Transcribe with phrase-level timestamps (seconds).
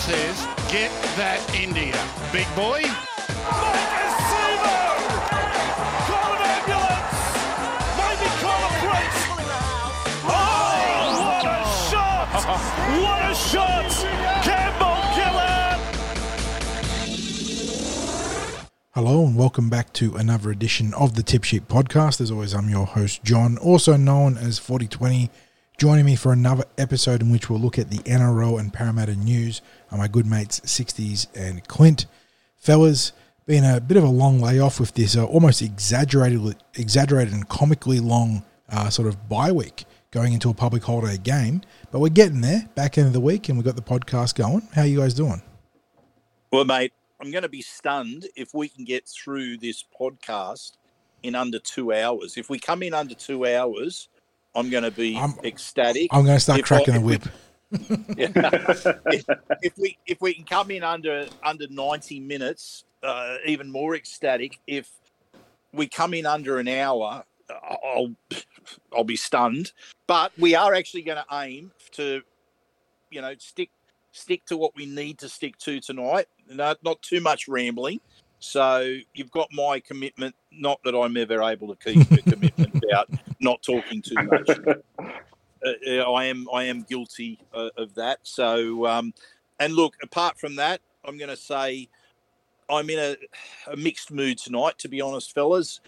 [0.00, 0.90] says, get
[1.20, 1.92] that India.
[2.32, 2.80] Big boy.
[10.24, 11.60] What a
[11.90, 12.32] shot!
[12.96, 13.92] What a shot!
[14.40, 15.80] Campbell Gillard!
[18.94, 22.22] Hello and welcome back to another edition of the Tip Sheet Podcast.
[22.22, 25.28] As always, I'm your host, John, also known as Forty20.
[25.80, 29.62] Joining me for another episode in which we'll look at the NRL and Parramatta news
[29.90, 32.04] are my good mates Sixties and Clint.
[32.58, 33.12] Fellas,
[33.46, 37.98] been a bit of a long layoff with this uh, almost exaggerated, exaggerated and comically
[37.98, 42.42] long uh, sort of bye week going into a public holiday game, but we're getting
[42.42, 42.68] there.
[42.74, 44.68] Back end of the week, and we've got the podcast going.
[44.74, 45.40] How are you guys doing?
[46.52, 50.72] Well, mate, I'm going to be stunned if we can get through this podcast
[51.22, 52.36] in under two hours.
[52.36, 54.10] If we come in under two hours,
[54.54, 56.08] I'm going to be I'm- ecstatic.
[56.12, 57.22] I'm going to start If I- cracking the whip.
[58.18, 59.26] if,
[59.62, 64.58] if we if we can come in under under 90 minutes, uh, even more ecstatic.
[64.66, 64.90] If
[65.72, 67.22] we come in under an hour,
[67.84, 68.12] I'll
[68.92, 69.70] I'll be stunned.
[70.08, 72.22] But we are actually going to aim to,
[73.10, 73.70] you know, stick
[74.10, 76.26] stick to what we need to stick to tonight.
[76.48, 78.00] Not not too much rambling.
[78.40, 80.34] So you've got my commitment.
[80.50, 83.08] Not that I'm ever able to keep the commitment about
[83.40, 84.50] not talking too much
[85.64, 88.18] uh, I am I am guilty uh, of that.
[88.22, 89.12] So, um,
[89.58, 91.88] and look, apart from that, I'm going to say
[92.68, 93.16] I'm in a,
[93.70, 94.78] a mixed mood tonight.
[94.78, 95.80] To be honest, fellas,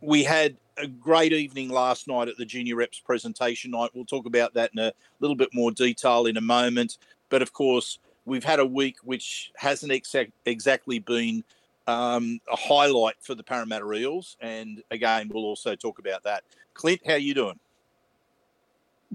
[0.00, 3.90] we had a great evening last night at the Junior Reps presentation night.
[3.94, 6.98] We'll talk about that in a little bit more detail in a moment.
[7.28, 11.44] But of course, we've had a week which hasn't exact, exactly been
[11.90, 16.44] um, a highlight for the Parramatta Eels, and again, we'll also talk about that.
[16.74, 17.58] Clint, how you doing?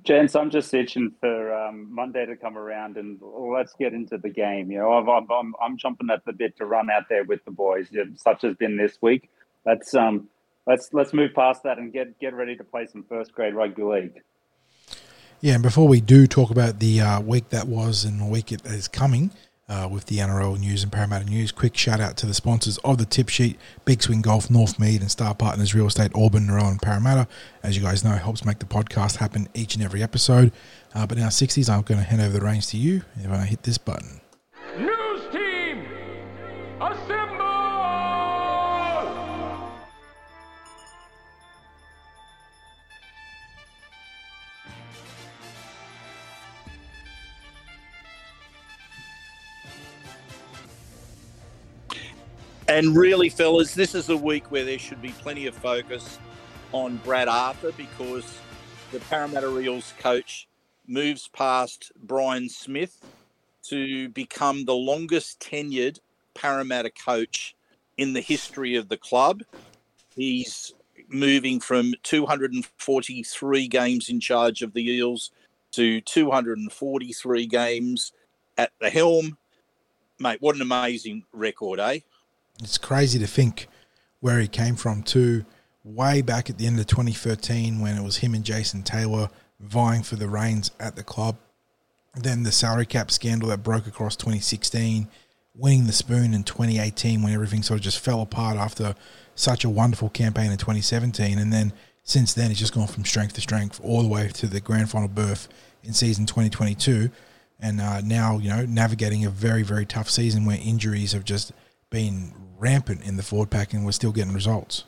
[0.03, 4.29] Gents, I'm just itching for um, Monday to come around and let's get into the
[4.29, 4.69] game.
[4.69, 7.45] You know, I've, I'm, I'm, I'm jumping at the bit to run out there with
[7.45, 9.29] the boys, you know, such has been this week.
[9.65, 10.27] Let's um,
[10.67, 13.83] let's let's move past that and get get ready to play some first grade rugby
[13.83, 14.21] league.
[15.39, 18.47] Yeah, and before we do talk about the uh, week that was and the week
[18.47, 19.31] that is coming
[19.67, 22.97] uh, with the NRL news and Parramatta news, quick shout out to the sponsors of
[22.97, 26.81] the tip sheet Big Swing Golf, Northmead, and Star Partners Real Estate, Auburn, Narelle, and
[26.81, 27.27] Parramatta.
[27.63, 30.51] As you guys know, helps make the podcast happen each and every episode.
[30.93, 33.45] Uh, but now, Sixties, I'm going to hand over the reins to you if I
[33.45, 34.21] hit this button.
[52.67, 56.17] And really, fellas, this is a week where there should be plenty of focus
[56.71, 58.39] on Brad Arthur because
[58.91, 60.47] the Parramatta Eels coach
[60.87, 63.05] moves past Brian Smith
[63.65, 65.99] to become the longest tenured
[66.33, 67.55] Parramatta coach
[67.97, 69.43] in the history of the club.
[70.15, 70.73] He's
[71.07, 75.29] moving from 243 games in charge of the Eels
[75.73, 78.11] to 243 games
[78.57, 79.37] at the helm.
[80.17, 81.99] Mate, what an amazing record, eh?
[82.59, 83.67] It's crazy to think
[84.19, 85.45] where he came from to
[85.83, 89.29] way back at the end of 2013 when it was him and Jason Taylor
[89.59, 91.37] vying for the reins at the club.
[92.15, 95.07] Then the salary cap scandal that broke across 2016,
[95.53, 98.95] winning the spoon in 2018 when everything sort of just fell apart after
[99.35, 101.37] such a wonderful campaign in 2017.
[101.37, 101.73] And then
[102.03, 104.89] since then, it's just gone from strength to strength all the way to the grand
[104.89, 105.47] final berth
[105.83, 107.09] in season 2022.
[107.59, 111.51] And uh, now, you know, navigating a very, very tough season where injuries have just
[111.95, 114.83] been rampant in the forward pack and we're still getting results.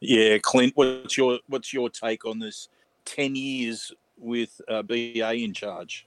[0.00, 2.68] Yeah, Clint, what's your what's your take on this?
[3.04, 6.06] Ten years with uh, BA in charge.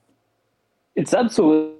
[0.95, 1.77] It's absolutely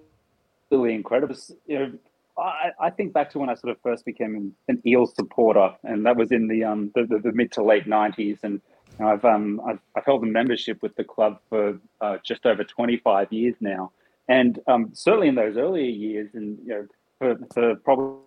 [0.71, 1.35] incredible.
[1.65, 1.91] You know,
[2.37, 5.73] I, I think back to when I sort of first became an, an Eels supporter,
[5.83, 8.37] and that was in the um the, the, the mid to late nineties.
[8.43, 8.61] And
[8.99, 12.45] you know, I've um I've, I've held a membership with the club for uh, just
[12.45, 13.91] over twenty five years now,
[14.27, 16.87] and um certainly in those earlier years, and you know
[17.21, 18.17] for, for probably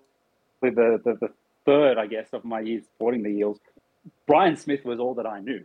[0.63, 1.29] the, the the
[1.67, 3.59] third I guess of my years supporting the Eels,
[4.27, 5.63] Brian Smith was all that I knew.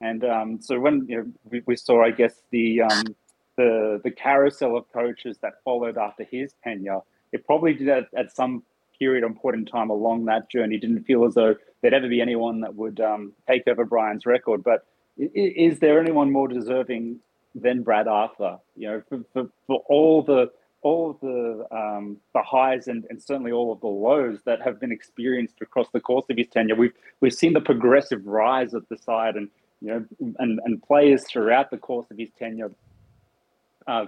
[0.00, 3.04] And um, so when you know, we, we saw, I guess the um,
[3.56, 7.00] the the carousel of coaches that followed after his tenure,
[7.32, 8.62] it probably did at, at some
[8.98, 12.20] period or point in time along that journey didn't feel as though there'd ever be
[12.20, 14.62] anyone that would um, take over Brian's record.
[14.64, 14.84] But
[15.20, 17.18] i- i- is there anyone more deserving
[17.54, 18.58] than Brad Arthur?
[18.76, 20.50] You know, for, for, for all the
[20.82, 24.80] all of the um, the highs and, and certainly all of the lows that have
[24.80, 26.74] been experienced across the course of his tenure.
[26.74, 29.48] We've we've seen the progressive rise of the side, and
[29.80, 32.70] you know, and and players throughout the course of his tenure
[33.86, 34.06] uh,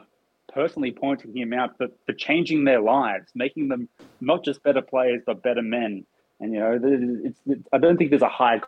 [0.53, 3.89] personally pointing him out for, for changing their lives, making them
[4.21, 6.05] not just better players but better men.
[6.41, 6.79] And you know,
[7.25, 8.61] it's, it's I don't think there's a higher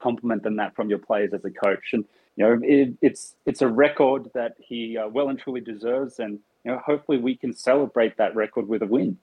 [0.00, 1.92] compliment than that from your players as a coach.
[1.92, 2.04] And
[2.36, 6.18] you know, it, it's it's a record that he uh, well and truly deserves.
[6.18, 9.18] And you know, hopefully we can celebrate that record with a win.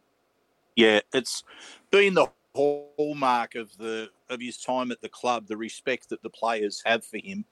[0.75, 1.44] Yeah, it's
[1.91, 6.30] been the hallmark of the of his time at the club, the respect that the
[6.30, 7.45] players have for him.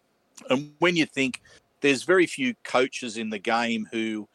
[0.49, 1.41] And when you think
[1.81, 4.27] there's very few coaches in the game who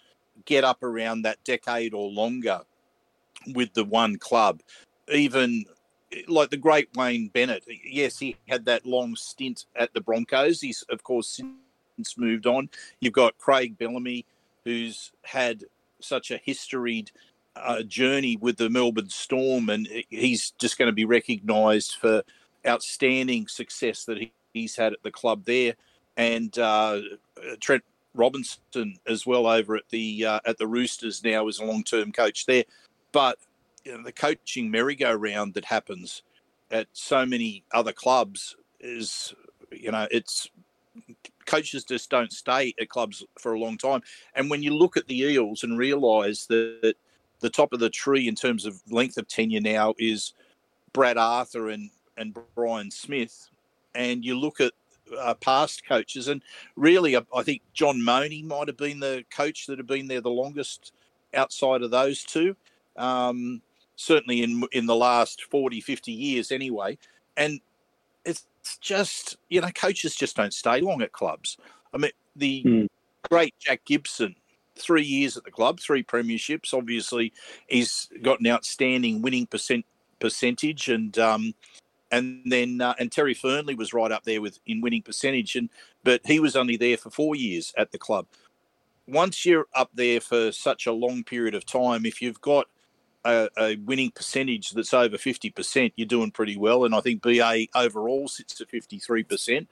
[0.45, 2.63] get up around that decade or longer
[3.55, 4.61] with the one club,
[5.13, 5.65] even
[6.29, 7.65] like the great Wayne Bennett.
[7.85, 10.61] Yes, he had that long stint at the Broncos.
[10.61, 11.41] He's of course
[11.97, 12.69] since moved on.
[13.01, 14.27] You've got Craig Bellamy,
[14.65, 15.65] who's had
[16.01, 17.11] such a historied
[17.57, 22.23] uh, journey with the Melbourne Storm, and he's just going to be recognised for
[22.67, 25.75] outstanding success that he, he's had at the club there.
[26.17, 27.01] And uh,
[27.61, 31.85] Trent Robinson as well over at the uh, at the Roosters now as a long
[31.85, 32.65] term coach there.
[33.13, 33.39] But
[33.85, 36.23] you know, the coaching merry-go-round that happens
[36.71, 39.35] at so many other clubs is,
[39.71, 40.49] you know, it's
[41.47, 44.03] coaches just don't stay at clubs for a long time.
[44.35, 46.95] And when you look at the Eels and realise that
[47.41, 50.33] the top of the tree in terms of length of tenure now is
[50.93, 53.49] Brad Arthur and and Brian Smith,
[53.95, 54.73] and you look at
[55.19, 56.43] uh, past coaches, and
[56.77, 60.21] really, I, I think John Monie might have been the coach that had been there
[60.21, 60.93] the longest
[61.35, 62.55] outside of those two.
[62.97, 63.63] Um,
[63.97, 66.99] certainly in in the last 40 50 years anyway
[67.37, 67.61] and
[68.63, 71.57] it's just you know coaches just don't stay long at clubs
[71.93, 72.89] i mean the mm.
[73.29, 74.35] great jack gibson
[74.77, 77.33] three years at the club three premierships obviously
[77.67, 79.85] he's got an outstanding winning percent
[80.21, 81.53] percentage and um
[82.13, 85.69] and then uh, and Terry Fearnley was right up there with in winning percentage and
[86.05, 88.27] but he was only there for 4 years at the club
[89.09, 92.69] once you're up there for such a long period of time if you've got
[93.25, 96.85] a, a, winning percentage that's over 50%, you're doing pretty well.
[96.85, 99.67] And I think BA overall sits at 53%.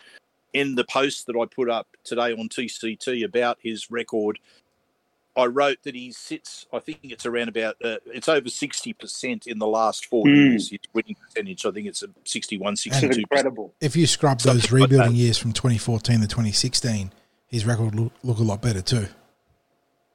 [0.52, 4.38] In the post that I put up today on TCT about his record,
[5.37, 9.58] I wrote that he sits, I think it's around about, uh, it's over 60% in
[9.58, 10.35] the last four mm.
[10.35, 10.70] years.
[10.70, 13.75] His winning percentage, I think it's a 61, 62 Incredible.
[13.81, 17.12] If you scrub those rebuilding years from 2014 to 2016,
[17.47, 19.06] his record look, look a lot better too.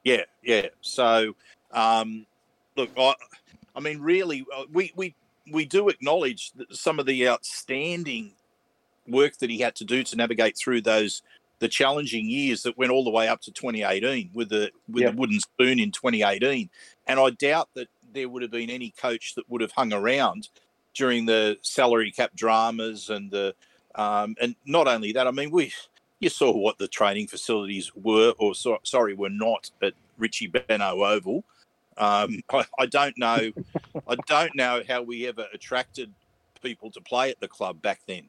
[0.04, 0.66] Yeah, yeah.
[0.82, 1.34] So,
[1.72, 2.26] um,
[2.76, 3.14] look, I,
[3.74, 5.14] I mean, really, uh, we we
[5.50, 8.32] we do acknowledge some of the outstanding
[9.06, 11.22] work that he had to do to navigate through those
[11.58, 15.12] the challenging years that went all the way up to 2018 with the with yep.
[15.12, 16.68] the wooden spoon in 2018
[17.06, 20.48] and i doubt that there would have been any coach that would have hung around
[20.94, 23.54] during the salary cap dramas and the
[23.94, 25.72] um, and not only that i mean we
[26.20, 31.02] you saw what the training facilities were or so, sorry were not at richie benaud
[31.02, 31.44] oval
[31.98, 33.52] um, I, I, don't know.
[34.08, 36.12] I don't know how we ever attracted
[36.62, 38.28] people to play at the club back then,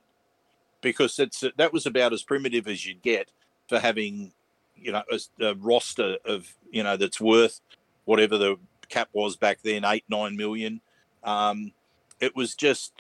[0.82, 3.30] because it's that was about as primitive as you'd get
[3.68, 4.32] for having,
[4.76, 7.62] you know, a, a roster of you know that's worth
[8.06, 8.58] whatever the
[8.90, 10.82] cap was back then, eight nine million.
[11.24, 11.74] Um,
[12.20, 12.94] it was just,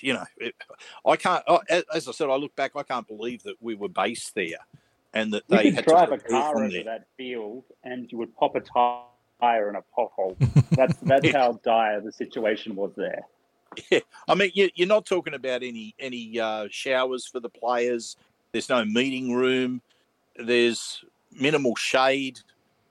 [0.00, 0.54] you know, it,
[1.04, 1.42] I can't.
[1.92, 4.58] As I said, I look back, I can't believe that we were based there,
[5.12, 8.54] and that you they had drive a car over that field, and you would pop
[8.54, 9.02] a tire
[9.40, 10.36] tire in a pothole.
[10.72, 13.22] That's that's how dire the situation was there.
[13.90, 18.16] Yeah, I mean, you, are not talking about any any uh, showers for the players.
[18.52, 19.82] There's no meeting room.
[20.36, 22.40] There's minimal shade.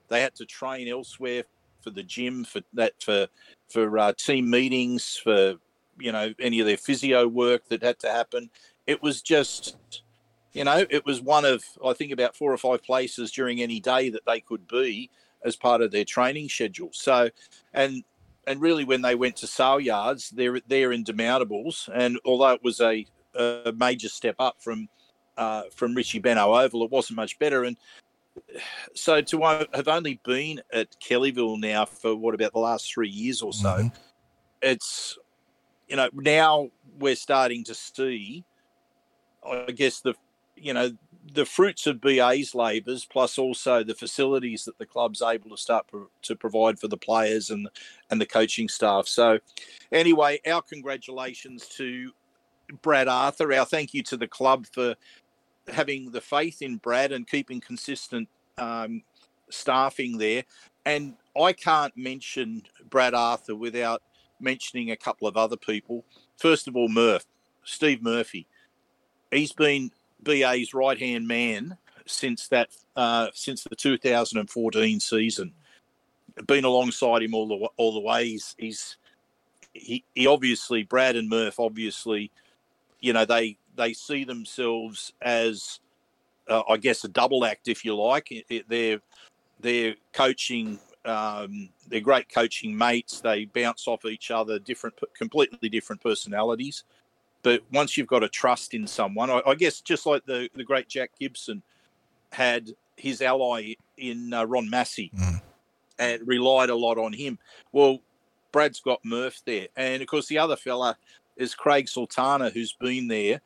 [0.08, 1.44] They had to train elsewhere
[1.80, 3.28] for the gym, for that, for
[3.68, 5.54] for uh, team meetings, for
[5.98, 8.50] you know any of their physio work that had to happen.
[8.86, 9.76] It was just,
[10.52, 13.80] you know, it was one of I think about four or five places during any
[13.80, 15.10] day that they could be
[15.46, 16.90] as part of their training schedule.
[16.92, 17.30] So,
[17.72, 18.04] and
[18.46, 22.62] and really when they went to sale yards, they're they're in demountables, and although it
[22.62, 24.88] was a, a major step up from
[25.36, 27.64] uh, from Richie Benaud Oval, it wasn't much better.
[27.64, 27.76] And
[28.94, 33.42] so to have only been at Kellyville now for what about the last three years
[33.42, 33.88] or so, mm-hmm.
[34.62, 35.18] it's
[35.88, 38.44] you know now we're starting to see,
[39.48, 40.14] I guess the
[40.56, 40.90] you know
[41.32, 45.86] the fruits of BA's labours, plus also the facilities that the club's able to start
[45.88, 47.68] pro- to provide for the players and
[48.10, 49.06] and the coaching staff.
[49.08, 49.38] So,
[49.92, 52.12] anyway, our congratulations to
[52.82, 53.52] Brad Arthur.
[53.52, 54.94] Our thank you to the club for
[55.68, 58.28] having the faith in Brad and keeping consistent
[58.58, 59.02] um,
[59.50, 60.44] staffing there.
[60.84, 64.02] And I can't mention Brad Arthur without
[64.40, 66.04] mentioning a couple of other people.
[66.36, 67.26] First of all, Murph,
[67.64, 68.46] Steve Murphy.
[69.32, 69.90] He's been
[70.26, 75.52] BA's right hand man since that uh, since the 2014 season.
[76.46, 78.28] Been alongside him all the all the way.
[78.28, 78.96] He's, he's
[79.72, 82.30] he, he obviously Brad and Murph obviously,
[83.00, 85.80] you know they they see themselves as
[86.48, 88.32] uh, I guess a double act if you like.
[88.68, 89.00] They're
[89.60, 90.78] they're coaching.
[91.06, 93.20] Um, they're great coaching mates.
[93.20, 96.82] They bounce off each other, different, completely different personalities.
[97.46, 100.64] But once you've got a trust in someone, I, I guess just like the, the
[100.64, 101.62] great Jack Gibson
[102.32, 105.40] had his ally in uh, Ron Massey mm.
[105.96, 107.38] and relied a lot on him.
[107.70, 108.00] Well,
[108.50, 109.68] Brad's got Murph there.
[109.76, 110.98] And of course, the other fella
[111.36, 113.40] is Craig Sultana, who's been there.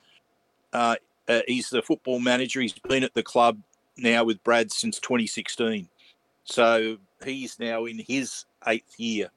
[0.72, 0.96] Uh,
[1.28, 2.62] uh, he's the football manager.
[2.62, 3.58] He's been at the club
[3.98, 5.90] now with Brad since 2016.
[6.44, 9.30] So he's now in his eighth year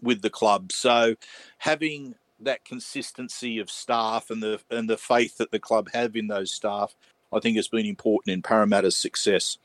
[0.00, 0.70] with the club.
[0.70, 1.16] So
[1.58, 6.28] having that consistency of staff and the and the faith that the club have in
[6.28, 6.94] those staff,
[7.32, 9.58] I think has been important in Parramatta's success.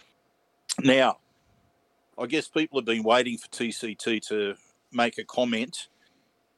[0.84, 1.18] Now,
[2.18, 4.56] I guess people have been waiting for TCT to
[4.92, 5.88] make a comment,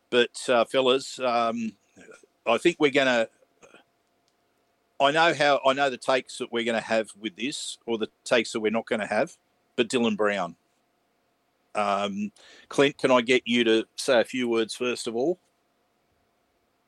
[0.09, 1.73] but uh, fellas, um,
[2.45, 3.29] I think we're going to.
[4.99, 7.97] I know how I know the takes that we're going to have with this, or
[7.97, 9.35] the takes that we're not going to have.
[9.75, 10.55] But Dylan Brown,
[11.73, 12.31] um,
[12.69, 15.39] Clint, can I get you to say a few words first of all?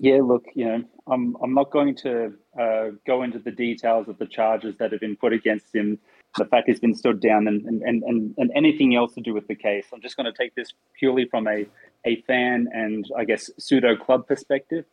[0.03, 4.17] Yeah, look, you know, I'm I'm not going to uh, go into the details of
[4.17, 5.97] the charges that have been put against him,
[6.37, 9.47] the fact he's been stood down, and and, and, and anything else to do with
[9.47, 9.85] the case.
[9.93, 11.65] I'm just going to take this purely from a
[12.03, 14.83] a fan and I guess pseudo club perspective.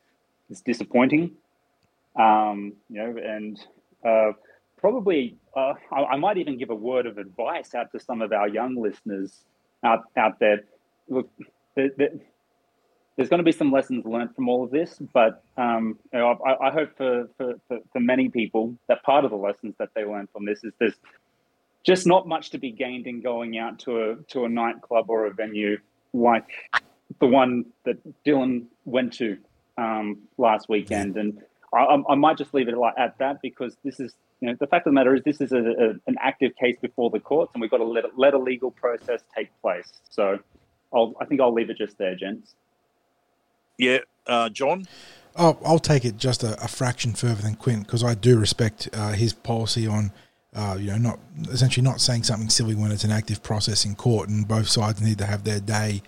[0.48, 1.32] It's disappointing,
[2.14, 3.58] um, you know, and
[4.06, 4.30] uh,
[4.76, 8.32] probably uh, I, I, might even give a word of advice out to some of
[8.32, 9.44] our young listeners
[9.82, 10.60] out out there.
[11.08, 11.28] Look,
[11.74, 12.20] the, the,
[13.20, 16.38] there's going to be some lessons learned from all of this, but um, you know,
[16.42, 20.06] I, I, hope for, for, for, many people that part of the lessons that they
[20.06, 20.94] learn from this is there's
[21.84, 25.26] just not much to be gained in going out to a to a nightclub or
[25.26, 25.76] a venue
[26.14, 26.46] like
[27.18, 29.36] the one that Dylan went to
[29.76, 31.42] um, last weekend, and
[31.74, 34.86] I, I, might just leave it at that because this is you know the fact
[34.86, 37.60] of the matter is this is a, a, an active case before the courts, and
[37.60, 39.92] we've got to let let a legal process take place.
[40.08, 40.38] So
[40.94, 42.54] I'll, I think I'll leave it just there, gents.
[43.80, 44.86] Yeah, uh, John.
[45.36, 48.90] Oh, I'll take it just a, a fraction further than Quint because I do respect
[48.92, 50.12] uh, his policy on,
[50.54, 51.18] uh, you know, not
[51.50, 55.00] essentially not saying something silly when it's an active process in court, and both sides
[55.00, 56.02] need to have their day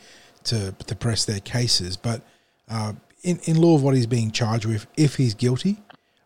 [0.44, 1.96] to to press their cases.
[1.96, 2.20] But
[2.68, 5.78] uh, in in law of what he's being charged with, if he's guilty,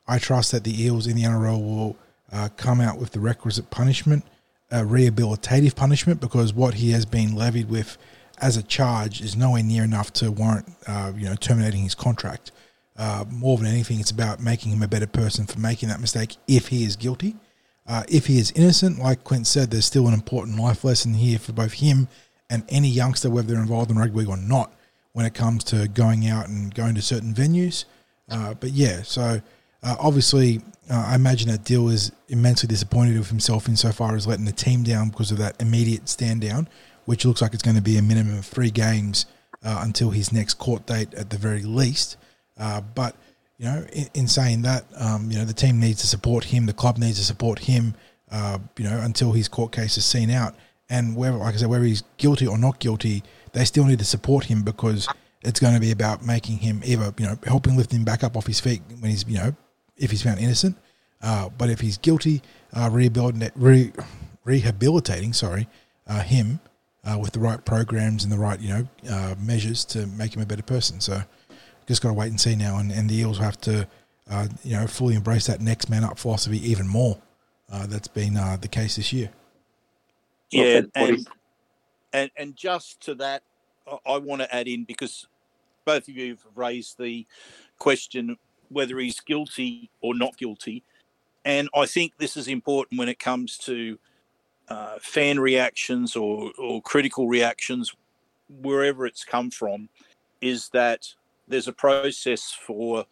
[0.09, 1.97] I trust that the Eels in the NRL will
[2.33, 4.25] uh, come out with the requisite punishment,
[4.73, 7.99] rehabilitative punishment, because what he has been levied with
[8.39, 12.53] as a charge is nowhere near enough to warrant, uh, you know, terminating his contract.
[12.97, 16.37] Uh, more than anything, it's about making him a better person for making that mistake
[16.49, 17.37] if he is guilty.
[17.87, 21.39] Uh, if he is innocent, like Quint said, there's still an important life lesson here
[21.39, 22.09] for both him
[22.51, 24.73] and any youngster, whether they're involved in rugby or not,
[25.13, 27.85] when it comes to going out and going to certain venues.
[28.29, 29.41] Uh, but yeah, so
[29.83, 34.45] uh, obviously, uh, I imagine that Dill is immensely disappointed with himself insofar as letting
[34.45, 36.69] the team down because of that immediate stand down,
[37.07, 39.27] which looks like it's going to be a minimum of three games
[39.65, 42.17] uh, until his next court date at the very least.
[42.59, 43.17] Uh, but
[43.59, 46.67] you know, in, in saying that, um, you know, the team needs to support him,
[46.67, 47.95] the club needs to support him,
[48.31, 50.55] uh, you know, until his court case is seen out.
[50.89, 53.23] And whether, like I said, whether he's guilty or not guilty,
[53.53, 55.09] they still need to support him because
[55.43, 58.37] it's going to be about making him either, you know, helping lift him back up
[58.37, 59.55] off his feet when he's, you know,
[59.97, 60.77] if he's found innocent.
[61.23, 62.43] Uh, but if he's guilty,
[62.75, 63.93] uh, rehabilitating, re-
[64.45, 65.67] rehabilitating, sorry,
[66.07, 66.61] uh, him
[67.07, 70.43] uh, with the right programs and the right you know uh, measures to make him
[70.43, 71.01] a better person.
[71.01, 71.23] So
[71.87, 73.87] just got to wait and see now, and, and the Eels have to
[74.31, 77.19] uh, you know fully embrace that next man up philosophy even more.
[77.71, 79.31] Uh, that's been uh, the case this year.
[80.51, 81.27] Yeah, and,
[82.13, 83.43] and and just to that,
[84.07, 85.27] I want to add in because
[85.85, 87.27] both of you have raised the
[87.79, 88.37] question
[88.69, 90.83] whether he's guilty or not guilty,
[91.45, 93.99] and I think this is important when it comes to
[94.69, 97.95] uh, fan reactions or, or critical reactions,
[98.63, 99.89] wherever it's come from,
[100.41, 101.07] is that
[101.49, 103.05] there's a process for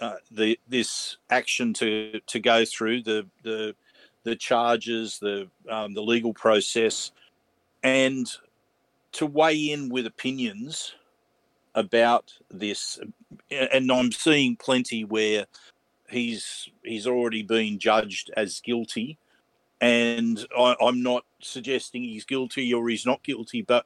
[0.00, 3.74] uh, the this action to to go through the the
[4.24, 7.12] the charges, the um, the legal process,
[7.82, 8.30] and
[9.12, 10.94] to weigh in with opinions
[11.74, 12.98] about this.
[13.50, 15.46] And I'm seeing plenty where
[16.08, 19.18] he's he's already been judged as guilty
[19.84, 23.84] and I, I'm not suggesting he's guilty or he's not guilty, but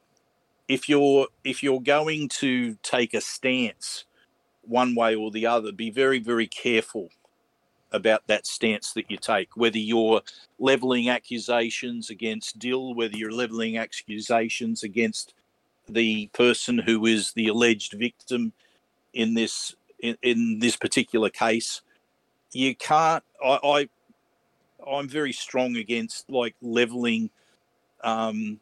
[0.69, 4.05] if you're if you're going to take a stance
[4.61, 7.09] one way or the other, be very very careful
[7.91, 10.21] about that stance that you take, whether you're
[10.57, 15.33] levelling accusations against Dill, whether you're levelling accusations against
[15.89, 18.53] the person who is the alleged victim
[19.13, 21.81] in this in, in this particular case.
[22.53, 23.23] You can't.
[23.43, 23.89] I, I
[24.87, 27.29] I'm very strong against like leveling.
[28.03, 28.59] Um,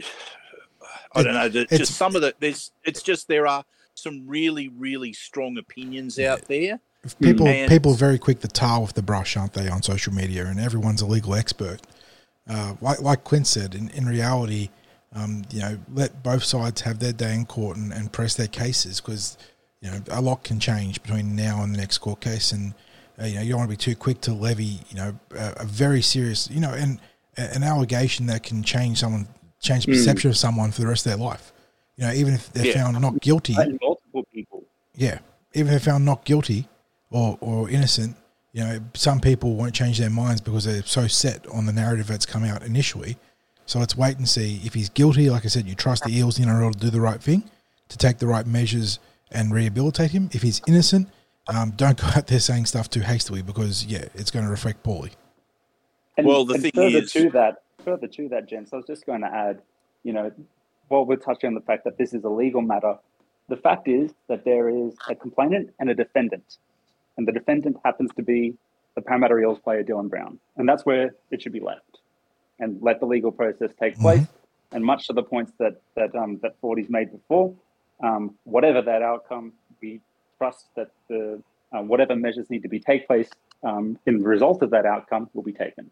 [1.14, 1.48] I don't know.
[1.48, 2.70] Just some of the there's.
[2.84, 3.64] It's just there are
[3.94, 6.80] some really really strong opinions out there.
[7.20, 10.44] People and, people very quick to tar with the brush, aren't they, on social media?
[10.46, 11.80] And everyone's a legal expert.
[12.48, 14.68] Uh, like like Quinn said, in in reality,
[15.14, 18.48] um, you know, let both sides have their day in court and, and press their
[18.48, 19.38] cases because
[19.80, 22.74] you know a lot can change between now and the next court case, and
[23.20, 25.54] uh, you know you don't want to be too quick to levy you know a,
[25.58, 26.98] a very serious you know and
[27.36, 29.26] an allegation that can change someone
[29.60, 29.98] change the hmm.
[29.98, 30.32] perception mm.
[30.32, 31.52] of someone for the rest of their life.
[31.96, 32.82] You know, even if they're yeah.
[32.84, 34.64] found not guilty, multiple people.
[34.94, 35.18] Yeah,
[35.52, 36.66] even if they're found not guilty
[37.10, 38.16] or or innocent,
[38.52, 42.06] you know, some people won't change their minds because they're so set on the narrative
[42.06, 43.16] that's come out initially.
[43.66, 45.30] So let's wait and see if he's guilty.
[45.30, 47.48] Like I said, you trust the Eels in order to do the right thing,
[47.88, 48.98] to take the right measures
[49.30, 50.28] and rehabilitate him.
[50.32, 51.08] If he's innocent,
[51.54, 54.82] um, don't go out there saying stuff too hastily because yeah, it's going to reflect
[54.82, 55.12] poorly.
[56.16, 59.06] And, well, the thing further is, to that, further to that, gents, I was just
[59.06, 59.62] going to add,
[60.02, 60.30] you know,
[60.88, 62.96] while we're touching on the fact that this is a legal matter,
[63.48, 66.58] the fact is that there is a complainant and a defendant,
[67.16, 68.54] and the defendant happens to be
[68.96, 72.00] the Parramatta Eels player Dylan Brown, and that's where it should be left
[72.58, 74.02] and let the legal process take mm-hmm.
[74.02, 74.26] place.
[74.72, 77.52] And much to the points that that um, that Forty's made before,
[78.04, 79.52] um, whatever that outcome,
[79.82, 80.00] we
[80.40, 81.42] trust that the
[81.72, 83.28] uh, whatever measures need to be take place
[83.62, 85.90] um, in the result of that outcome will be taken.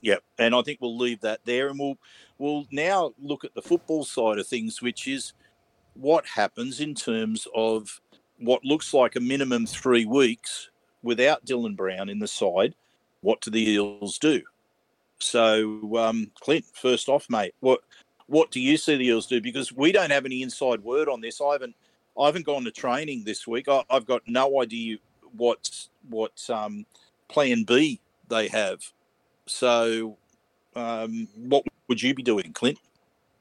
[0.00, 1.98] Yep, and I think we'll leave that there, and we'll
[2.38, 5.32] we'll now look at the football side of things, which is
[5.94, 8.00] what happens in terms of
[8.38, 10.70] what looks like a minimum three weeks
[11.02, 12.74] without Dylan Brown in the side.
[13.20, 14.42] What do the Eels do?
[15.20, 17.80] So, um, Clint, first off, mate, what
[18.26, 19.40] what do you see the Eels do?
[19.40, 21.40] Because we don't have any inside word on this.
[21.40, 21.76] I haven't
[22.18, 23.68] I haven't gone to training this week.
[23.68, 24.98] I, have got no idea
[25.36, 26.86] what what um,
[27.28, 28.92] Plan B they have.
[29.46, 30.16] So,
[30.74, 32.78] um, what would you be doing, Clint?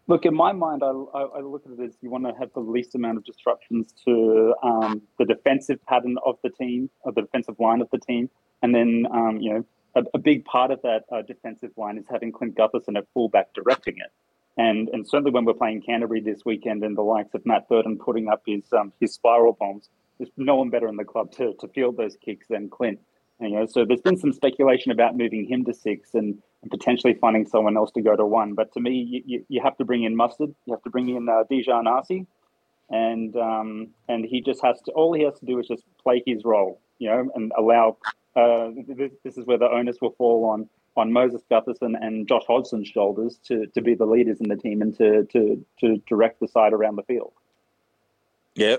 [0.08, 2.60] Look, in my mind, I, I, look at it as you want to have the
[2.60, 7.58] least amount of disruptions to um, the defensive pattern of the team, of the defensive
[7.58, 8.30] line of the team,
[8.62, 12.06] and then um, you know a, a big part of that uh, defensive line is
[12.10, 14.12] having Clint Gutherson at fullback directing it.
[14.58, 17.98] And and certainly when we're playing Canterbury this weekend and the likes of Matt Burton
[17.98, 21.54] putting up his um, his spiral bombs, there's no one better in the club to,
[21.60, 23.00] to field those kicks than Clint.
[23.40, 26.72] And, you know, so there's been some speculation about moving him to six and, and
[26.72, 28.54] potentially finding someone else to go to one.
[28.54, 30.54] But to me, you, you, you have to bring in Mustard.
[30.66, 31.88] You have to bring in uh, Dijon.
[32.90, 34.92] And um, and he just has to.
[34.92, 37.98] All he has to do is just play his role, you know, and allow
[38.36, 42.44] uh, this, this, is where the onus will fall on on Moses Gutherson and Josh
[42.48, 46.40] Hodgson's shoulders to, to be the leaders in the team and to, to, to direct
[46.40, 47.34] the side around the field.
[48.56, 48.78] Yeah.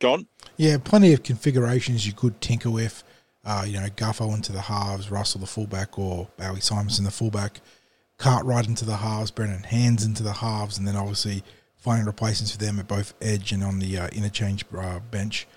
[0.00, 0.26] John?
[0.56, 3.04] Yeah, plenty of configurations you could tinker with.
[3.44, 7.60] Uh, you know, Gutho into the halves, Russell the fullback, or Bowie Simonsson the fullback,
[8.18, 11.42] Cartwright into the halves, Brendan Hands into the halves, and then obviously
[11.76, 15.48] finding replacements for them at both edge and on the uh, interchange uh, bench.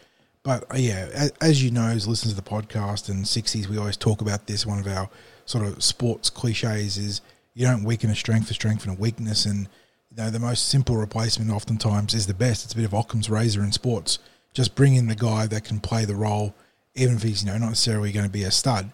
[0.42, 3.78] But uh, yeah, as, as, you know, as listeners to the podcast and Sixties, we
[3.78, 4.66] always talk about this.
[4.66, 5.10] One of our
[5.46, 7.22] sort of sports cliches is
[7.54, 9.46] you don't weaken a strength for strength and a weakness.
[9.46, 9.68] And,
[10.10, 12.66] you know, the most simple replacement oftentimes is the best.
[12.66, 14.20] It's a bit of Occam's razor in sports.
[14.54, 16.54] Just bring in the guy that can play the role,
[16.96, 18.92] even if he's, you know, not necessarily going to be a stud.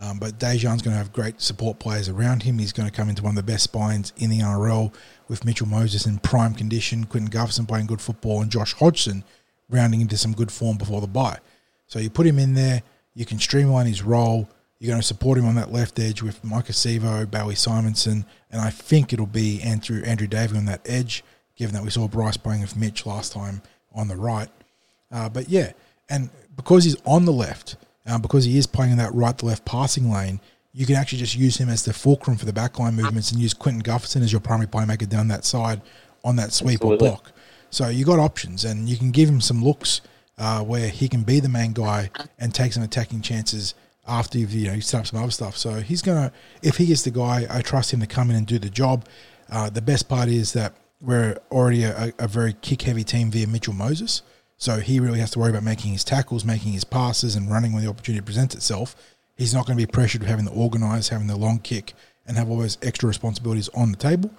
[0.00, 2.58] Um, but Daejarn's going to have great support players around him.
[2.58, 4.92] He's going to come into one of the best spines in the NRL
[5.28, 9.24] with Mitchell Moses in prime condition, Clinton Gutherson playing good football, and Josh Hodgson–
[9.70, 11.38] rounding into some good form before the bye.
[11.86, 12.82] So you put him in there,
[13.14, 14.48] you can streamline his role.
[14.78, 18.60] You're going to support him on that left edge with Maika Sivo, Bowie Simonsson, and
[18.60, 21.24] I think it'll be Andrew Andrew Davey on that edge,
[21.56, 23.62] given that we saw Bryce playing with Mitch last time
[23.94, 24.48] on the right.
[25.10, 25.72] Uh, but yeah,
[26.08, 29.46] and because he's on the left, um, because he is playing in that right to
[29.46, 30.40] left passing lane,
[30.72, 33.54] you can actually just use him as the fulcrum for the backline movements and use
[33.54, 35.80] Clinton Gutherson as your primary playmaker down that side
[36.24, 37.06] on that sweep Absolutely.
[37.06, 37.32] or block.
[37.70, 40.00] So you got options, and you can give him some looks
[40.36, 43.74] uh, where he can be the main guy and take some attacking chances
[44.06, 45.56] after you've you know set up some other stuff.
[45.56, 48.46] So he's gonna, if he is the guy, I trust him to come in and
[48.46, 49.06] do the job.
[49.50, 53.46] Uh, the best part is that we're already a, a very kick heavy team via
[53.46, 54.22] Mitchell Moses,
[54.56, 57.72] so he really has to worry about making his tackles, making his passes, and running
[57.72, 58.96] when the opportunity presents itself.
[59.36, 61.92] He's not going to be pressured with having to organise, having the long kick,
[62.26, 64.30] and have all those extra responsibilities on the table.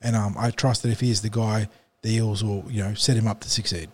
[0.00, 1.68] And um, I trust that if he is the guy
[2.04, 3.88] the Eels will, you know, set him up to succeed.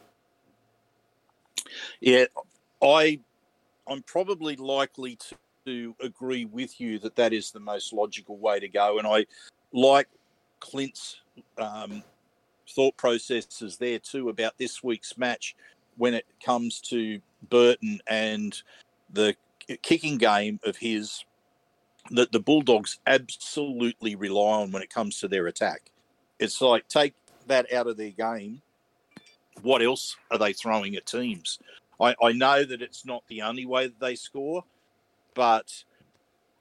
[2.01, 2.25] Yeah,
[2.83, 3.21] I
[3.91, 5.37] I'm probably likely to,
[6.03, 8.99] agree with you that that is the most logical way to go.
[8.99, 9.25] And I
[9.73, 10.09] like
[10.59, 11.21] Clint's
[11.59, 12.03] um,
[12.75, 15.55] thought processes there too about this week's match
[15.97, 18.61] when it comes to Burton and
[19.13, 19.37] the
[19.83, 21.25] kicking game of his
[22.11, 25.91] that the Bulldogs absolutely rely on when it comes to their attack.
[26.41, 27.15] It's like take
[27.47, 28.63] that out of their game.
[29.63, 31.59] What else are they throwing at teams?
[32.01, 34.65] I, I know that it's not the only way that they score,
[35.35, 35.85] but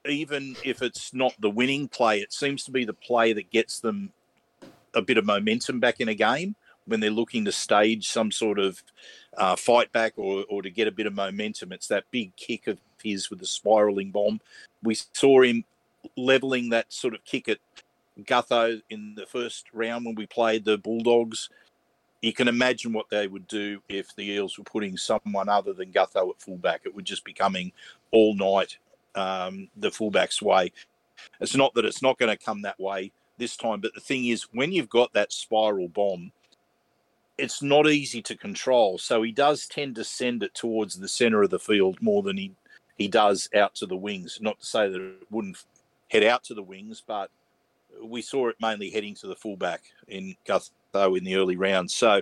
[0.08, 3.80] even if it's not the winning play, it seems to be the play that gets
[3.80, 4.12] them
[4.94, 8.58] a bit of momentum back in a game when they're looking to stage some sort
[8.58, 8.82] of
[9.38, 11.72] uh, fight back or, or to get a bit of momentum.
[11.72, 14.42] It's that big kick of his with the spiraling bomb.
[14.82, 15.66] We saw him
[16.18, 17.60] leveling that sort of kick at
[18.20, 21.50] Gutho in the first round when we played the Bulldogs.
[22.22, 25.92] You can imagine what they would do if the Eels were putting someone other than
[25.92, 26.82] Gutho at fullback.
[26.86, 27.72] It would just be coming
[28.12, 28.78] all night
[29.16, 30.72] um, the fullback's way.
[31.40, 34.28] It's not that it's not going to come that way this time, but the thing
[34.28, 36.32] is, when you've got that spiral bomb,
[37.38, 38.98] it's not easy to control.
[38.98, 42.38] So he does tend to send it towards the center of the field more than
[42.38, 42.52] he
[42.98, 44.40] he does out to the wings.
[44.42, 45.64] Not to say that it wouldn't
[46.10, 47.32] head out to the wings, but
[48.04, 50.36] we saw it mainly heading to the fullback in
[50.94, 51.94] Gutho in the early rounds.
[51.94, 52.22] So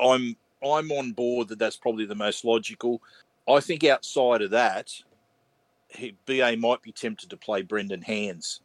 [0.00, 3.02] I'm I'm on board that that's probably the most logical.
[3.48, 4.92] I think outside of that,
[5.88, 8.60] he, BA might be tempted to play Brendan Hands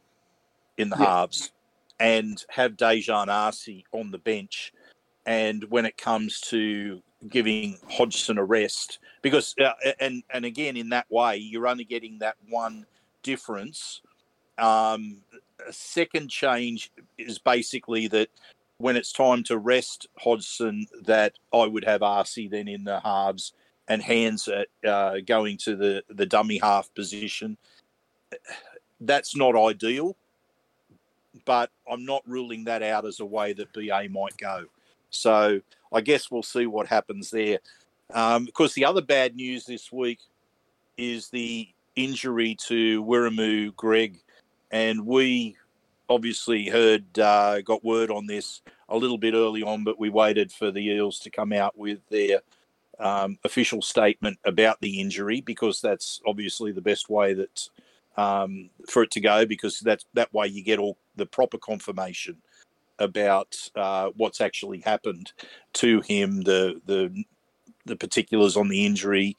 [0.76, 1.04] in the yeah.
[1.04, 1.50] halves
[1.98, 4.72] and have Daejarn Asi on the bench.
[5.26, 10.90] And when it comes to giving Hodgson a rest, because uh, and and again in
[10.90, 12.86] that way you're only getting that one
[13.22, 14.00] difference.
[14.56, 15.18] Um,
[15.66, 18.28] a second change is basically that
[18.78, 23.52] when it's time to rest Hodgson, that I would have Asi then in the halves
[23.88, 27.56] and hands at, uh, going to the, the dummy half position.
[29.00, 30.16] That's not ideal,
[31.44, 34.64] but I'm not ruling that out as a way that BA might go.
[35.10, 35.60] So
[35.92, 37.58] I guess we'll see what happens there.
[38.14, 40.20] Um, of course, the other bad news this week
[40.96, 44.20] is the injury to Wiremu Greig.
[44.70, 45.56] and we
[46.08, 50.50] obviously heard uh, got word on this a little bit early on, but we waited
[50.50, 52.40] for the Eels to come out with their
[52.98, 57.68] um, official statement about the injury because that's obviously the best way that
[58.16, 62.36] um, for it to go because that that way you get all the proper confirmation
[62.98, 65.32] about uh, what's actually happened
[65.74, 67.24] to him, the the
[67.84, 69.36] the particulars on the injury,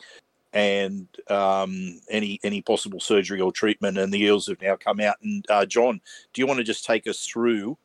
[0.54, 3.98] and um, any any possible surgery or treatment.
[3.98, 5.16] And the Eels have now come out.
[5.22, 6.02] And uh, John,
[6.34, 7.78] do you want to just take us through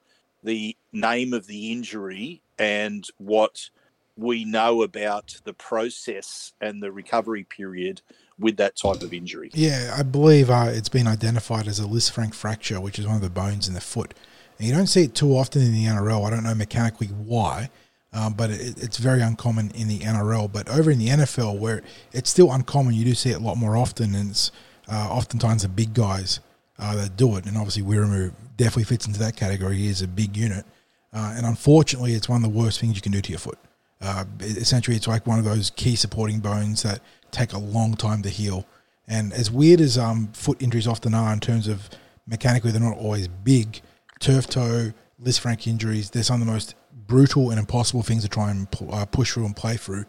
[0.42, 3.70] the name of the injury and what
[4.16, 8.00] we know about the process and the recovery period
[8.38, 9.50] with that type of injury.
[9.54, 13.22] Yeah, I believe uh, it's been identified as a Lisfranc fracture, which is one of
[13.22, 14.14] the bones in the foot.
[14.58, 16.26] And you don't see it too often in the NRL.
[16.26, 17.70] I don't know mechanically why,
[18.14, 20.50] um, but it, it's very uncommon in the NRL.
[20.50, 23.56] But over in the NFL, where it's still uncommon, you do see it a lot
[23.56, 24.52] more often, and it's
[24.90, 26.40] uh, oftentimes the big guys
[26.78, 27.46] uh, that do it.
[27.46, 29.76] And obviously, Wiremu definitely fits into that category.
[29.76, 30.64] He is a big unit.
[31.12, 33.58] Uh, and unfortunately, it's one of the worst things you can do to your foot.
[34.00, 37.00] Uh, essentially, it's like one of those key supporting bones that
[37.30, 38.66] take a long time to heal.
[39.06, 41.88] And as weird as um, foot injuries often are in terms of
[42.26, 43.80] mechanically, they're not always big.
[44.18, 46.74] Turf toe, Lisfranc injuries, they're some of the most
[47.06, 50.04] brutal and impossible things to try and uh, push through and play through.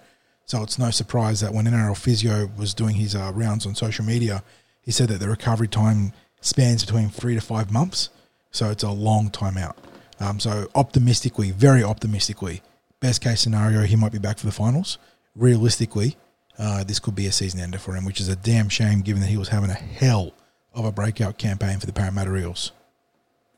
[0.46, 4.06] So it's no surprise that when NRL Physio was doing his uh, rounds on social
[4.06, 4.44] media,
[4.82, 8.10] he said that the recovery time spans between three to five months.
[8.52, 9.78] So it's a long time out.
[10.20, 12.62] Um, so optimistically, very optimistically,
[13.00, 14.98] best case scenario, he might be back for the finals.
[15.36, 16.16] Realistically,
[16.58, 19.22] uh, this could be a season ender for him, which is a damn shame given
[19.22, 20.34] that he was having a hell
[20.74, 22.72] of a breakout campaign for the Parramatta Eels.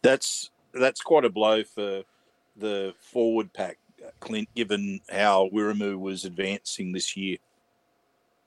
[0.02, 2.04] That's that's quite a blow for
[2.58, 3.78] the forward pack,
[4.20, 7.38] Clint, given how Wiremu was advancing this year.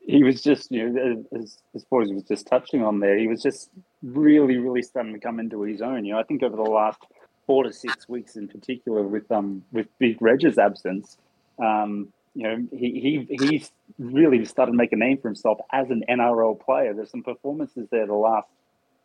[0.07, 3.43] He was just, you know, as, as Boys was just touching on there, he was
[3.43, 3.71] just
[4.03, 6.05] really, really starting to come into his own.
[6.05, 6.99] You know, I think over the last
[7.47, 11.19] four to six weeks in particular with um with Big Reg's absence,
[11.59, 15.91] um, you know, he he he's really started to make a name for himself as
[15.91, 16.95] an NRL player.
[16.95, 18.49] There's some performances there the last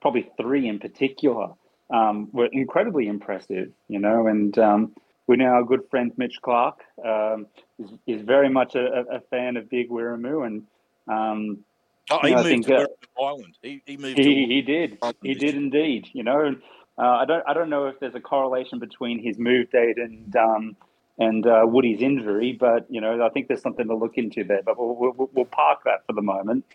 [0.01, 1.49] probably three in particular
[1.89, 4.95] um, were incredibly impressive, you know, and um,
[5.27, 7.47] we know our good friend Mitch Clark um,
[7.79, 10.63] is, is very much a, a fan of Big Wiremu and
[11.07, 11.63] um,
[12.11, 12.85] Oh, he moved think, to uh,
[13.21, 13.57] Island.
[13.61, 14.17] He, he moved.
[14.17, 14.99] He, he did.
[15.23, 16.07] He did indeed.
[16.13, 16.55] You know,
[16.97, 20.35] uh, I don't I don't know if there's a correlation between his move date and
[20.35, 20.77] um,
[21.17, 24.61] and uh, Woody's injury, but you know I think there's something to look into there.
[24.63, 26.65] But we'll, we'll, we'll park that for the moment.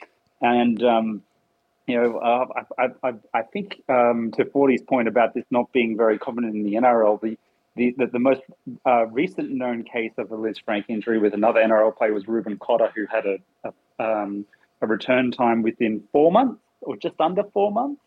[0.40, 1.22] And um,
[1.90, 2.46] you know, uh,
[2.78, 6.62] I, I, I think um, to Forty's point about this not being very common in
[6.62, 7.36] the NRL, the
[7.76, 8.42] the, the, the most
[8.84, 12.58] uh, recent known case of a Liz Lisfranc injury with another NRL player was Reuben
[12.58, 14.44] Cotter, who had a, a, um,
[14.80, 18.02] a return time within four months or just under four months.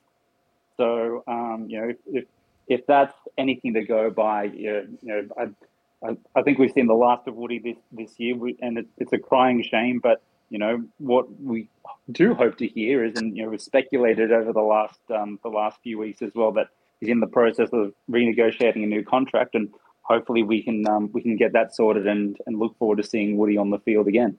[0.78, 2.26] So, um, you know, if, if,
[2.68, 6.94] if that's anything to go by, you know, I, I, I, think we've seen the
[6.94, 10.00] last of Woody this, this year, and it, it's a crying shame.
[10.04, 10.22] But,
[10.54, 11.68] you know, what we
[12.12, 15.50] do hope to hear is, and, you know, we've speculated over the last, um, the
[15.50, 16.68] last few weeks as well, that
[17.00, 21.24] he's in the process of renegotiating a new contract, and hopefully we can um, we
[21.24, 24.38] can get that sorted and and look forward to seeing Woody on the field again.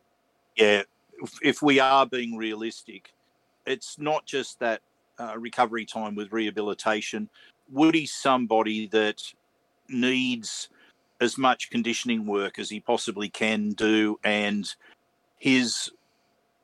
[0.54, 0.84] Yeah,
[1.42, 3.12] if we are being realistic,
[3.66, 4.82] it's not just that
[5.18, 7.28] uh, recovery time with rehabilitation.
[7.72, 9.20] Woody's somebody that
[9.88, 10.68] needs
[11.20, 14.72] as much conditioning work as he possibly can do, and
[15.38, 15.90] his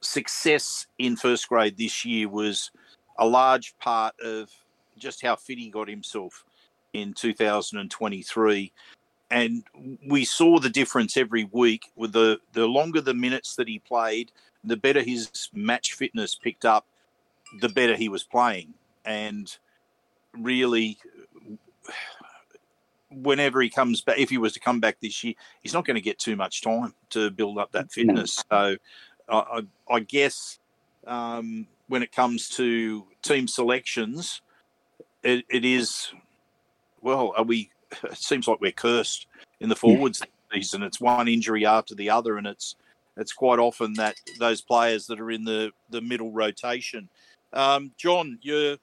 [0.00, 2.70] success in first grade this year was
[3.18, 4.50] a large part of
[4.98, 6.44] just how fit he got himself
[6.92, 8.72] in 2023
[9.30, 9.62] and
[10.06, 11.84] we saw the difference every week.
[11.96, 14.32] With the the longer the minutes that he played
[14.62, 16.86] the better his match fitness picked up
[17.60, 18.74] the better he was playing.
[19.04, 19.56] And
[20.36, 20.98] really
[23.10, 25.96] whenever he comes back if he was to come back this year he's not going
[25.96, 28.44] to get too much time to build up that fitness.
[28.50, 28.76] So
[29.30, 30.58] i, I guess
[31.06, 34.42] um, when it comes to team selections
[35.22, 36.12] it, it is
[37.00, 37.70] well are we
[38.04, 39.26] it seems like we're cursed
[39.60, 40.82] in the forwards season.
[40.82, 42.76] It's one injury after the other and it's
[43.16, 47.08] it's quite often that those players that are in the the middle rotation.
[47.52, 48.76] Um, john your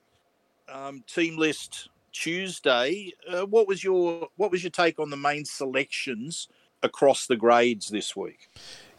[0.68, 5.46] um, team list tuesday uh, what was your what was your take on the main
[5.46, 6.50] selections
[6.84, 8.50] across the grades this week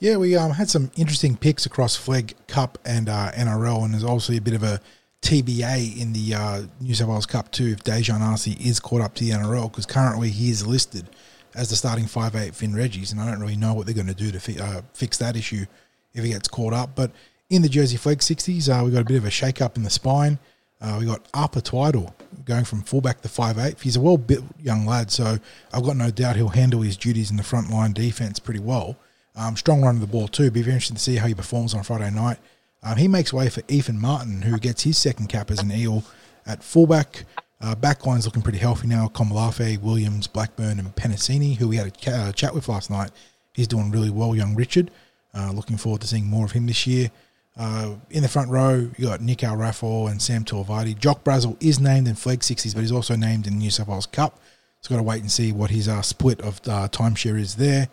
[0.01, 4.05] yeah we um, had some interesting picks across Flegg cup and uh, nrl and there's
[4.05, 4.81] obviously a bit of a
[5.23, 9.15] TBA in the uh, New South Wales Cup too if Daejarn Asi is caught up
[9.17, 11.09] to the NRL because currently he is listed
[11.55, 14.07] as the starting five eight Finn Reggie's, and I don't really know what they're going
[14.07, 15.67] to do to fi- uh, fix that issue
[16.15, 16.95] if he gets caught up.
[16.95, 17.11] But
[17.51, 19.83] in the Jersey Flegg Sixties, uh, we got a bit of a shake up in
[19.83, 20.39] the spine.
[20.81, 23.81] Uh, we got Apa Twiddle going from fullback to five eight.
[23.81, 25.39] He's a well built young lad, so
[25.73, 28.97] I've got no doubt he'll handle his duties in the front line defence pretty well.
[29.39, 30.51] Um, strong run of the ball too.
[30.51, 32.39] Be very interesting to see how he performs on Friday night.
[32.83, 36.03] Um, he makes way for Ethan Martin, who gets his second cap as an Eel
[36.45, 37.25] at fullback.
[37.61, 39.09] Uh, backline's looking pretty healthy now.
[39.09, 43.11] Komalafe, Williams, Blackburn, and Penisini, who we had a uh, chat with last night.
[43.55, 44.91] He's doing really well, young Richard.
[45.35, 47.11] Uh, looking forward to seeing more of him this year.
[47.57, 50.97] Uh, in the front row, you got Nick Alraffo and Sam Torvati.
[50.97, 53.89] Jock Brazel is named in Flegg Sixties, but he's also named in the New South
[53.89, 54.39] Wales Cup.
[54.81, 57.89] So got to wait and see what his uh, split of uh, timeshare is there.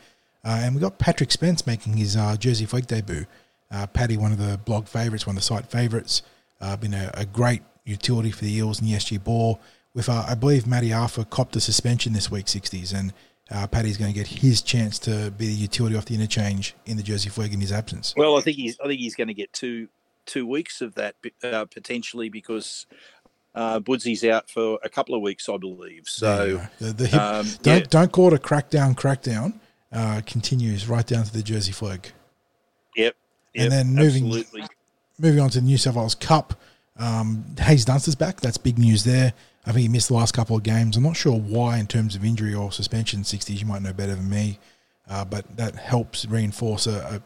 [0.46, 3.26] And we got Patrick Spence making his Jersey Flegg debut.
[3.72, 6.22] Uh, Paddy, one of the blog favourites, one of the site favourites,
[6.62, 9.60] uh, been a, a, great utility for the Eels in the SG ball.
[9.94, 13.14] With uh, I believe Matty Arthur copped a suspension this week, Sixties, and
[13.50, 16.98] uh, Paddy's going to get his chance to be the utility off the interchange in
[16.98, 18.14] the Jersey Flegg in his absence.
[18.16, 19.88] Well, I think he's I think he's going to get two
[20.26, 22.86] two weeks of that uh, potentially because
[23.54, 26.08] uh, Boodsy's out for a couple of weeks, I believe.
[26.08, 27.86] So the, the hip, um, don't yeah.
[27.90, 28.96] don't call it a crackdown.
[28.96, 29.54] Crackdown
[29.96, 32.12] uh, continues right down to the Jersey Flegg.
[32.96, 33.16] Yep,
[33.56, 34.64] and then moving absolutely.
[35.18, 36.60] moving on to the New South Wales Cup,
[36.98, 38.42] um, Haze Dunster's back.
[38.42, 39.34] That's big news there.
[39.66, 40.96] I think he missed the last couple of games.
[40.98, 43.24] I'm not sure why in terms of injury or suspension.
[43.24, 44.60] Sixties, you might know better than me,
[45.10, 47.22] uh, but that helps reinforce a, a,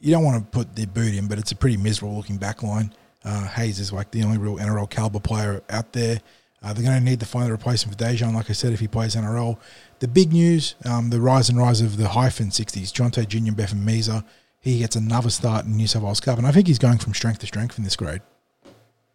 [0.00, 2.62] You don't want to put the boot in, but it's a pretty miserable looking back
[2.62, 2.92] line.
[3.24, 6.20] Uh, Haze is like the only real NRL caliber player out there.
[6.62, 8.80] Uh, they're going to need to find a replacement for Daejarn, like I said, if
[8.80, 9.56] he plays NRL.
[10.00, 13.52] The big news, um, the rise and rise of the hyphen Sixties, Jonte Jr.
[13.52, 14.24] Bevan Meza
[14.60, 17.14] he gets another start in New South Wales Cup, and I think he's going from
[17.14, 18.20] strength to strength in this grade.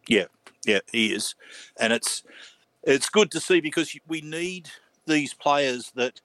[0.07, 0.25] Yeah,
[0.65, 1.35] yeah, he is,
[1.79, 2.23] and it's
[2.83, 4.69] it's good to see because we need
[5.05, 6.19] these players that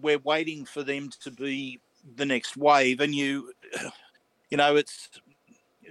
[0.00, 1.80] we're waiting for them to be
[2.16, 3.52] the next wave, and you,
[4.50, 5.08] you know, it's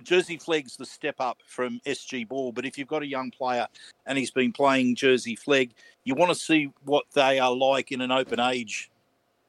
[0.04, 3.68] Jersey Flegg's the step up from SG Ball, but if you've got a young player
[4.06, 5.72] and he's been playing Jersey Flegg,
[6.04, 8.92] you want to see what they are like in an open age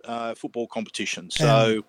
[0.05, 1.31] uh, football competition.
[1.31, 1.85] So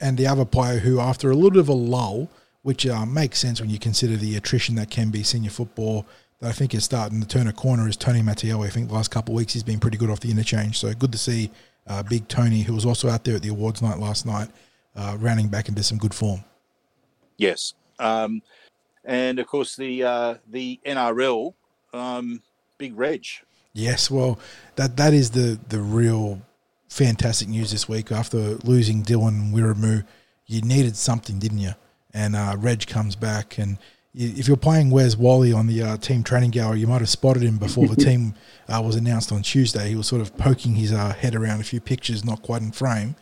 [0.00, 2.28] and the other player who, after a little bit of a lull,
[2.62, 6.04] which uh, makes sense when you consider the attrition that can be senior football,
[6.40, 8.66] that I think is starting to turn a corner is Tony Mattielli.
[8.66, 10.78] I think the last couple of weeks he's been pretty good off the interchange.
[10.78, 11.50] So good to see
[11.86, 14.48] uh, Big Tony, who was also out there at the awards night last night,
[14.96, 16.44] uh, rounding back into some good form.
[17.42, 18.42] Yes, um,
[19.04, 21.54] and of course the uh, the NRL
[21.92, 22.42] um,
[22.78, 23.26] Big Reg.
[23.72, 24.38] Yes, well
[24.76, 26.40] that that is the the real
[26.88, 30.04] fantastic news this week after losing Dylan Wiremu.
[30.46, 31.74] You needed something, didn't you?
[32.14, 33.58] and uh, Reg comes back.
[33.58, 33.78] And
[34.12, 37.08] you, if you're playing Where's Wally on the uh, team training gallery, you might have
[37.08, 38.34] spotted him before the team
[38.68, 39.88] uh, was announced on Tuesday.
[39.88, 42.72] He was sort of poking his uh, head around a few pictures, not quite in
[42.72, 43.16] frame.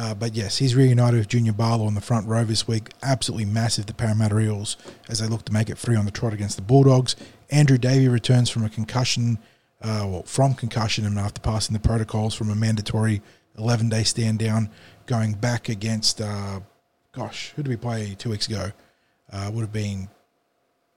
[0.00, 2.88] Uh, but yes, he's reunited with Junior Paulo on the front row this week.
[3.02, 4.78] Absolutely massive, the Parramatta Eels,
[5.10, 7.16] as they look to make it three on the trot against the Bulldogs.
[7.50, 9.36] Andrew Davey returns from a concussion,
[9.82, 13.20] uh, well, from concussion and after passing the protocols from a mandatory
[13.58, 14.70] 11 day stand down,
[15.04, 16.60] going back against, uh,
[17.12, 18.72] gosh, who did we play two weeks ago?
[19.30, 20.08] Uh, would have been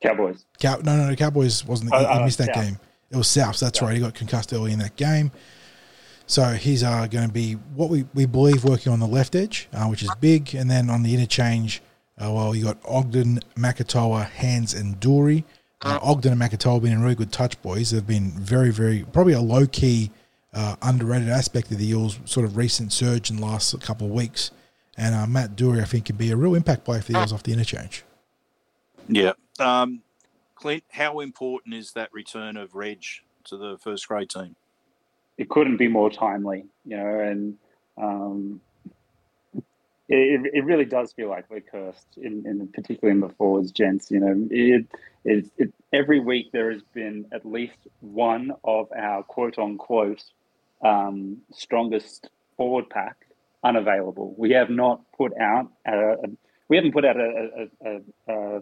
[0.01, 0.45] Cowboys.
[0.61, 1.91] Cow- no, no, no, Cowboys wasn't.
[1.93, 2.63] Oh, he, he uh, missed that South.
[2.63, 2.79] game.
[3.11, 3.59] It was South.
[3.59, 3.95] That's right.
[3.95, 5.33] He got concussed early in that game.
[6.25, 9.67] So he's uh, going to be what we, we believe working on the left edge,
[9.73, 11.81] uh, which is big, and then on the interchange,
[12.17, 15.43] uh, well, you got Ogden, Makatoa, Hands, and Doorey.
[15.81, 17.91] Uh, Ogden and Makatoa have been really good touch boys.
[17.91, 20.11] They've been very, very probably a low key,
[20.53, 24.13] uh, underrated aspect of the Eels' sort of recent surge in the last couple of
[24.13, 24.51] weeks.
[24.95, 27.33] And uh, Matt Doorey, I think, can be a real impact player for the Eels
[27.33, 28.03] off the interchange.
[29.09, 29.33] Yeah.
[29.59, 30.03] Um,
[30.55, 33.03] Clint, how important is that return of Reg
[33.45, 34.55] to the first grade team?
[35.37, 37.57] It couldn't be more timely, you know, and
[37.97, 38.61] um,
[40.09, 44.11] it, it really does feel like we're cursed, in, in particularly in the forwards, gents.
[44.11, 44.85] You know, it,
[45.25, 50.23] it, it every week there has been at least one of our quote unquote
[50.83, 53.17] um, strongest forward pack
[53.63, 54.35] unavailable.
[54.37, 56.27] We have not put out a, a
[56.69, 58.61] we haven't put out a, a, a,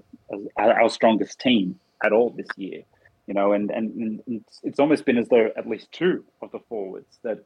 [0.57, 2.83] our strongest team at all this year
[3.27, 6.59] you know, and, and, and it's, almost been as though at least two of the
[6.67, 7.45] forwards that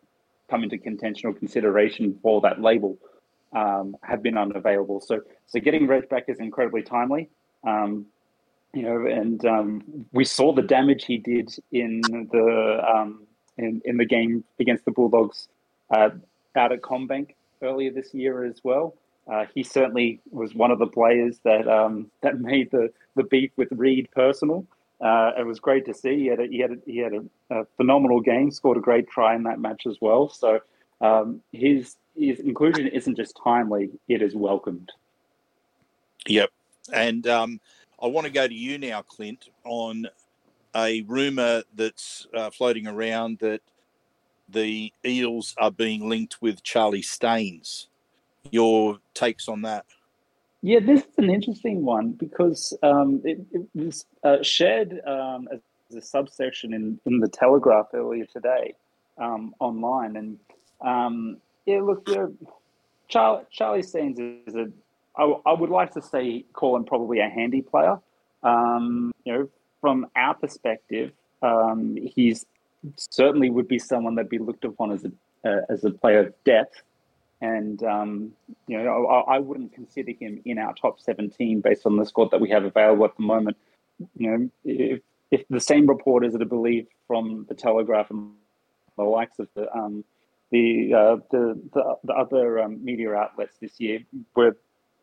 [0.50, 2.98] come into contention or consideration for that label
[3.54, 5.02] um, have been unavailable.
[5.02, 7.30] So, so getting Reg back is incredibly timely.
[7.66, 8.06] Um,
[8.74, 13.26] you know, and um, we saw the damage he did in the um,
[13.58, 15.48] in, in the game against the Bulldogs
[15.90, 16.10] uh,
[16.56, 18.96] out at CommBank earlier this year as well.
[19.32, 23.52] Uh, he certainly was one of the players that um, that made the, the beef
[23.56, 24.66] with Reed personal.
[25.06, 26.18] Uh, it was great to see.
[26.18, 28.50] He had a, he had a, he had a, a, phenomenal game.
[28.50, 30.30] Scored a great try in that match as well.
[30.30, 30.62] So
[31.00, 34.91] um, his his inclusion isn't just timely; it is welcomed.
[36.26, 36.50] Yep.
[36.91, 37.62] And um,
[38.02, 40.08] I want to go to you now, Clint, on
[40.76, 43.62] a rumor that's uh, floating around that
[44.50, 47.89] the Eels are being linked with Charlie Staines.
[48.50, 49.86] Your takes on that?
[50.65, 55.60] Yeah, this is an interesting one because um, it, it, was uh, shared um, as
[55.95, 58.73] a subsection in, in the Telegraph earlier today
[59.19, 60.15] um, online.
[60.15, 60.39] And
[60.82, 62.10] um, yeah, look,
[63.08, 64.71] Charlie, Charlie Staines is a,
[65.15, 67.99] I, I would like to say, call him probably a handy player.
[68.41, 69.49] Um, you know,
[69.82, 71.12] from our perspective,
[71.43, 72.43] um, he's
[72.97, 75.12] certainly would be someone that'd be looked upon as a
[75.47, 76.82] uh, as a player of depth
[77.41, 78.32] and um,
[78.67, 82.32] you know I, I, wouldn't consider him in our top 17 based on the squad
[82.32, 83.58] that we have available at the moment.
[84.17, 88.32] You know, if, if the same reporters that are believed from the Telegraph and
[88.98, 90.04] the likes of the um,
[90.52, 94.00] the, uh, the, the the other um, media outlets this year
[94.36, 94.56] were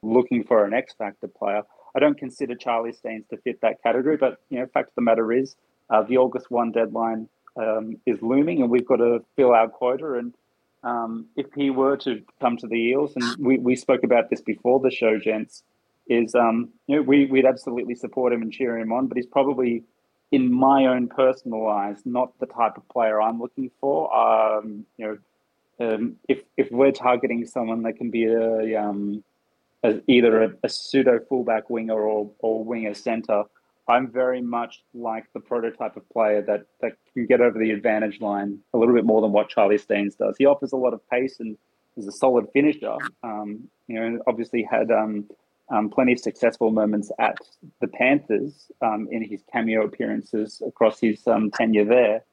[0.02, 1.62] looking for an X factor player.
[1.94, 5.02] I don't consider Charlie Staines to fit that category, but you know, fact of the
[5.02, 5.56] matter is,
[5.90, 10.14] uh, the August one deadline um, is looming, and we've got to fill our quota
[10.14, 10.34] and
[10.84, 14.40] um, if he were to come to the Eels, and we, we spoke about this
[14.40, 15.62] before the show, gents,
[16.08, 19.26] is um, you know we we'd absolutely support him and cheer him on, but he's
[19.26, 19.84] probably,
[20.32, 24.12] in my own personal eyes, not the type of player I'm looking for.
[24.14, 25.06] Um, you
[25.78, 29.22] know, um, if if we're targeting someone that can be a, um,
[29.84, 33.44] a either a, a pseudo fullback winger or or winger center,
[33.88, 38.20] I'm very much like the prototype of player that, that can get over the advantage
[38.20, 40.36] line a little bit more than what Charlie Staines does.
[40.38, 41.56] He offers a lot of pace and
[41.96, 42.96] is a solid finisher.
[43.22, 45.28] Um, you know, obviously had um,
[45.68, 47.36] um, plenty of successful moments at
[47.80, 52.24] the Panthers um, in his cameo appearances across his um, tenure there.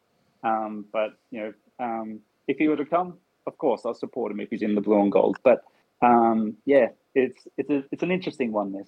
[0.43, 4.49] Um, but you know, if he were to come, of course, I'll support him if
[4.49, 5.37] he's in the blue and gold.
[5.43, 5.63] But
[6.65, 8.71] yeah, it's it's a, it's an interesting one.
[8.71, 8.87] This.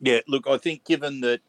[0.00, 1.40] Yeah, look, I think given that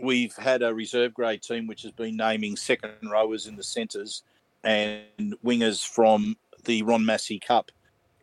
[0.00, 4.22] we've had a reserve grade team which has been naming second rowers in the centres
[4.64, 5.04] and
[5.44, 7.70] wingers from the Ron Massey Cup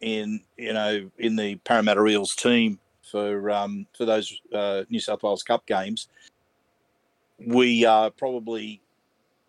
[0.01, 5.23] in you know in the Parramatta Eels team for um, for those uh, New South
[5.23, 6.07] Wales Cup games.
[7.39, 8.81] We are probably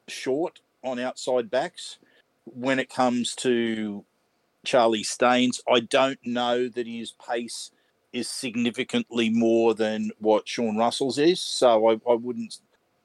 [0.09, 1.99] short on outside backs
[2.45, 4.05] when it comes to
[4.65, 5.61] Charlie Staines.
[5.71, 7.71] I don't know that his pace
[8.19, 11.41] is significantly more than what Sean Russell's is.
[11.41, 12.59] So I, I wouldn't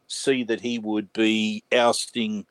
[0.07, 2.45] see that he would be ousting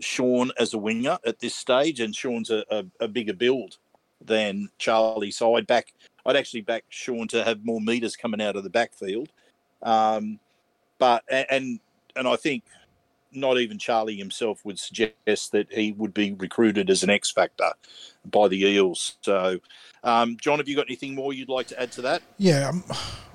[0.00, 2.00] Sean as a winger at this stage.
[2.00, 3.78] And Sean's a, a, a bigger build
[4.24, 5.30] than Charlie.
[5.30, 5.92] So I'd back
[6.26, 9.30] I'd actually back Sean to have more meters coming out of the backfield.
[9.82, 10.38] Um,
[10.98, 11.80] but and
[12.16, 12.64] and I think
[13.32, 17.70] not even Charlie himself would suggest that he would be recruited as an X factor
[18.24, 19.16] by the Eels.
[19.22, 19.58] So,
[20.04, 22.22] um, John, have you got anything more you'd like to add to that?
[22.38, 22.84] Yeah, um,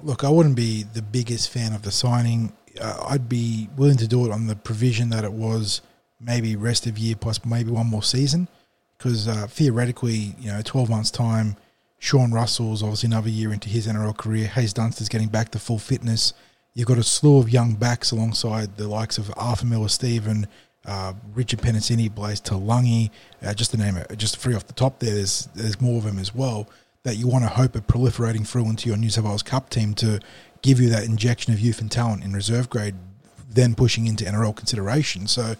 [0.03, 2.53] look, I wouldn't be the biggest fan of the signing.
[2.79, 5.81] Uh, I'd be willing to do it on the provision that it was
[6.19, 8.47] maybe rest of year plus maybe one more season,
[8.97, 11.55] because uh, theoretically, you know, twelve months time,
[11.99, 14.47] Sean Russell's obviously another year into his NRL career.
[14.47, 16.33] Haze Dunster's getting back to full fitness.
[16.73, 20.47] You've got a slew of young backs alongside the likes of Arthur Miller Stephen,
[20.85, 23.11] uh, Richard Penisini, Blaize Talagi,
[23.43, 26.03] uh, just to name it, just free off the top there, there's, there's more of
[26.03, 26.67] them as well
[27.03, 29.93] that you want to hope are proliferating through into your New South Wales Cup team
[29.95, 30.19] to
[30.61, 32.95] give you that injection of youth and talent in reserve grade,
[33.49, 35.27] then pushing into NRL consideration.
[35.27, 35.55] So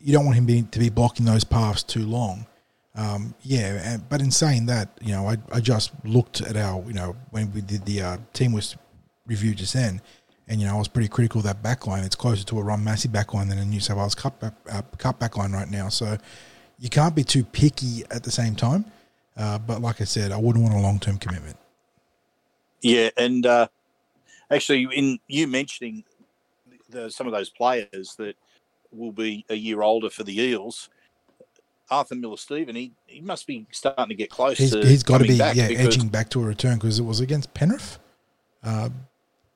[0.00, 2.46] you don't want him be, to be blocking those paths too long.
[2.94, 6.82] Um, yeah, and, but in saying that, you know, I, I just looked at our,
[6.86, 8.76] you know, when we did the uh, team was
[9.26, 10.00] review just then,
[10.48, 12.04] and you know I was pretty critical of that backline.
[12.04, 15.20] It's closer to a Ron Massey backline than a New South Wales Cup uh, Cup
[15.20, 15.88] backline right now.
[15.88, 16.18] So
[16.78, 18.84] you can't be too picky at the same time.
[19.36, 21.56] Uh, but like I said, I wouldn't want a long term commitment.
[22.80, 23.68] Yeah, and uh,
[24.50, 26.04] actually, in you mentioning
[26.88, 28.36] the, some of those players that
[28.92, 30.88] will be a year older for the Eels.
[31.90, 34.58] Arthur Miller Stephen, he, he must be starting to get close.
[34.58, 37.20] He's, to he's got to be yeah edging back to a return because it was
[37.20, 37.98] against Penrith.
[38.62, 38.90] Uh,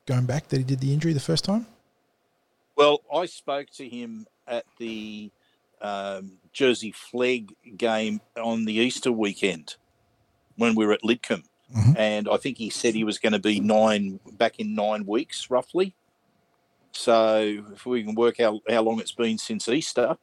[0.06, 1.66] going back that he did the injury the first time?
[2.76, 5.30] Well, I spoke to him at the
[5.80, 9.76] um, Jersey Flegg game on the Easter weekend
[10.56, 11.44] when we were at Lidcombe.
[11.74, 11.98] Mhm.
[11.98, 15.50] And I think he said he was going to be nine back in nine weeks,
[15.50, 15.94] roughly.
[16.92, 20.16] So if we can work out how long it's been since Easter,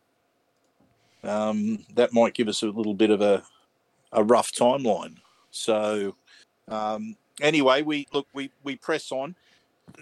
[1.24, 3.44] um, that might give us a little bit of a,
[4.12, 5.18] a rough timeline.
[5.50, 6.16] So
[6.68, 9.36] um, anyway, we look we we press on.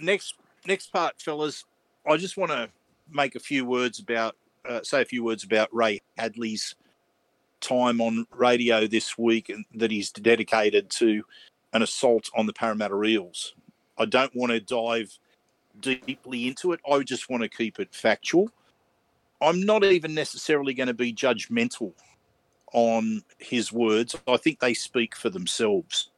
[0.02, 0.36] Next
[0.66, 1.66] next part, fellas.
[2.06, 2.70] I just want to
[3.10, 4.36] make a few words about
[4.68, 6.76] uh, say a few words about Ray Hadley's
[7.60, 11.24] time on radio this week that he's dedicated to
[11.74, 13.56] an assault on the Parramatta Eels.
[13.98, 15.18] I don't want to dive
[15.80, 16.80] deeply into it.
[16.90, 18.50] I just want to keep it factual.
[19.42, 21.94] I'm not even necessarily going to be judgmental
[22.74, 24.16] on his words.
[24.28, 26.10] I think they speak for themselves.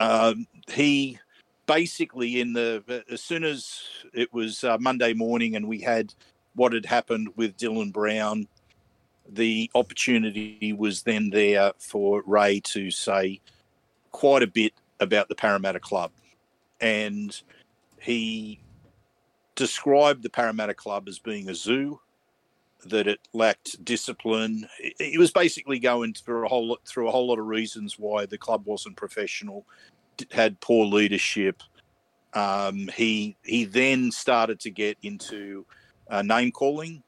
[0.00, 1.18] Um, he
[1.66, 3.80] basically, in the as soon as
[4.12, 6.14] it was uh, Monday morning and we had
[6.54, 8.46] what had happened with Dylan Brown,
[9.28, 13.40] the opportunity was then there for Ray to say
[14.10, 16.10] quite a bit about the Parramatta Club.
[16.80, 17.40] And
[18.00, 18.60] he
[19.54, 22.00] described the Parramatta Club as being a zoo,
[22.86, 24.66] that it lacked discipline.
[24.78, 28.26] It was basically going through a whole lot, through a whole lot of reasons why
[28.26, 29.64] the club wasn't professional,
[30.30, 31.62] had poor leadership.
[32.34, 35.66] Um, he he then started to get into
[36.10, 37.02] uh, name calling.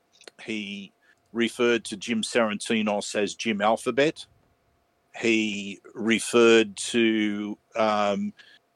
[0.44, 0.92] He
[1.32, 4.26] referred to Jim Sarantinos as Jim Alphabet.
[5.16, 8.32] He referred to um,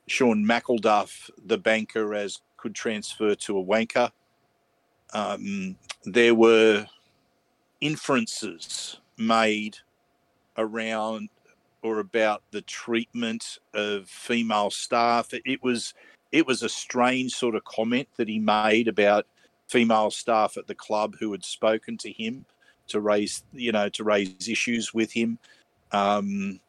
[0.06, 4.10] Sean McElduff, the banker, as could transfer to a wanker.
[5.12, 6.86] Um, there were
[7.80, 9.78] inferences made
[10.56, 11.28] around
[11.82, 15.28] or about the treatment of female staff.
[15.32, 15.94] It, was
[16.32, 19.26] it was a strange sort of comment that he made about
[19.68, 22.44] female staff at the club who had spoken to him
[22.88, 25.38] to raise you know to raise issues with him.
[25.92, 26.60] Um,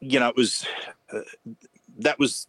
[0.00, 0.66] you know, it was
[1.12, 1.20] uh,
[1.98, 2.46] that was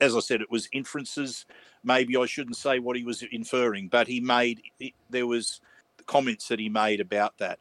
[0.00, 1.46] as I said, it was inferences.
[1.82, 4.62] Maybe I shouldn't say what he was inferring, but he made
[5.10, 5.60] there was
[6.06, 7.58] comments that he made about that.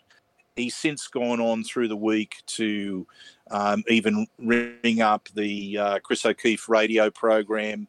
[0.55, 3.07] He's since gone on through the week to
[3.51, 7.87] um, even ring up the uh, Chris O'Keefe radio program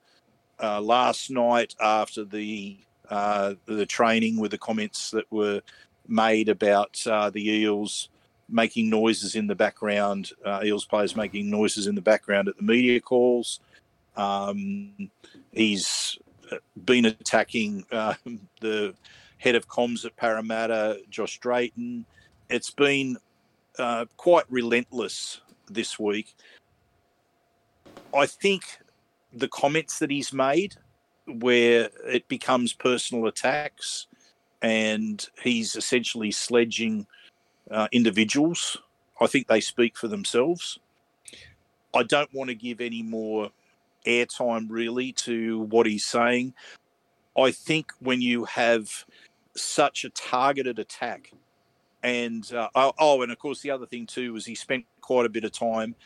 [0.63, 2.79] uh, last night after the
[3.11, 5.61] uh, the training with the comments that were
[6.09, 8.09] made about uh, the Eels
[8.49, 12.63] making noises in the background, uh, Eels players making noises in the background at the
[12.63, 13.61] media calls.
[14.17, 15.11] Um,
[15.53, 16.19] he's
[16.85, 18.15] been attacking uh,
[18.61, 18.95] the
[19.39, 22.05] head of comms at Parramatta, Josh Drayton.
[22.49, 23.17] It's been
[23.79, 26.35] uh, quite relentless this week.
[28.15, 28.65] I think
[29.33, 30.77] the comments that he's made,
[31.27, 34.07] where it becomes personal attacks,
[34.63, 37.07] and he's essentially sledging
[37.71, 38.77] uh, individuals,
[39.21, 40.79] I think they speak for themselves.
[41.95, 43.51] I don't want to give any more
[44.07, 46.55] airtime really to what he's saying.
[47.37, 49.05] I think when you have
[49.57, 51.33] such a targeted attack,
[52.05, 55.27] and uh, oh, oh, and of course the other thing too was he spent quite
[55.27, 55.97] a bit of time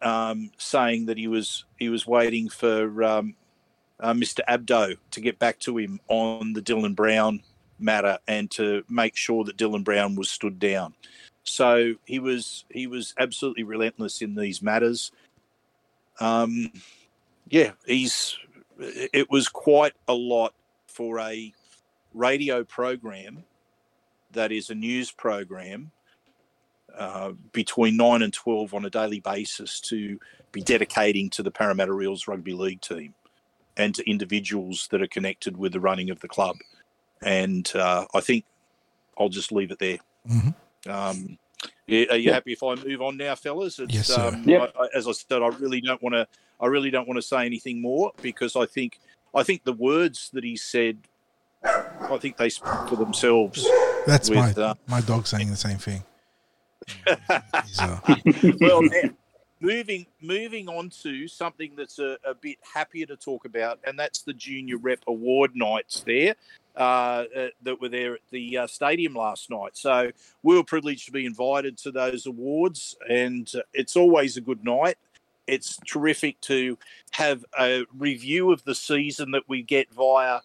[0.00, 3.34] um, saying that he was he was waiting for um,
[4.00, 4.40] uh, Mr.
[4.48, 7.42] Abdo to get back to him on the Dylan Brown
[7.78, 10.94] matter and to make sure that Dylan Brown was stood down.
[11.44, 15.12] So he was he was absolutely relentless in these matters.
[16.18, 16.72] Um,
[17.48, 18.38] yeah, he's
[18.78, 20.54] it was quite a lot
[20.86, 21.52] for a
[22.14, 23.44] radio program
[24.32, 25.90] that is a news program
[26.96, 30.18] uh, between 9 and 12 on a daily basis to
[30.52, 33.14] be dedicating to the Parramatta Eels rugby league team
[33.76, 36.56] and to individuals that are connected with the running of the club.
[37.22, 38.44] And uh, I think
[39.18, 39.98] I'll just leave it there.
[40.28, 40.90] Mm-hmm.
[40.90, 41.38] Um,
[41.88, 43.78] are you happy if I move on now, fellas?
[43.78, 44.28] It's, yes, sir.
[44.28, 44.72] Um, Yep.
[44.78, 46.26] I, I- as I said, I really don't want to.
[46.60, 49.00] I really don't want to say anything more because I think
[49.34, 50.98] I think the words that he said,
[51.64, 53.66] I think they speak for themselves.
[54.06, 56.02] That's with, my uh, my dog saying the same thing.
[57.06, 58.00] He's, uh,
[58.60, 59.10] well, now,
[59.62, 64.22] moving moving on to something that's a, a bit happier to talk about, and that's
[64.22, 66.34] the Junior Rep Award nights there
[66.76, 69.76] uh, uh, that were there at the uh, stadium last night.
[69.76, 70.10] So
[70.42, 74.64] we were privileged to be invited to those awards, and uh, it's always a good
[74.64, 74.98] night.
[75.46, 76.78] It's terrific to
[77.12, 80.40] have a review of the season that we get via.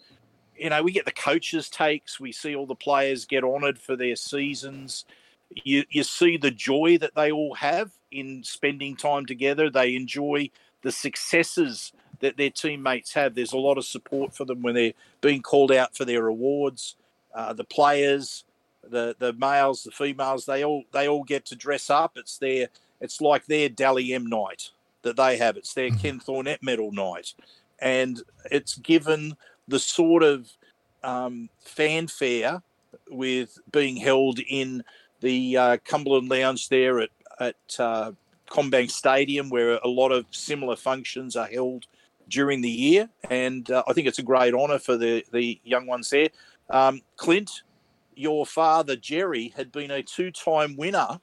[0.58, 2.20] You know, we get the coaches' takes.
[2.20, 5.06] We see all the players get honoured for their seasons
[5.50, 9.70] you you see the joy that they all have in spending time together.
[9.70, 10.50] They enjoy
[10.82, 13.36] the successes that their teammates have.
[13.36, 16.96] There's a lot of support for them when they're being called out for their awards.
[17.34, 18.44] Uh, the players,
[18.84, 22.14] the the males, the females, they all they all get to dress up.
[22.16, 22.68] It's their
[23.00, 24.72] it's like their Dally M night
[25.04, 25.58] that they have.
[25.58, 27.34] It's their Ken Thornett medal night,
[27.80, 29.38] and it's given
[29.68, 30.50] the sort of
[31.04, 32.62] um, fanfare
[33.10, 34.84] with being held in
[35.22, 37.10] the uh, Cumberland Lounge there at
[37.40, 38.12] at uh,
[38.50, 41.86] CommBank Stadium, where a lot of similar functions are held
[42.30, 45.88] during the year, and uh, I think it's a great honour for the the young
[45.88, 46.30] ones there.
[46.70, 47.62] Um, Clint,
[48.16, 51.20] your father Jerry had been a two time winner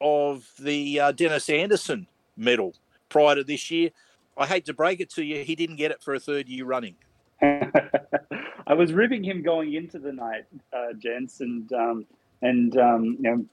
[0.00, 2.06] of the uh, Dennis Anderson
[2.36, 2.74] Medal
[3.08, 3.90] prior to this year.
[4.36, 6.64] I hate to break it to you, he didn't get it for a third year
[6.64, 6.96] running.
[8.66, 12.06] I was ribbing him going into the night, uh, gents, and um,
[12.42, 13.46] and um, you know,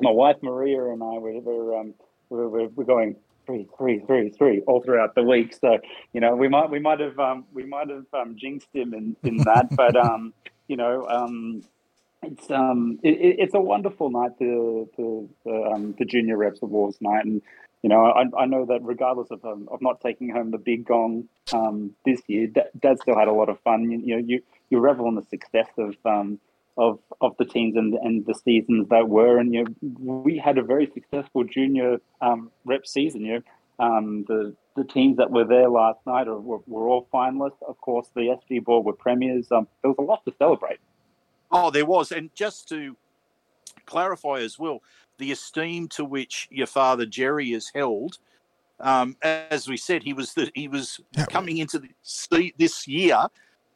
[0.00, 1.94] my wife Maria and I were were, um,
[2.30, 3.16] were, were, were going
[3.46, 5.54] three, three, three, three all throughout the week.
[5.60, 5.78] So
[6.12, 9.16] you know, we might we might have um, we might have um, jinxed him in,
[9.24, 10.34] in that, but um,
[10.68, 11.62] you know, um,
[12.22, 16.62] it's um, it, it- it's a wonderful night to to the, um, the Junior Reps
[16.62, 17.42] Awards night, and
[17.82, 20.86] you know, I, I know that regardless of um, of not taking home the big
[20.86, 23.90] gong um, this year, Dad, Dad still had a lot of fun.
[23.90, 26.38] You, you know, you you revel in the success of um,
[26.76, 30.58] of of the teams and and the seasons that were, and you know, we had
[30.58, 33.22] a very successful junior um, rep season.
[33.22, 37.62] You know, um, the the teams that were there last night were, were all finalists.
[37.66, 39.50] Of course, the SG Ball were premiers.
[39.50, 40.78] Um, there was a lot to celebrate.
[41.50, 42.96] Oh, there was, and just to
[43.84, 44.82] clarify as well,
[45.18, 48.18] the esteem to which your father Jerry is held.
[48.80, 51.00] Um, as we said, he was the he was
[51.30, 53.26] coming into the, this year.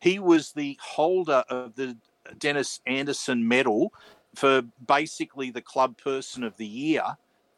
[0.00, 1.96] He was the holder of the
[2.38, 3.92] Dennis Anderson Medal
[4.34, 7.04] for basically the club person of the year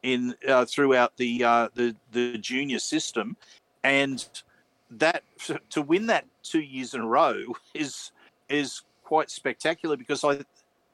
[0.03, 3.37] in uh, throughout the uh, the the junior system,
[3.83, 4.29] and
[4.91, 5.23] that
[5.71, 8.13] to win that two years in a row is
[8.49, 10.41] is quite spectacular because I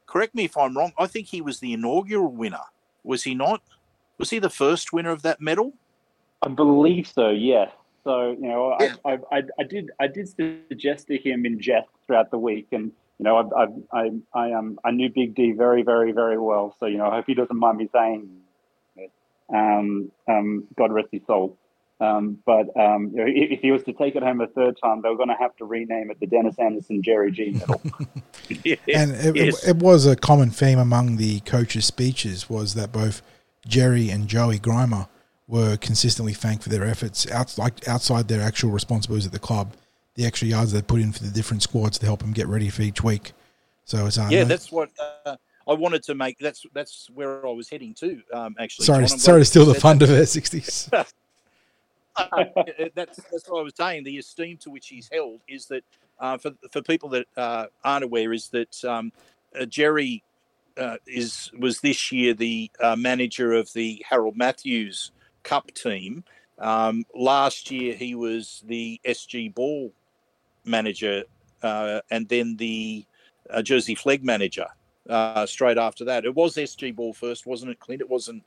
[0.06, 0.92] correct me if I'm wrong.
[0.98, 2.64] I think he was the inaugural winner.
[3.04, 3.62] Was he not?
[4.18, 5.74] Was he the first winner of that medal?
[6.42, 7.30] I believe so.
[7.30, 7.70] Yes.
[8.02, 8.94] So you know, Yeah.
[9.04, 10.28] I, I, I, I did I did
[10.68, 13.66] suggest to him in jest throughout the week, and you know, I I
[14.00, 16.76] I, I um I knew Big D very very very well.
[16.80, 18.28] So you know, I hope he doesn't mind me saying,
[18.96, 19.10] it.
[19.54, 21.56] um um God rest his soul.
[22.00, 24.76] Um, but um, you know, if, if he was to take it home a third
[24.82, 27.80] time, they were going to have to rename it the Dennis Anderson Jerry G medal.
[28.64, 28.76] Yeah.
[28.92, 29.64] and it, Yes.
[29.64, 33.22] it, it was a common theme among the coaches' speeches was that both
[33.66, 35.08] Jerry and Joey Grima
[35.48, 39.74] were consistently thanked for their efforts out, like outside their actual responsibilities at the club,
[40.14, 42.68] the extra yards they put in for the different squads to help them get ready
[42.68, 43.32] for each week.
[43.84, 45.36] So it's uh, yeah, no- that's what uh,
[45.68, 46.38] I wanted to make.
[46.38, 48.20] That's that's where I was heading to.
[48.32, 49.18] Um, actually, sorry, John.
[49.18, 50.90] Sorry glad to steal the said fun of our sixties.
[52.94, 54.04] That's that's what I was saying.
[54.04, 55.82] The esteem to which he's held is that
[56.20, 59.12] uh, for for people that uh, aren't aware is that um,
[59.58, 60.22] uh, Jerry
[60.76, 65.10] uh, is was this year the uh, manager of the Harold Matthews
[65.42, 66.24] Cup team.
[66.58, 69.92] Um, last year he was the SG Ball
[70.64, 71.24] manager,
[71.62, 73.04] and then the
[73.62, 74.66] Jersey Flegg manager.
[75.46, 78.00] Straight after that, it was SG Ball first, wasn't it, Clint?
[78.00, 78.44] It wasn't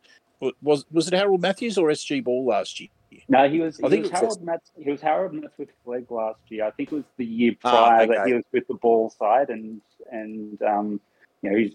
[0.61, 2.89] was was it Harold Matthews or SG Ball last year?
[3.29, 3.79] No, he was.
[3.81, 4.71] I he think was Harold Matz.
[4.77, 6.65] He was Harold Matz with Flegg last year.
[6.65, 8.29] I think it was the year Ah, prior that okay.
[8.29, 9.81] he was with the ball side, and
[10.11, 11.01] and um,
[11.41, 11.73] you know he's.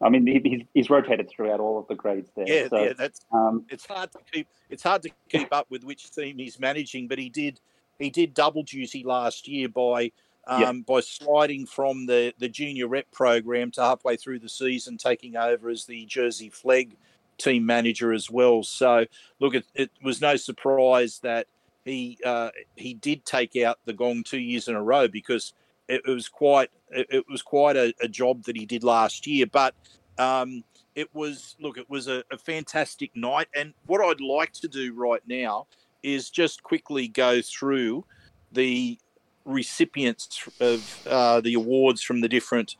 [0.00, 2.44] I mean, he, he's, he's rotated throughout all of the grades there.
[2.46, 5.82] Yeah, so, yeah, that's um, it's hard to keep it's hard to keep up with
[5.82, 7.60] which team he's managing, but he did
[7.98, 10.12] he did double duty last year by
[10.46, 15.36] um, by sliding from the the junior rep program to halfway through the season, taking
[15.36, 16.92] over as the Jersey Flegg
[17.38, 18.62] team manager as well.
[18.62, 19.06] So
[19.40, 21.46] look, it, it was no surprise that
[21.84, 25.52] he uh, he did take out the gong two years in a row because
[25.88, 29.26] it, it was quite it, it was quite a, a job that he did last
[29.26, 29.74] year, but.
[30.18, 30.64] Um,
[30.96, 34.92] it was look it was a, a fantastic night and what i'd like to do
[34.92, 35.64] right now
[36.02, 38.04] is just quickly go through
[38.50, 38.98] the
[39.44, 42.76] recipients of uh, the awards from the different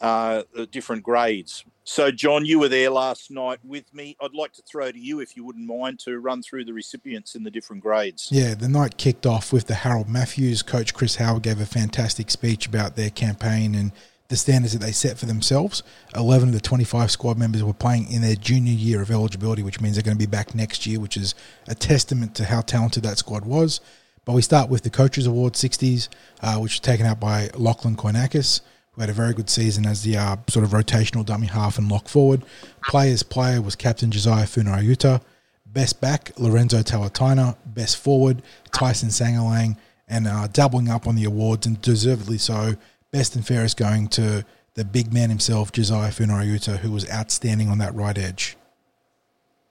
[0.00, 4.52] uh, the different grades so john you were there last night with me i'd like
[4.52, 7.50] to throw to you if you wouldn't mind to run through the recipients in the
[7.50, 10.62] different grades Yeah, the night kicked off with the Harold Matthews.
[10.62, 13.92] Coach Chris Howard gave a fantastic speech about their campaign and
[14.28, 15.82] the standards that they set for themselves.
[16.14, 19.80] 11 of the 25 squad members were playing in their junior year of eligibility, which
[19.80, 21.34] means they're going to be back next year, which is
[21.66, 23.80] a testament to how talented that squad was.
[24.24, 26.08] But we start with the Coaches Award 60s,
[26.42, 28.60] uh, which was taken out by Lachlan Koinakis,
[29.00, 31.90] who had a very good season as the uh, sort of rotational dummy half and
[31.90, 32.42] lock forward.
[32.86, 35.22] Players player was Captain Josiah Funarayuta.
[35.64, 37.56] Best back, Lorenzo Tawatina.
[37.64, 38.42] Best forward,
[38.72, 39.78] Tyson Sangalang.
[40.06, 42.74] And uh, doubling up on the awards, and deservedly so,
[43.10, 44.44] best and fairest going to
[44.74, 48.58] the big man himself, Josiah Funarayuta, who was outstanding on that right edge.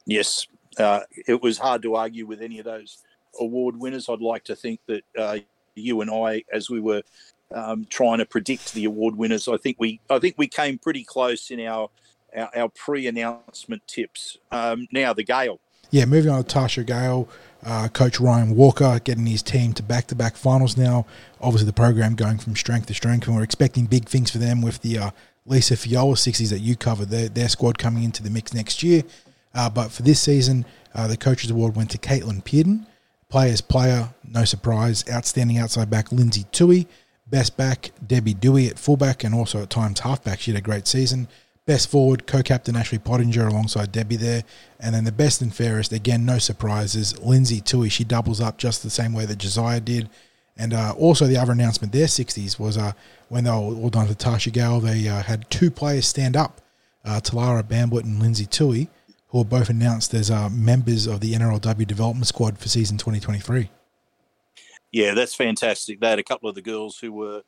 [0.07, 0.47] Yes,
[0.80, 3.03] uh, it was hard to argue with any of those
[3.39, 4.09] award winners.
[4.09, 5.38] I'd like to think that uh,
[5.75, 7.03] you and I, as we were
[7.54, 11.04] um, trying to predict the award winners, I think we, I think we came pretty
[11.04, 11.89] close in our
[12.36, 14.38] our, our pre-announcement tips.
[14.52, 15.60] Um, now the Gale.
[15.91, 17.28] Yeah, moving on to Tarsha Gale,
[17.66, 21.06] uh, Coach Ryan Walker getting his team to back to back finals now.
[21.41, 24.62] Obviously, the program going from strength to strength, and we're expecting big things for them
[24.62, 25.12] with the uh,
[25.45, 29.02] Lisa Fiaola 60s that you covered, their, their squad coming into the mix next year.
[29.56, 32.86] Uh, but for this season, uh, the Coaches Award went to Caitlin Pearden.
[33.30, 36.88] Players player, no surprise, outstanding outside back Lindsay Tui.
[37.30, 40.39] Best back, Debbie Dewey at fullback and also at times halfback.
[40.39, 41.27] She had a great season.
[41.65, 44.43] Best forward, co-captain Ashley Pottinger alongside Debbie there.
[44.80, 47.89] And then the best and fairest, again, no surprises, Lindsay Tui.
[47.89, 50.09] She doubles up just the same way that Josiah did.
[50.57, 52.93] And uh, also the other announcement there, 60s, was uh,
[53.27, 56.59] when they were all done for Tarsha Gale, they uh, had two players stand up,
[57.05, 58.89] uh, Talara Bamblett and Lindsay Tui,
[59.27, 63.69] who were both announced as uh, members of the NRLW development squad for season 2023.
[64.92, 66.00] Yeah, that's fantastic.
[66.00, 67.44] They had a couple of the girls who were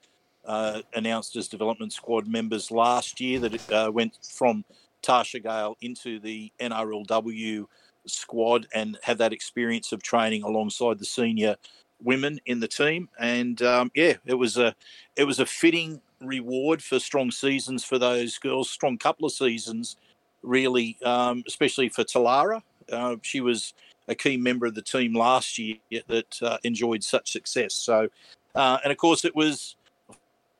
[0.45, 4.63] uh, announced as development squad members last year that uh, went from
[5.01, 7.65] Tarsha Gale into the NRLW
[8.05, 11.55] squad and had that experience of training alongside the senior
[12.03, 13.09] women in the team.
[13.19, 14.75] And um, yeah, it was a
[15.15, 19.97] it was a fitting reward for strong seasons for those girls, strong couple of seasons,
[20.43, 22.61] really, um, especially for Talara.
[22.91, 23.73] Uh, she was
[24.07, 25.77] a key member of the team last year
[26.07, 27.73] that uh, enjoyed such success.
[27.73, 28.09] So,
[28.55, 29.75] uh, and of course, it was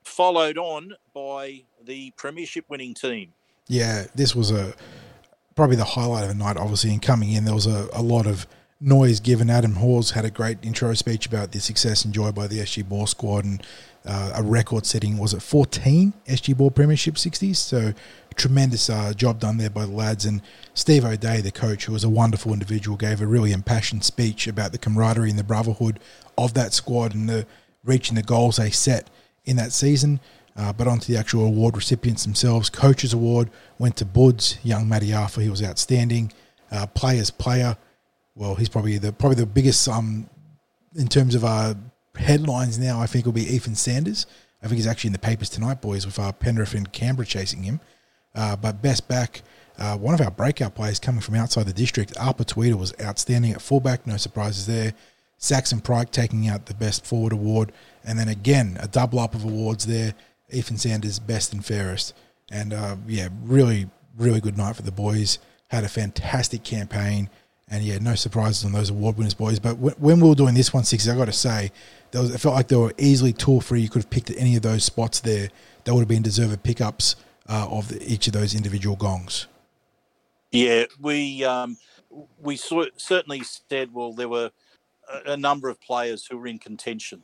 [0.03, 3.33] followed on by the premiership winning team.
[3.67, 4.73] Yeah, this was a
[5.55, 6.57] probably the highlight of the night.
[6.57, 8.47] Obviously, in coming in, there was a, a lot of
[8.79, 9.49] noise given.
[9.49, 13.05] Adam Hawes had a great intro speech about the success enjoyed by the SG Ball
[13.05, 13.65] squad and
[14.05, 17.57] uh, a record-setting was it 14 SG Ball Premiership 60s.
[17.57, 17.93] So
[18.35, 20.41] tremendous uh, job done there by the lads and
[20.73, 24.71] Steve O'Day, the coach, who was a wonderful individual, gave a really impassioned speech about
[24.71, 25.99] the camaraderie and the brotherhood
[26.37, 27.45] of that squad and the
[27.83, 29.09] reaching the goals they set
[29.45, 30.19] in that season.
[30.55, 32.69] Uh, but onto the actual award recipients themselves.
[32.69, 35.07] Coaches Award went to Buds, young Matty.
[35.07, 36.33] He was outstanding.
[36.69, 37.77] Uh, players player,
[38.35, 40.29] well, he's probably the probably the biggest um
[40.95, 41.73] in terms of uh,
[42.15, 42.99] headlines now.
[42.99, 44.25] I think will be Ethan Sanders.
[44.61, 47.63] I think he's actually in the papers tonight, boys, with uh, Penrith and Canberra chasing
[47.63, 47.79] him.
[48.33, 49.41] Uh, but best back,
[49.77, 53.51] uh, one of our breakout players coming from outside the district, Alpa Tweeder, was outstanding
[53.51, 54.07] at fullback.
[54.07, 54.93] No surprises there.
[55.37, 57.71] Saxon Pryke taking out the best forward award,
[58.03, 60.13] and then again a double up of awards there.
[60.51, 62.13] Ethan Sanders, best and fairest,
[62.51, 65.39] and uh, yeah, really, really good night for the boys.
[65.69, 67.29] Had a fantastic campaign,
[67.69, 69.59] and yeah, no surprises on those award winners, boys.
[69.59, 71.71] But w- when we were doing this one sixty, I got to say,
[72.11, 73.81] there was, it felt like they were easily tool free.
[73.81, 75.49] You could have picked at any of those spots there.
[75.85, 77.15] That would have been deserved pickups
[77.47, 79.47] uh, of the, each of those individual gongs.
[80.51, 81.77] Yeah, we um,
[82.41, 84.51] we saw, certainly said well there were
[85.25, 87.21] a, number of players who were in contention,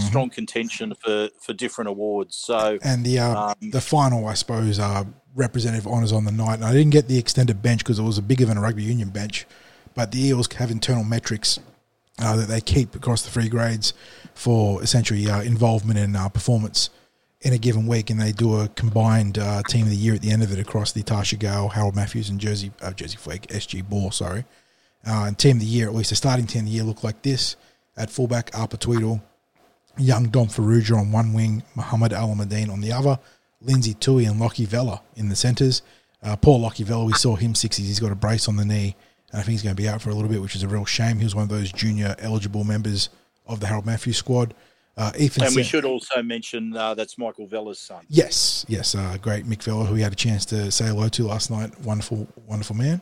[0.00, 2.36] strong contention for for different awards.
[2.36, 5.04] So And the uh, Um, the final, I suppose, uh,
[5.34, 6.54] representative honours on the night.
[6.54, 8.82] And I didn't get the extended bench because it was a bigger than a rugby
[8.82, 9.46] union bench,
[9.94, 11.58] but the Eels have internal metrics
[12.18, 13.94] uh, that they keep across the three grades
[14.34, 16.90] for essentially uh, involvement in uh, performance
[17.42, 20.22] in a given week, and they do a combined uh, team of the year at
[20.22, 23.46] the end of it across the Tarsha Gale, Harold Matthews, and Jersey uh, Jersey Flegg,
[23.48, 24.10] SG Ball.
[24.10, 24.44] Sorry,
[25.06, 27.04] uh, and team of the year, at least the starting team of the year, looked
[27.04, 27.56] like this:
[27.96, 29.20] at fullback, Arpa Tweedle,
[29.98, 33.18] young Dom Farrugia on one wing, Muhammad Alamadine on the other,
[33.60, 35.82] Lindsay Tui and Lockie Vella in the centres.
[36.22, 37.78] Uh, poor Lockie Vella, we saw him 60s.
[37.78, 38.94] He's got a brace on the knee,
[39.32, 40.68] and I think he's going to be out for a little bit, which is a
[40.68, 41.18] real shame.
[41.18, 43.08] He was one of those junior eligible members
[43.46, 44.54] of the Harold Matthews squad.
[44.96, 48.04] Uh, Ethan And we should also mention uh, that's Michael Vella's son.
[48.08, 51.26] Yes, yes, uh, great Mick Vella, who we had a chance to say hello to
[51.26, 51.78] last night.
[51.80, 53.00] Wonderful, wonderful man.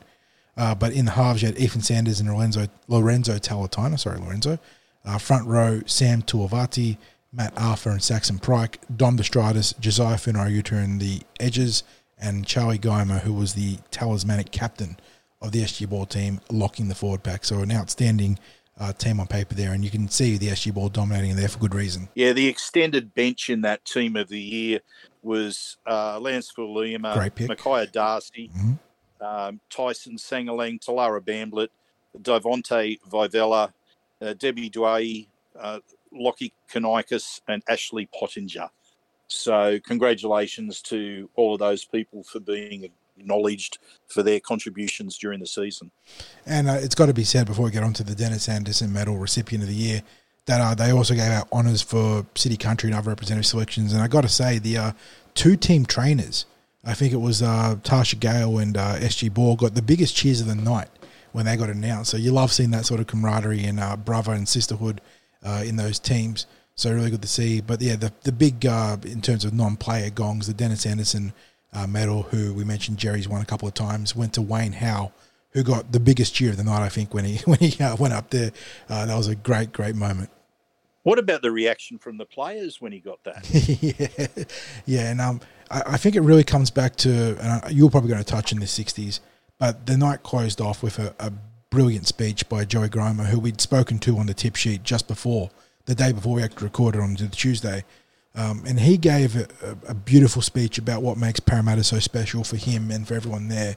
[0.56, 3.98] Uh, but in the halves, you had Ethan Sanders and Lorenzo Lorenzo Talatana.
[3.98, 4.58] Sorry, Lorenzo.
[5.04, 6.98] Uh, front row, Sam Tuavati,
[7.32, 11.82] Matt Arthur and Saxon Pryke, Dom Destratus, Josiah Funariuta in the edges,
[12.18, 14.98] and Charlie Geimer, who was the talismanic captain
[15.40, 17.44] of the SG Ball team, locking the forward pack.
[17.44, 18.38] So an outstanding
[18.80, 21.58] uh, team on paper there, and you can see the SG Ball dominating there for
[21.58, 22.08] good reason.
[22.14, 24.80] Yeah, the extended bench in that team of the year
[25.22, 27.14] was uh, Lance Fulima.
[27.48, 28.78] Micaiah Darcy, Mhm.
[29.20, 31.68] um, Tyson Sangalang, Talara Bamblett,
[32.18, 33.72] Devonte Vivella,
[34.22, 35.28] uh, Debbie Dway,
[35.58, 35.80] uh,
[36.12, 38.70] Lockie Kanikis, and Ashley Pottinger.
[39.28, 42.90] So, congratulations to all of those people for being
[43.20, 45.90] acknowledged for their contributions during the season.
[46.46, 48.92] And uh, it's got to be said before we get on to the Dennis Anderson
[48.92, 50.02] Medal recipient of the year
[50.46, 53.92] that uh, they also gave out honours for City Country and other representative selections.
[53.92, 54.92] And I got to say, the uh,
[55.34, 56.46] two team trainers,
[56.84, 60.40] I think it was uh, Tarsha Gale and uh, SG Ball, got the biggest cheers
[60.40, 60.88] of the night
[61.32, 62.10] when they got announced.
[62.10, 65.00] So you love seeing that sort of camaraderie and uh, brother and sisterhood
[65.44, 66.46] in those teams.
[66.80, 67.60] So really good to see.
[67.60, 71.34] But yeah, the the big uh, in terms of non-player gongs, the Dennis Anderson
[71.72, 75.12] uh, medal, who we mentioned Jerry's won a couple of times, went to Wayne Howe,
[75.50, 76.82] who got the biggest cheer of the night.
[76.82, 78.52] I think when he when he uh, went up there,
[78.88, 80.30] uh, that was a great great moment.
[81.02, 83.48] What about the reaction from the players when he got that?
[83.80, 84.44] yeah,
[84.84, 85.40] yeah, and um,
[85.70, 88.60] I, I think it really comes back to, and you're probably going to touch in
[88.60, 89.20] the '60s,
[89.58, 91.32] but the night closed off with a, a
[91.70, 95.50] brilliant speech by Joey Grima, who we'd spoken to on the tip sheet just before
[95.90, 97.84] the day before we actually recorded on the Tuesday,
[98.34, 99.48] um, and he gave a,
[99.88, 103.76] a, beautiful speech about what makes Parramatta so special for him and for everyone there,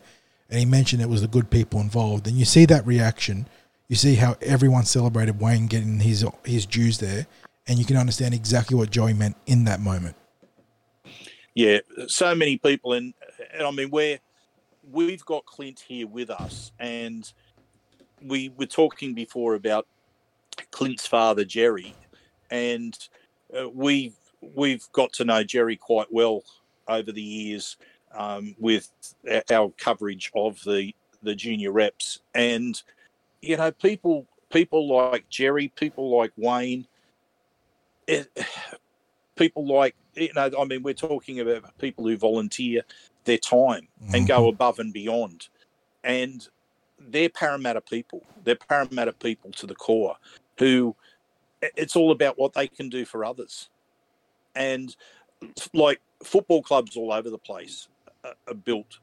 [0.49, 3.47] and he mentioned it was the good people involved, and you see that reaction.
[3.87, 7.25] You see how everyone celebrated Wayne getting his his dues there,
[7.67, 10.15] and you can understand exactly what Joey meant in that moment.
[11.55, 13.13] Yeah, so many people, and,
[13.53, 14.19] and I mean, we're
[14.91, 17.31] we've got Clint here with us, and
[18.21, 19.87] we were talking before about
[20.71, 21.95] Clint's father, Jerry,
[22.51, 22.97] and
[23.57, 24.15] uh, we've
[24.55, 26.43] we've got to know Jerry quite well
[26.87, 27.77] over the years
[28.13, 28.89] um, with
[29.51, 32.81] our- coverage of the the junior reps, and
[33.41, 36.87] you know, people people like Jerry, people like Wayne.
[38.07, 38.27] It,
[39.35, 42.81] people like you know i mean we're talking about people who volunteer
[43.25, 45.47] their time and go above and beyond.
[46.03, 46.47] And
[46.99, 48.21] they're parramatta people.
[48.43, 50.17] They're parramatta people to the core
[50.59, 50.95] who
[51.61, 53.69] it's all about what they can do for others
[54.55, 54.95] and
[55.73, 57.87] like football clubs all over the place
[58.25, 58.35] are-
[58.65, 58.99] built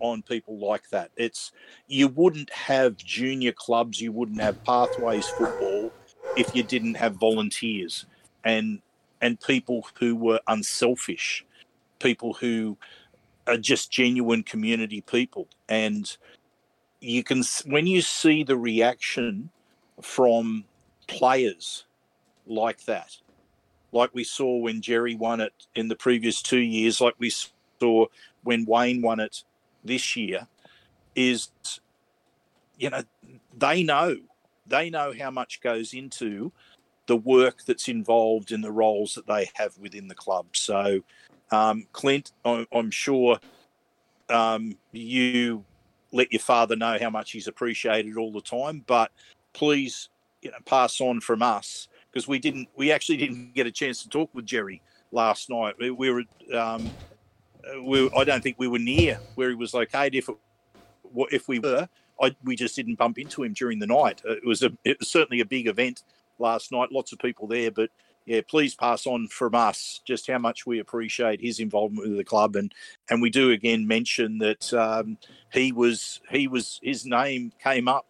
[0.00, 1.52] on people like that it's
[1.88, 5.94] you wouldn't have junior clubs you wouldn't have pathways football
[6.36, 8.06] if you didn't have volunteers
[8.44, 8.80] and
[9.20, 11.46] and people who were unselfish,
[12.00, 12.78] people who
[13.46, 15.48] are just genuine community people.
[15.68, 16.16] And
[17.00, 19.50] you can, when you see the reaction
[20.02, 20.66] from
[21.08, 21.86] players
[22.46, 23.16] like that,
[23.94, 27.32] like we saw when Jerry won it in the previous two years, like we
[27.80, 28.06] saw
[28.42, 29.44] when Wayne won it
[29.84, 30.48] this year,
[31.14, 31.48] is,
[32.76, 33.02] you know,
[33.56, 34.16] they know,
[34.66, 36.52] they know how much goes into
[37.06, 40.46] the work that's involved in the roles that they have within the club.
[40.54, 41.00] So,
[41.52, 43.38] um, Clint, I- I'm sure
[44.28, 45.64] um, you
[46.12, 49.12] let your father know how much he's appreciated all the time, but
[49.52, 50.08] please,
[50.42, 54.02] you know, pass on from us because we didn't, we actually didn't get a chance
[54.04, 55.74] to talk with Jerry last night.
[55.80, 56.22] We, we were,
[56.56, 56.88] um,
[57.84, 60.14] we, I don't think we were near where he was located.
[60.14, 60.36] If it,
[61.32, 61.88] if we were,
[62.22, 64.22] I, we just didn't bump into him during the night.
[64.24, 66.04] It was a, it was certainly a big event
[66.38, 66.92] last night.
[66.92, 67.90] Lots of people there, but
[68.26, 72.24] yeah, please pass on from us just how much we appreciate his involvement with the
[72.24, 72.72] club, and
[73.10, 75.18] and we do again mention that um,
[75.52, 78.06] he was he was his name came up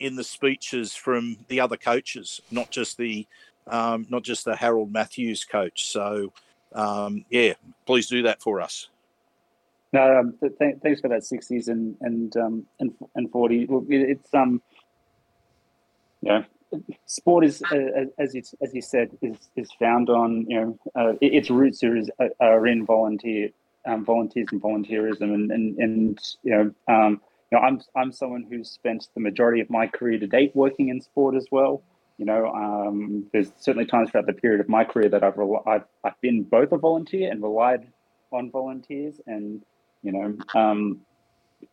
[0.00, 3.26] in the speeches from the other coaches, not just the
[3.66, 5.86] um, not just the Harold Matthews coach.
[5.86, 6.32] So
[6.74, 7.54] um, yeah,
[7.86, 8.88] please do that for us.
[9.92, 13.66] No, um, th- thanks for that sixties and and um, and and forty.
[13.66, 14.62] Look, it, it's um,
[16.22, 16.44] yeah,
[17.06, 21.12] sport is uh, as you as you said is is found on you know uh,
[21.20, 23.50] its roots are, are in volunteer
[23.86, 27.20] um, volunteers and volunteerism and and and you know um,
[27.50, 30.88] you know I'm I'm someone who's spent the majority of my career to date working
[30.88, 31.82] in sport as well.
[32.18, 35.84] You know, um, there's certainly times throughout the period of my career that I've, I've
[36.04, 37.86] I've been both a volunteer and relied
[38.30, 39.62] on volunteers, and
[40.02, 41.00] you know, um,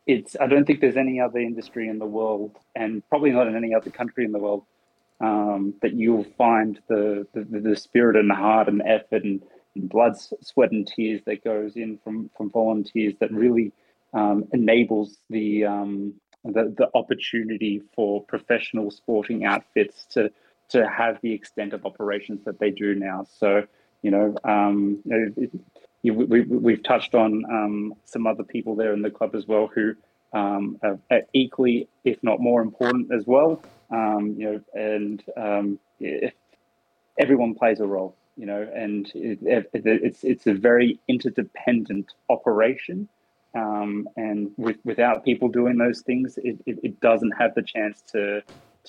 [0.05, 3.55] it's I don't think there's any other industry in the world, and probably not in
[3.55, 4.63] any other country in the world,
[5.19, 9.41] um, that you'll find the, the the spirit and the heart and effort and,
[9.75, 13.73] and, blood, sweat, and tears that goes in from from volunteers that really
[14.13, 20.31] um, enables the um, the, the opportunity for professional sporting outfits to
[20.69, 23.25] to have the extent of operations that they do now.
[23.39, 23.65] So,
[24.01, 25.31] you know, um, know
[26.03, 29.67] we, we, have touched on um, some other people there in the club as well
[29.73, 29.95] who
[30.33, 33.61] um, are, are, equally, if not more important as well.
[33.89, 35.79] Um, you know, and um,
[37.17, 38.15] everyone plays a role.
[38.35, 43.09] You know, and it, it, it's it's a very interdependent operation
[43.57, 48.03] um, and with, without people doing those things, it, it, it doesn't have the chance
[48.13, 48.41] to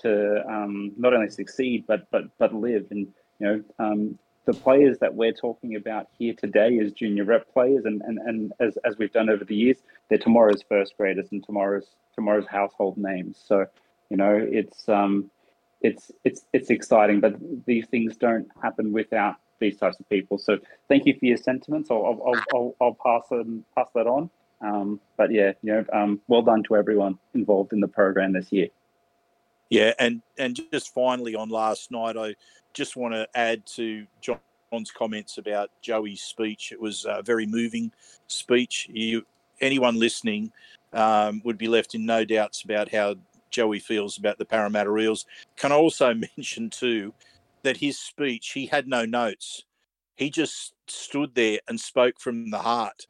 [0.02, 2.86] to um, not only succeed but but but live.
[2.90, 3.08] And
[3.38, 7.84] you know, um, the players that we're talking about here today as junior rep players,
[7.84, 11.44] and, and, and as, as we've done over the years, they're tomorrow's first graders and
[11.44, 13.42] tomorrow's tomorrow's household names.
[13.44, 13.66] So
[14.10, 15.30] you know, it's um,
[15.80, 20.38] it's it's it's exciting, but these things don't happen without these types of people.
[20.38, 20.58] So
[20.88, 21.90] thank you for your sentiments.
[21.90, 24.30] I'll I'll, I'll, I'll pass them pass that on.
[24.60, 28.50] Um, but yeah, you know, um, well done to everyone involved in the program this
[28.50, 28.68] year.
[29.70, 32.34] Yeah, and and just finally on last night, I
[32.72, 36.72] just want to add to John's comments about Joey's speech.
[36.72, 37.92] It was a very moving
[38.26, 38.88] speech.
[38.90, 39.24] You,
[39.60, 40.52] anyone listening,
[40.92, 43.16] um, would be left in no doubts about how
[43.50, 45.26] Joey feels about the Parramatta Eels.
[45.56, 47.14] Can I also mention too
[47.62, 49.64] that his speech, he had no notes.
[50.16, 53.06] He just stood there and spoke from the heart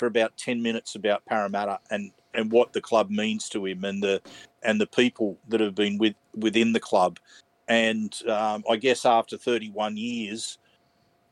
[0.00, 4.02] for about 10 minutes about Parramatta and, and what the club means to him and
[4.02, 4.22] the
[4.62, 7.18] and the people that have been with within the club.
[7.68, 10.56] And um, I guess after 31 years,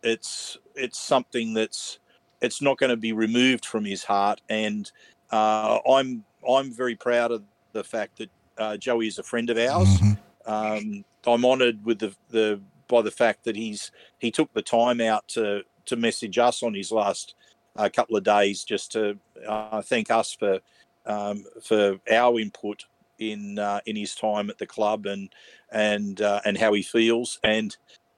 [0.02, 1.98] it's it's something that's
[2.42, 4.42] it's not going to be removed from his heart.
[4.50, 4.90] And
[5.30, 7.42] uh, I'm I'm very proud of
[7.72, 9.88] the fact that uh, Joey is a friend of ours.
[9.88, 10.52] Mm-hmm.
[10.52, 15.00] Um, I'm honoured with the the by the fact that he's he took the time
[15.00, 17.34] out to to message us on his last
[17.78, 20.60] a couple of days just to uh, thank us for
[21.06, 22.84] um, for our input
[23.18, 25.30] in uh, in his time at the club and
[25.72, 27.38] and uh, and how he feels.
[27.42, 27.76] And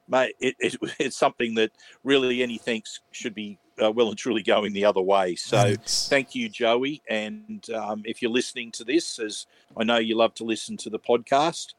[0.09, 1.71] mate it, it, it's something that
[2.05, 5.35] really any thanks should be uh, well and truly going the other way.
[5.37, 6.09] So Thanks.
[6.09, 7.03] thank you joey.
[7.09, 9.47] And um, if you're listening to this as
[9.77, 11.75] i know you love to listen to the podcast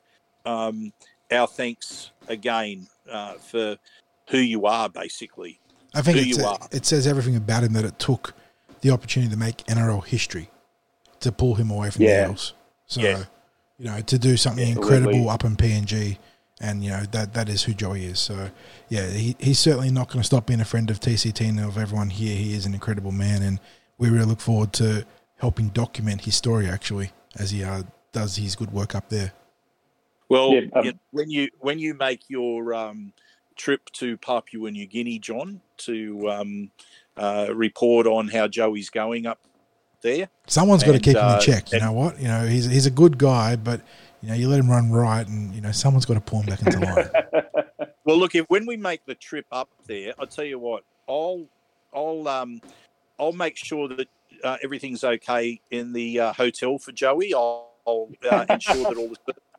[0.46, 0.94] um,
[1.32, 3.78] our thanks again uh, for
[4.30, 5.60] who you are basically
[5.94, 8.34] I think a, it says everything about him that it took
[8.82, 10.50] the opportunity to make NRL history
[11.20, 12.24] to pull him away from yeah.
[12.24, 12.54] the Eels.
[12.88, 13.24] So, yeah.
[13.78, 16.18] you know, to do something yeah, incredible up in PNG,
[16.60, 18.20] and you know that that is who Joey is.
[18.20, 18.50] So,
[18.90, 21.78] yeah, he, he's certainly not going to stop being a friend of TCT and of
[21.78, 22.36] everyone here.
[22.36, 23.60] He is an incredible man, and
[23.98, 25.06] we really look forward to
[25.38, 29.34] helping document his story actually as he uh, does his good work up there.
[30.30, 33.14] Well, yeah, um, when you when you make your um,
[33.56, 36.72] trip to Papua New Guinea, John, to um,
[37.18, 39.40] uh, report on how Joey's going up
[40.02, 40.30] there.
[40.48, 41.72] Someone's got to keep him in uh, check.
[41.72, 42.20] You know what?
[42.20, 43.82] You know he's he's a good guy, but
[44.22, 46.48] you know you let him run right, and you know someone's got to pull him
[46.48, 47.10] back into line.
[48.06, 51.46] well, look, if when we make the trip up there, I'll tell you what, I'll
[51.94, 52.62] I'll um
[53.20, 54.08] I'll make sure that
[54.44, 57.34] uh, everything's okay in the uh, hotel for Joey.
[57.34, 59.36] I'll, I'll uh, ensure that all the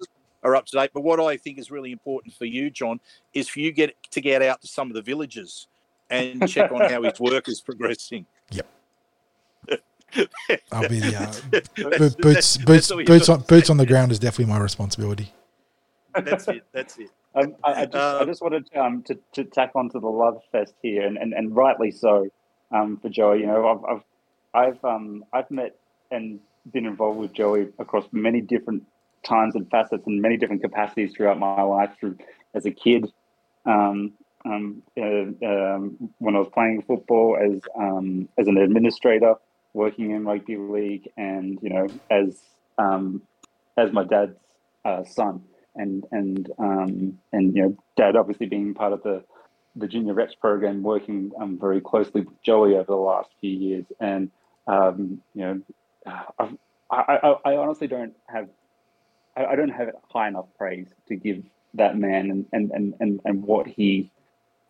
[0.42, 0.90] are up to date.
[0.92, 3.00] But what I think is really important for you, John,
[3.34, 5.68] is for you get to get out to some of the villages
[6.10, 8.26] and check on how his work is progressing.
[8.50, 8.66] Yep.
[10.72, 14.60] I'll be the uh, boots, boots, boots, on, boots on the ground is definitely my
[14.60, 15.32] responsibility.
[16.14, 16.64] That's it.
[16.72, 17.08] That's it.
[17.34, 20.08] Um, I, I, just, um, I just wanted to, um, to, to tack onto the
[20.08, 22.28] love fest here, and, and, and rightly so
[22.72, 23.40] um, for Joey.
[23.40, 25.76] You know, I've I've I've, um, I've met
[26.10, 26.40] and
[26.72, 28.84] been involved with Joey across many different
[29.24, 31.90] times and facets and many different capacities throughout my life.
[31.98, 32.18] Through
[32.54, 33.10] as a kid,
[33.64, 34.12] um,
[34.44, 39.34] um, uh, um, when I was playing football, as um, as an administrator,
[39.72, 42.40] working in rugby league, and you know, as
[42.78, 43.22] um,
[43.76, 44.36] as my dad's
[44.84, 45.42] uh, son,
[45.76, 51.30] and and and you know, dad obviously being part of the junior reps program, working
[51.60, 54.30] very closely with Joey over the last few years, and
[54.68, 55.60] you know,
[56.06, 56.48] I,
[56.90, 58.48] I, I, honestly don't have
[59.36, 63.20] I, I don't have high enough praise to give that man and and and and,
[63.24, 64.10] and what he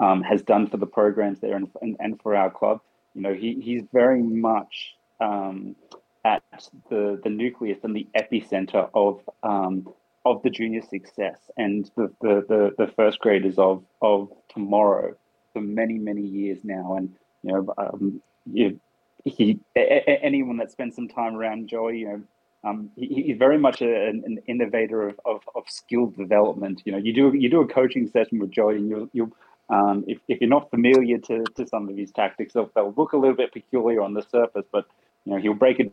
[0.01, 2.81] um, has done for the programs there and, and, and for our club.
[3.15, 5.77] You know, he, he's very much um,
[6.25, 6.43] at
[6.91, 9.89] the the nucleus and the epicenter of um,
[10.25, 15.15] of the junior success and the, the, the, the, first graders of of tomorrow
[15.53, 16.95] for many many years now.
[16.97, 18.81] And you know, um, you,
[19.25, 22.23] he a, a, anyone that spends some time around Joey, you know.
[22.65, 26.83] Um, he, he's very much a, an, innovator of, of, of skill development.
[26.85, 29.33] You know, you do you do a coaching session with Joey, and you you
[29.69, 33.15] um, if, if you're not familiar to, to some of his tactics, they'll, they'll look
[33.15, 34.87] a little bit peculiar on the surface, but
[35.25, 35.93] you know he'll break it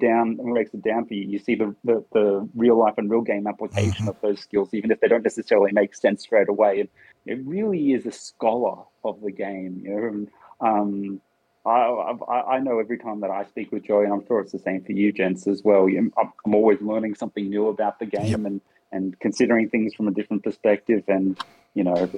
[0.00, 1.26] down and breaks it down for you.
[1.26, 4.08] You see the, the, the real life and real game application mm-hmm.
[4.08, 6.80] of those skills, even if they don't necessarily make sense straight away.
[6.80, 6.88] And
[7.24, 9.82] it really is a scholar of the game.
[9.84, 10.28] You know, and,
[10.60, 11.20] um,
[11.66, 14.52] I, I, I know every time that I speak with Joey, and I'm sure it's
[14.52, 15.86] the same for you, gents, as well.
[15.86, 18.44] I'm, I'm always learning something new about the game yep.
[18.44, 18.60] and
[18.92, 21.02] and considering things from a different perspective.
[21.08, 21.38] And
[21.74, 22.08] you know,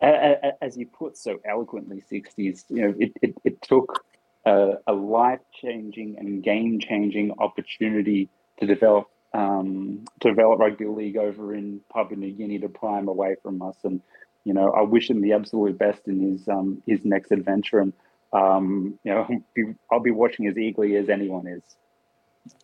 [0.00, 4.04] as you put so eloquently, 60s, you know, it, it, it took
[4.44, 8.28] a, a life changing and game changing opportunity
[8.58, 13.34] to develop um, to develop rugby league over in Papua New Guinea to prime away
[13.42, 13.76] from us.
[13.82, 14.00] And
[14.44, 17.80] you know, I wish him the absolute best in his um, his next adventure.
[17.80, 17.92] And
[18.32, 21.62] um, you know, I'll be watching as eagerly as anyone is.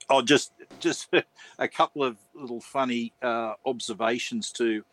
[0.08, 1.08] Oh, just just
[1.58, 4.84] a couple of little funny uh, observations too.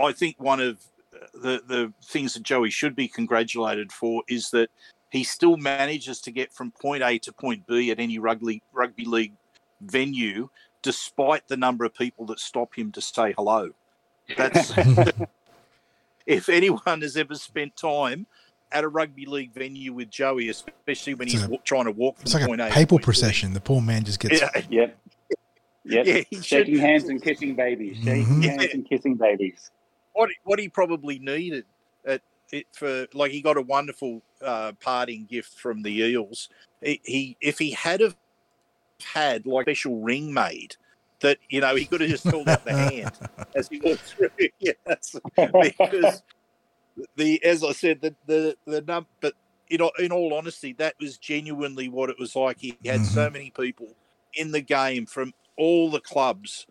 [0.00, 0.78] I think one of
[1.34, 4.70] the the things that Joey should be congratulated for is that
[5.10, 9.04] he still manages to get from point A to point B at any rugby rugby
[9.04, 9.34] league
[9.80, 10.50] venue,
[10.82, 13.70] despite the number of people that stop him to say hello.
[14.36, 14.72] That's
[16.26, 18.26] if anyone has ever spent time
[18.72, 22.24] at a rugby league venue with Joey, especially when he's a, trying to walk from
[22.24, 23.52] it's like point a papal procession.
[23.52, 24.40] The poor man just gets.
[24.40, 24.50] Yeah.
[24.54, 24.68] Yep.
[24.70, 24.96] Yep.
[25.88, 27.98] Yeah, shaking hands and kissing babies.
[27.98, 28.40] Shaking mm-hmm.
[28.42, 28.68] hands yeah.
[28.72, 29.70] and kissing babies.
[30.14, 31.64] What what he probably needed
[32.04, 36.48] at it for like he got a wonderful uh, parting gift from the Eels.
[36.82, 38.16] He, he if he had have
[39.04, 40.76] had like special ring made
[41.20, 43.12] that you know he could have just held out the hand
[43.54, 44.30] as he walked through.
[44.58, 46.22] Yes, because
[47.16, 49.34] the as I said, the the the num but
[49.68, 52.58] in in all honesty, that was genuinely what it was like.
[52.58, 53.04] He had mm-hmm.
[53.04, 53.88] so many people
[54.34, 56.66] in the game from all the clubs,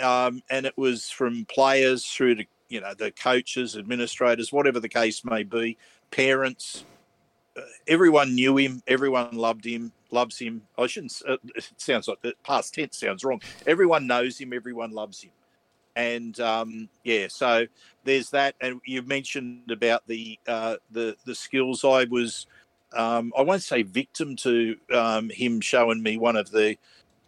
[0.00, 4.88] um, and it was from players through to you know the coaches, administrators, whatever the
[4.88, 5.76] case may be,
[6.10, 6.84] parents.
[7.56, 8.82] Uh, everyone knew him.
[8.86, 9.92] Everyone loved him.
[10.10, 10.62] Loves him.
[10.78, 11.20] I shouldn't.
[11.26, 13.40] Uh, it sounds like the past tense sounds wrong.
[13.66, 14.52] Everyone knows him.
[14.52, 15.30] Everyone loves him
[15.98, 17.66] and um, yeah, so
[18.04, 18.54] there's that.
[18.60, 21.84] And you mentioned about the uh, the the skills.
[21.84, 22.46] I was,
[22.96, 26.76] um, I won't say victim to um, him showing me one of the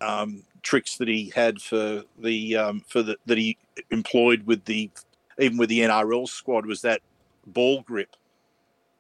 [0.01, 3.59] um, tricks that he had for the um, for the that he
[3.91, 4.89] employed with the
[5.41, 7.01] even with the NRL squad was that
[7.49, 8.15] ball grip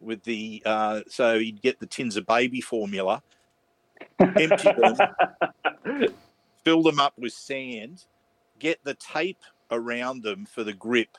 [0.01, 3.23] with the uh, so he'd get the tins of baby formula,
[4.21, 6.15] empty them,
[6.65, 8.05] fill them up with sand,
[8.59, 11.17] get the tape around them for the grip.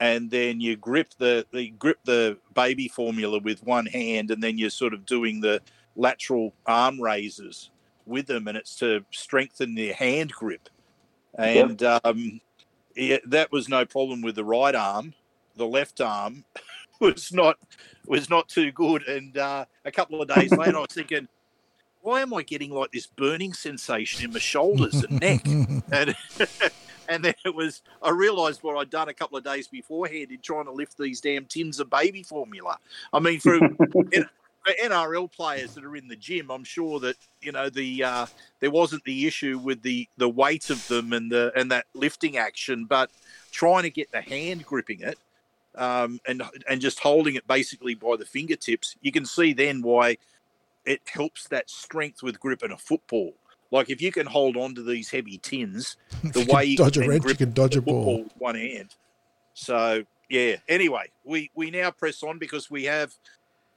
[0.00, 4.58] And then you grip the, the grip the baby formula with one hand and then
[4.58, 5.62] you're sort of doing the
[5.96, 7.70] lateral arm raises
[8.04, 10.68] with them and it's to strengthen their hand grip.
[11.36, 12.00] And yep.
[12.04, 12.40] um,
[12.96, 15.14] yeah, that was no problem with the right arm.
[15.56, 16.44] The left arm
[17.00, 17.56] was not
[18.06, 19.06] was not too good.
[19.08, 21.28] And uh, a couple of days later i was thinking
[22.04, 25.44] why am i getting like this burning sensation in my shoulders and neck
[25.92, 26.14] and
[27.08, 30.38] and then it was I realised what I'd done a couple of days beforehand in
[30.40, 32.78] trying to lift these damn tins of baby formula.
[33.12, 33.58] I mean, for,
[34.82, 38.26] NRL players that are in the gym, I'm sure that you know the uh,
[38.60, 42.38] there wasn't the issue with the the weight of them and the and that lifting
[42.38, 43.10] action, but
[43.50, 45.18] trying to get the hand gripping it.
[45.76, 50.16] Um, and and just holding it basically by the fingertips, you can see then why
[50.86, 53.34] it helps that strength with grip in a football.
[53.70, 57.08] Like if you can hold on to these heavy tins, the way you dodge a
[57.08, 58.94] wrench, you can dodge a ball with one hand.
[59.54, 60.56] So yeah.
[60.68, 63.12] Anyway, we we now press on because we have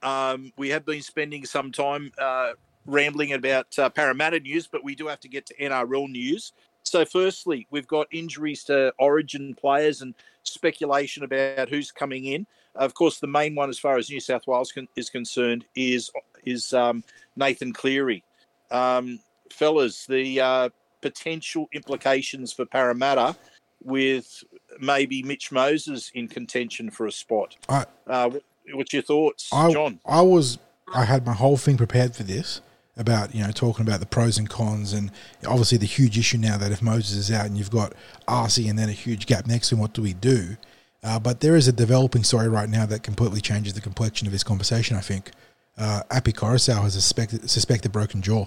[0.02, 2.52] um, we have been spending some time uh,
[2.86, 6.52] rambling about uh, Parramatta news, but we do have to get to NRL news.
[6.84, 12.46] So, firstly, we've got injuries to Origin players and speculation about who's coming in.
[12.74, 16.10] Of course, the main one, as far as New South Wales con- is concerned, is
[16.50, 17.04] is um,
[17.36, 18.22] Nathan Cleary.
[18.70, 19.20] Um,
[19.50, 20.68] fellas, the uh,
[21.00, 23.36] potential implications for Parramatta
[23.82, 24.42] with
[24.80, 27.56] maybe Mitch Moses in contention for a spot.
[27.68, 28.30] I, uh,
[28.72, 30.00] what's your thoughts, I, John?
[30.04, 30.58] I was
[30.94, 32.60] I had my whole thing prepared for this
[32.96, 35.12] about you know talking about the pros and cons and
[35.46, 37.92] obviously the huge issue now that if Moses is out and you've got
[38.26, 40.56] RC and then a huge gap next to him, what do we do?
[41.04, 44.32] Uh, but there is a developing story right now that completely changes the complexion of
[44.32, 44.96] this conversation.
[44.96, 45.30] I think
[45.78, 48.46] uh, Api Koroisau has a suspected, suspected broken jaw.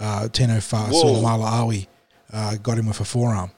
[0.00, 1.86] Uh, Tino Fa Awi
[2.32, 3.50] uh, got him with a forearm,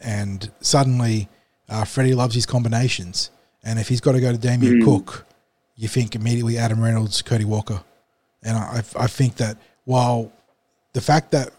[0.00, 1.28] and suddenly
[1.68, 3.30] uh, Freddie loves his combinations.
[3.64, 4.84] And if he's got to go to Damien mm.
[4.84, 5.26] Cook,
[5.74, 7.82] you think immediately Adam Reynolds, Cody Walker.
[8.42, 10.30] And I, I think that while
[10.92, 11.50] the fact that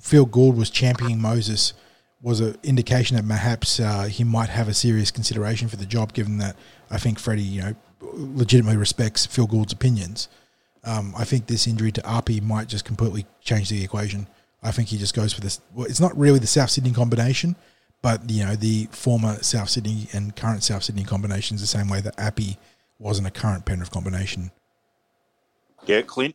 [0.00, 1.72] Phil Gould was championing Moses
[2.20, 6.12] was an indication that perhaps uh, he might have a serious consideration for the job,
[6.12, 6.56] given that
[6.90, 7.74] I think Freddie, you know,
[8.14, 10.28] legitimately respects Phil Gould's opinions.
[10.84, 14.28] Um, I think this injury to Api might just completely change the equation.
[14.62, 15.60] I think he just goes for this.
[15.74, 17.56] Well, it's not really the South Sydney combination,
[18.02, 22.00] but you know the former South Sydney and current South Sydney combinations the same way
[22.00, 22.56] that Api
[22.98, 24.50] wasn't a current Penrith combination.
[25.86, 26.34] Yeah, Clint.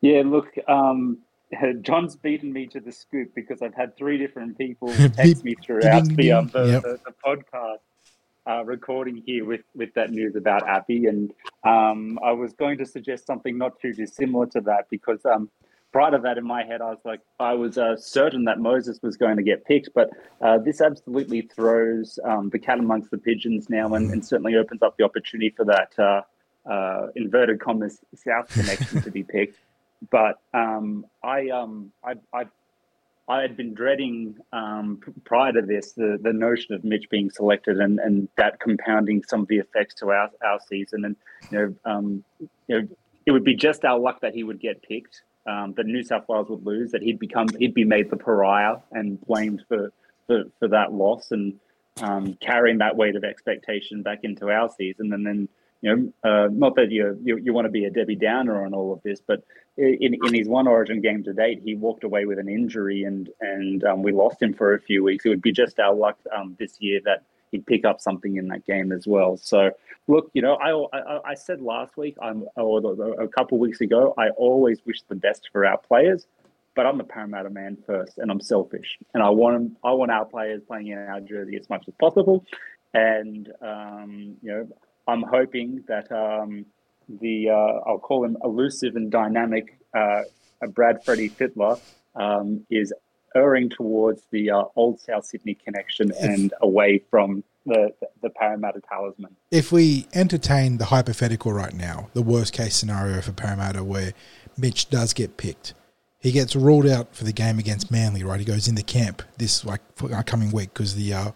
[0.00, 1.18] Yeah, look, um,
[1.82, 6.04] John's beaten me to the scoop because I've had three different people text me throughout
[6.04, 6.82] the, um, the, yep.
[6.82, 7.78] the, the, podcast
[8.48, 11.06] uh, recording here with, with that news about Api.
[11.06, 11.32] And
[11.64, 15.50] um, I was going to suggest something not too dissimilar to that because um,
[15.92, 19.00] prior to that, in my head, I was like, I was uh, certain that Moses
[19.02, 19.90] was going to get picked.
[19.94, 20.10] But
[20.40, 24.82] uh, this absolutely throws um, the cat amongst the pigeons now and, and, certainly opens
[24.82, 26.22] up the opportunity for that uh,
[26.70, 29.58] uh, inverted commas South connection to be picked.
[30.10, 32.46] But um, I, um, I, I,
[33.30, 37.78] I, had been dreading um, prior to this the, the notion of Mitch being selected
[37.78, 41.04] and, and that compounding some of the effects to our, our season.
[41.04, 41.16] And
[41.50, 42.88] you know, um, you know,
[43.26, 45.22] it would be just our luck that he would get picked.
[45.46, 48.76] Um, that New South Wales would lose, that he'd become he'd be made the pariah
[48.92, 49.90] and blamed for
[50.26, 51.58] for, for that loss and
[52.02, 55.48] um, carrying that weight of expectation back into our season, and then
[55.82, 58.74] you know, uh, not that you, you, you want to be a Debbie Downer on
[58.74, 59.42] all of this, but
[59.76, 63.30] in in his one Origin game to date, he walked away with an injury, and
[63.40, 65.24] and um, we lost him for a few weeks.
[65.24, 68.48] It would be just our luck um, this year that he'd pick up something in
[68.48, 69.36] that game as well.
[69.36, 69.70] So
[70.06, 74.12] look, you know, I I, I said last week, I'm or a couple weeks ago,
[74.18, 76.26] I always wish the best for our players,
[76.74, 80.26] but I'm the Parramatta man first, and I'm selfish, and I want I want our
[80.26, 82.44] players playing in our jersey as much as possible,
[82.92, 84.68] and um, you know.
[85.06, 86.66] I'm hoping that um,
[87.20, 90.22] the uh, I'll call him elusive and dynamic uh,
[90.68, 91.80] Brad Freddie Fittler
[92.14, 92.92] um, is
[93.34, 97.92] erring towards the uh, old South Sydney connection if, and away from the,
[98.22, 99.36] the Parramatta talisman.
[99.50, 104.12] If we entertain the hypothetical right now, the worst case scenario for Parramatta where
[104.56, 105.74] Mitch does get picked,
[106.18, 108.24] he gets ruled out for the game against Manly.
[108.24, 109.80] Right, he goes in the camp this like
[110.26, 111.30] coming week because the uh,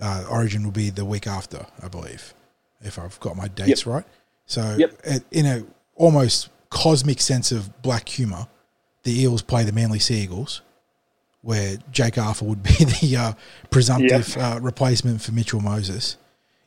[0.00, 2.34] uh, Origin will be the week after, I believe
[2.82, 3.94] if I've got my dates yep.
[3.94, 4.04] right.
[4.46, 4.92] So, yep.
[5.30, 5.64] in a
[5.94, 8.48] almost cosmic sense of black humour,
[9.04, 10.62] the Eels play the Manly Sea Eagles,
[11.42, 13.32] where Jake Arthur would be the uh,
[13.70, 14.38] presumptive yep.
[14.38, 16.16] uh, replacement for Mitchell Moses.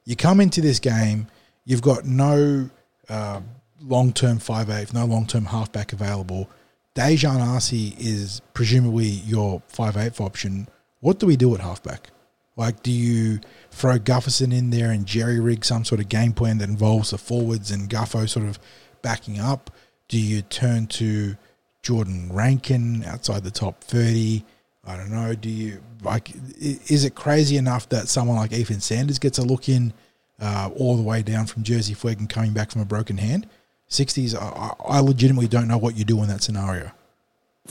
[0.04, 1.28] You come into this game,
[1.66, 2.70] you've got no
[3.10, 3.42] uh,
[3.82, 6.50] long term five eight, no long term halfback available.
[6.96, 10.68] Daejarn Asi is presumably your five eighth option.
[11.02, 12.10] What do we do at halfback?
[12.58, 13.40] Like, do you
[13.70, 17.18] throw Gutherson in there and jerry rig some sort of game plan that involves the
[17.18, 18.60] forwards and Gutho sort of
[19.02, 19.72] backing up?
[20.08, 21.36] Do you turn to
[21.82, 24.46] Jordan Rankin outside the top 30?
[24.86, 25.34] I don't know.
[25.34, 26.32] Do you like?
[26.60, 29.94] Is it crazy enough that someone like Ethan Sanders gets a look in
[30.40, 33.48] uh, all the way down from Jersey Flegg and coming back from a broken hand?
[33.90, 36.92] 60s, I, I legitimately don't know what you do in that scenario.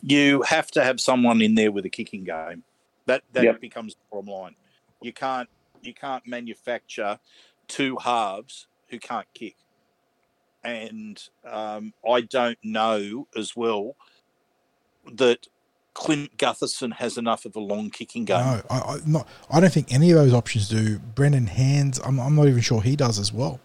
[0.02, 2.64] You have to have someone in there with a kicking game.
[3.06, 3.60] That that yep.
[3.60, 4.54] becomes the bottom line.
[5.04, 5.48] You can't
[5.82, 7.18] you can't manufacture
[7.68, 9.56] two halves who can't kick.
[10.64, 13.96] And um, I don't know as well
[15.12, 15.46] that
[15.92, 18.38] Clint Gutherson has enough of a long kicking game.
[18.38, 20.98] No, I, I, not, I don't think any of those options do.
[20.98, 23.60] Brendan Hands, I'm, I'm not even sure he does as well.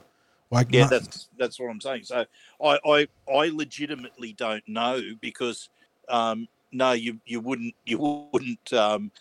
[0.51, 2.03] Like yeah, no, that's that's what I'm saying.
[2.03, 2.25] So
[2.63, 5.69] I I, I legitimately don't know because
[6.09, 9.11] um, no, you you wouldn't you wouldn't um,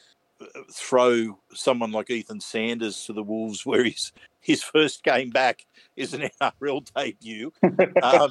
[0.73, 5.67] throw someone like Ethan Sanders to the Wolves, where his his first game back
[5.97, 7.53] is an NRL debut,
[8.03, 8.31] um,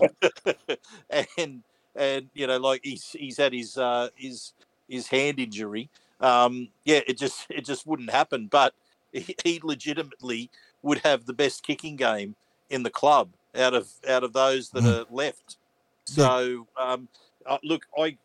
[1.37, 1.63] and
[1.95, 4.53] and you know like he's he's had his uh, his
[4.87, 5.89] his hand injury.
[6.19, 8.47] Um, yeah, it just it just wouldn't happen.
[8.47, 8.73] But
[9.11, 10.49] he, he legitimately
[10.81, 12.35] would have the best kicking game
[12.69, 15.01] in the club out of out of those that mm.
[15.01, 15.57] are left.
[16.05, 17.07] So um,
[17.45, 18.17] uh, look, I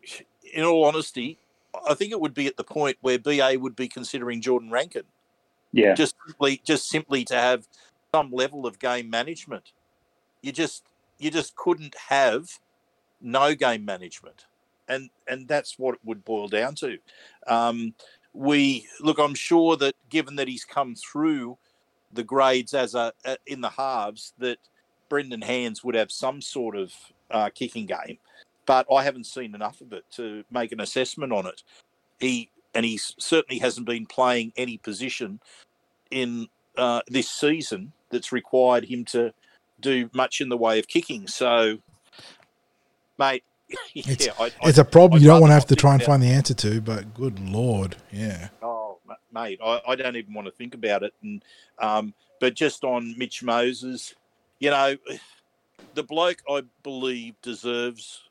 [0.53, 1.37] in all honesty,
[1.87, 5.03] I think it would be at the point where BA would be considering Jordan Rankin.
[5.71, 5.93] Yeah.
[5.95, 7.67] Just simply, just simply to have
[8.13, 9.71] some level of game management.
[10.41, 10.83] You just
[11.17, 12.59] you just couldn't have
[13.21, 14.45] no game management,
[14.87, 16.97] and and that's what it would boil down to.
[17.47, 17.95] Um,
[18.33, 19.19] we look.
[19.19, 21.57] I'm sure that given that he's come through
[22.11, 24.57] the grades as a, a in the halves, that
[25.09, 26.93] Brendan Hands would have some sort of
[27.31, 28.17] uh, kicking game,
[28.65, 31.63] but I haven't seen enough of it to make an assessment on it.
[32.19, 35.39] He and he certainly hasn't been playing any position
[36.09, 39.33] in uh, this season that's required him to
[39.79, 41.27] do much in the way of kicking.
[41.27, 41.79] So,
[43.17, 43.43] mate,
[43.93, 45.93] yeah, It's, I, it's I, a problem I'd you don't want to have to try
[45.93, 48.49] and find the answer to, but good lord, yeah.
[48.61, 48.99] Oh,
[49.31, 51.13] mate, I, I don't even want to think about it.
[51.21, 51.43] And
[51.79, 54.15] um, but just on Mitch Moses,
[54.59, 54.95] you know,
[55.95, 58.23] the bloke I believe deserves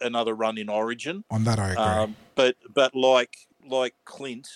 [0.00, 1.24] another run in Origin.
[1.30, 1.82] On that, I agree.
[1.82, 3.36] Um, but but like
[3.68, 4.48] like Clint,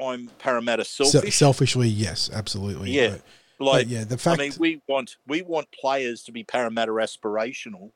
[0.00, 1.36] I'm Parramatta Se- selfish.
[1.36, 2.90] selfishly, yes, absolutely.
[2.90, 3.16] Yeah,
[3.58, 4.40] but, like but yeah, the fact.
[4.40, 7.90] I mean, we want we want players to be Parramatta aspirational,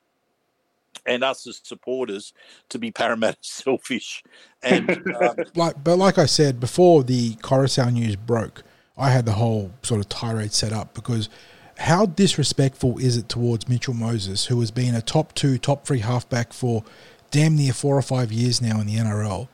[1.06, 2.32] and us as supporters
[2.68, 4.22] to be Parramatta selfish.
[4.62, 4.90] And
[5.20, 8.62] um, like but like I said before the Koroisau news broke,
[8.96, 11.28] I had the whole sort of tirade set up because
[11.78, 16.00] how disrespectful is it towards Mitchell Moses, who has been a top two, top three
[16.00, 16.82] halfback for
[17.30, 19.48] damn near four or five years now in the NRL,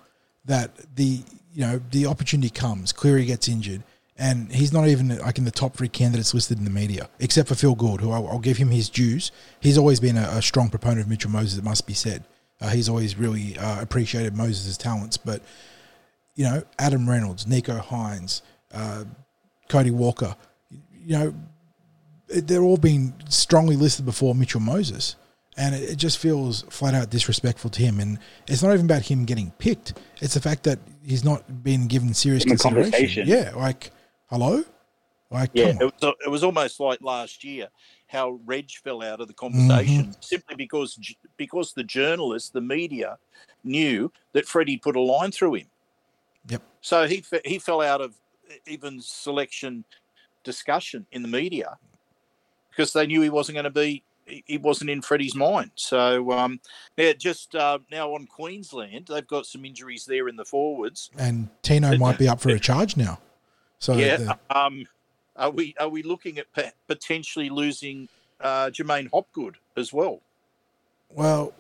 [0.46, 1.22] that the
[1.52, 3.82] you know the opportunity comes, Cleary gets injured,
[4.16, 7.48] and he's not even like in the top three candidates listed in the media, except
[7.48, 9.30] for Phil Gould, who I'll, I'll give him his dues.
[9.60, 11.59] He's always been a, a strong proponent of Mitchell Moses.
[11.59, 12.24] It must be said.
[12.60, 15.42] Uh, he's always really uh, appreciated Moses' talents, but
[16.34, 18.40] you know, Adam Reynolds, Nicho Hynes,
[18.72, 19.05] uh,
[19.68, 20.34] Cody Walker,
[20.70, 21.34] you know,
[22.28, 25.16] they're all being strongly listed before Mitchell Moses.
[25.56, 28.01] And it, it just feels flat out disrespectful to him.
[28.01, 28.18] And
[28.48, 30.01] it's not even about him getting picked.
[30.20, 33.28] It's the fact that he's not been given serious In consideration.
[33.28, 33.92] Yeah, like,
[34.30, 34.64] hello?
[35.30, 37.68] Like, Yeah, it was, it was almost like last year
[38.06, 40.12] how Reg fell out of the conversation Mm-hmm.
[40.20, 40.98] simply because
[41.36, 43.18] because the journalists, the media,
[43.64, 45.66] knew that Freddie put a line through him.
[46.48, 46.62] Yep.
[46.80, 48.14] So he he fell out of
[48.66, 49.84] even selection
[50.44, 51.76] discussion in the media
[52.74, 55.70] because they knew he wasn't going to be he wasn't in Freddie's mind.
[55.74, 56.60] So um,
[56.96, 61.10] yeah, just uh, now on Queensland, they've got some injuries there in the forwards.
[61.18, 63.18] And Tino might be up for a charge now.
[63.78, 64.16] So yeah.
[64.16, 64.86] the- Um,
[65.36, 66.46] are we are we looking at
[66.86, 68.09] potentially losing
[68.40, 70.20] uh, J'maine Hopgood as well?
[71.10, 71.52] Well,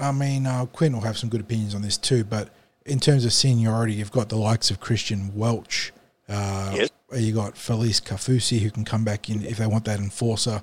[0.00, 2.50] I mean, uh, Quinn will have some good opinions on this too, but
[2.86, 5.92] in terms of seniority, you've got the likes of Christian Welch.
[6.28, 6.90] Uh, Yes.
[7.12, 10.62] You got Felise Kaufusi, who can come back in if they want that enforcer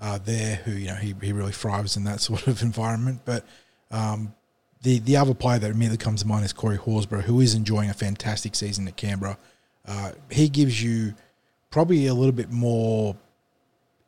[0.00, 3.20] uh, there, who, you know, he, he really thrives in that sort of environment.
[3.24, 3.44] But
[3.90, 4.34] um,
[4.82, 7.90] the, the other player that immediately comes to mind is Corey Horsburgh, who is enjoying
[7.90, 9.38] a fantastic season at Canberra.
[9.86, 11.14] Uh, he gives you
[11.70, 13.16] probably a little bit more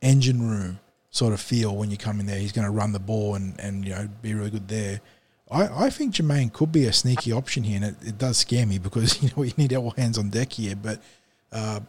[0.03, 0.79] engine room
[1.11, 2.39] sort of feel when you come in there.
[2.39, 5.01] He's going to run the ball and, and you know be really good there.
[5.51, 8.67] I, I think J'maine could be a sneaky option here, and it, it does scare
[8.67, 10.77] me because you know you need all hands on deck here.
[10.77, 11.01] But
[11.53, 11.81] uh,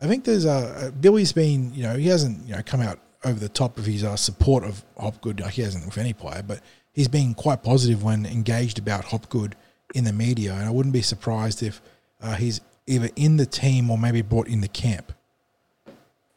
[0.00, 3.38] I think there's a Billy's been you know he hasn't you know come out over
[3.38, 6.60] the top of his uh, support of Hopgood like he hasn't with any player, but
[6.92, 9.56] he's been quite positive when engaged about Hopgood
[9.94, 11.80] in the media, and I wouldn't be surprised if
[12.20, 15.12] uh, he's either in the team or maybe brought in the camp.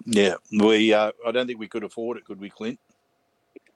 [0.05, 0.93] Yeah, we.
[0.93, 2.79] Uh, I don't think we could afford it, could we, Clint?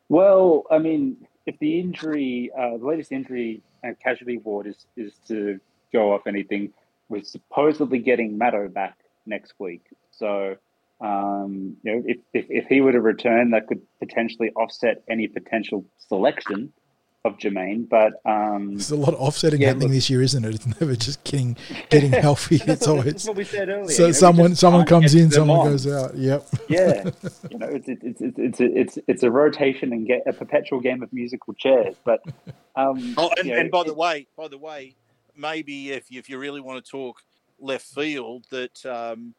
[0.10, 5.14] Well, I mean, if the injury, uh, the latest injury uh, casualty ward is is
[5.28, 5.60] to
[5.92, 6.72] go off anything,
[7.14, 9.86] we're supposedly getting Matto back next week.
[10.12, 10.56] So,
[11.00, 15.28] um, you know, if, if if he were to return, that could potentially offset any
[15.28, 16.74] potential selection
[17.26, 17.88] of J'maine.
[17.88, 20.56] But um, There's a lot of offsetting Yeah, happening look- this year, isn't it?
[20.56, 21.56] It's never just getting
[21.90, 22.58] getting healthy.
[22.66, 23.90] that's it's always what we said earlier.
[23.90, 25.68] so you know, someone someone comes in, someone on.
[25.68, 26.16] goes out.
[26.16, 26.48] Yep.
[26.68, 27.04] yeah,
[27.52, 30.80] you know, it's it's it's it's a, it's it's a rotation and get a perpetual
[30.82, 31.96] game of musical chairs.
[32.04, 32.22] But
[32.76, 34.96] um, Oh, and, you know, and by the way, by the way,
[35.36, 37.22] maybe if if you really want to talk
[37.60, 39.34] left field, that um,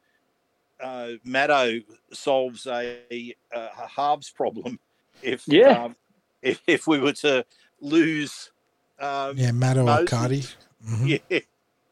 [0.82, 4.78] uh, Maddo solves a, a halves problem
[5.22, 5.84] if Yeah.
[5.84, 5.96] um,
[6.42, 7.44] if, if we were to
[7.80, 8.50] lose.
[8.98, 10.10] Um, Yeah, Mato or Moses.
[10.10, 10.42] Cardi.
[10.86, 11.20] Mhm.
[11.30, 11.38] yeah,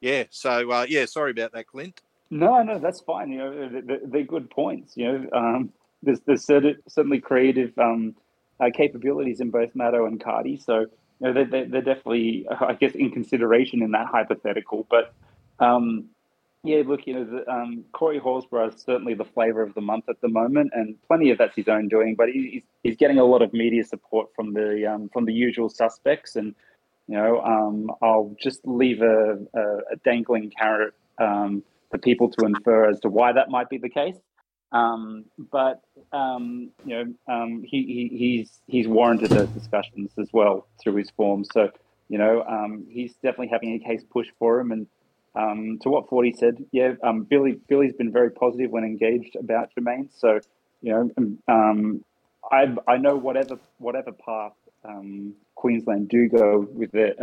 [0.00, 0.24] yeah.
[0.30, 2.00] So uh, yeah, sorry about that, Clint.
[2.30, 3.30] No, no, that's fine.
[3.30, 4.96] You know, they're, they're good points.
[4.96, 5.72] You know, um,
[6.02, 8.14] there's there's certainly creative um,
[8.60, 10.86] uh, capabilities in both Matto and Cardi, so you
[11.22, 14.86] know they're, they're, definitely, I guess, in consideration in that hypothetical.
[14.90, 15.14] But
[15.58, 16.06] um,
[16.64, 20.08] yeah, look, you know, the, um, Corey Horsburgh is certainly the flavour of the month
[20.08, 22.14] at the moment, and plenty of that's his own doing.
[22.14, 25.68] But he's he's getting a lot of media support from the um, from the usual
[25.68, 26.54] suspects, and
[27.08, 29.62] you know, um, I'll just leave a, a,
[29.92, 33.88] a dangling carrot um, for people to infer as to why that might be the
[33.88, 34.16] case.
[34.72, 35.82] Um, but
[36.12, 41.10] um, you know, um, he, he, he's he's warranted those discussions as well through his
[41.10, 41.44] form.
[41.44, 41.70] So
[42.08, 44.72] you know, um, he's definitely having a case pushed for him.
[44.72, 44.86] And
[45.34, 46.94] um, to what Forty said, yeah,
[47.28, 50.08] Billy Billy's been very positive when engaged about J'maine.
[50.18, 50.40] So
[50.80, 52.00] you know,
[52.50, 54.52] I I know whatever whatever path
[55.54, 57.14] Queensland do go with their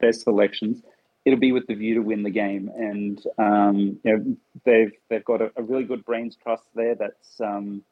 [0.00, 0.82] their selections,
[1.24, 2.70] it'll be with the view to win the game.
[2.74, 6.94] And um, you know, they've they've got a, a, really good brains trust there.
[6.94, 7.82] That's um,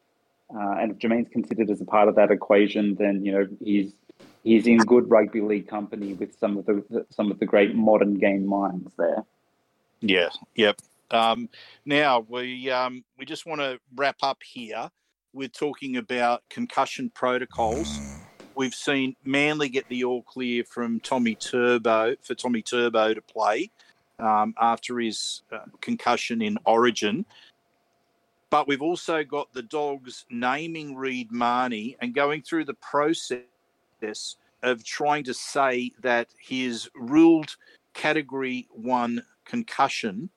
[0.55, 3.93] uh, and if J'maine's considered as a part of that equation, then you know he's
[4.43, 8.15] he's in good rugby league company with some of the some of the great modern
[8.15, 9.25] game minds there.
[10.01, 10.31] Yeah.
[10.57, 10.81] Yep.
[11.11, 11.49] Um,
[11.85, 14.91] now we um, we just want to wrap up here
[15.33, 18.20] with talking about concussion protocols.
[18.55, 23.71] We've seen Manly get the all clear from Tommy Turbo for Tommy Turbo to play
[24.19, 27.25] um, after his uh, concussion in Origin.
[28.51, 34.85] But we've also got the Dogs naming Reed Mahoney and going through the process of
[34.85, 37.57] trying to say that his ruled
[37.95, 40.31] category one concussion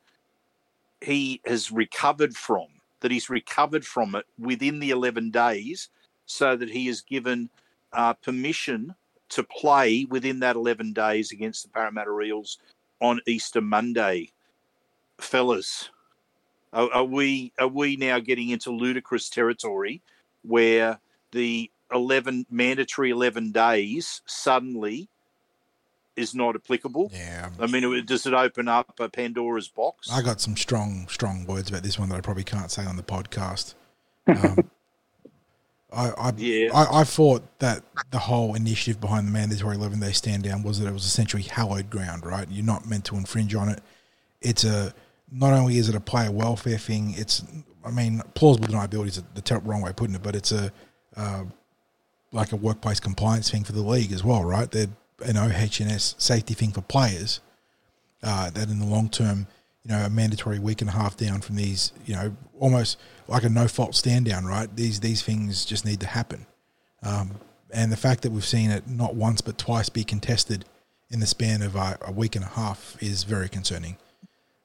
[1.02, 2.68] he has recovered from,
[3.02, 5.90] that he's recovered from it within the 11 days,
[6.26, 7.50] so that he is given
[7.94, 8.96] uh, permission
[9.30, 12.60] to play within that 11 days against the Parramatta Eels
[13.02, 14.32] on Easter Monday.
[15.20, 15.90] Fellas,
[16.72, 20.02] are, are we are we now getting into ludicrous territory
[20.44, 21.00] where
[21.32, 25.10] the 11 mandatory 11 days suddenly
[26.16, 27.12] is not applicable.
[27.14, 27.50] Yeah.
[27.60, 30.12] I mean, does it open up a Pandora's box?
[30.12, 32.98] I got some strong, strong words about this one that I probably can't say on
[32.98, 33.76] the podcast.
[34.26, 34.70] Um,
[35.94, 36.70] I, I, yeah.
[36.74, 40.80] I, I, thought that the whole initiative behind the mandatory 11 day stand down was
[40.80, 42.48] that it was essentially hallowed ground, right?
[42.50, 43.82] You're not meant to infringe on it.
[44.42, 44.94] It's a,
[45.32, 47.44] not only is it a player welfare thing, it's,
[47.86, 50.72] I mean, plausible deniability is the ter- wrong way of putting it, but it's a,
[51.16, 51.44] uh,
[52.32, 54.70] like a workplace compliance thing for the league as well, right?
[54.70, 54.88] They're
[55.24, 57.40] an OHS safety thing for players.
[58.24, 59.48] Uh, that in the long term,
[59.84, 62.98] you know, a mandatory week and a half down from these, you know, almost
[63.28, 64.74] like a no fault stand down, right?
[64.76, 66.46] These these things just need to happen.
[67.02, 67.32] Um,
[67.72, 70.66] and the fact that we've seen it not once but twice be contested
[71.10, 73.98] in the span of uh, a week and a half is very concerning.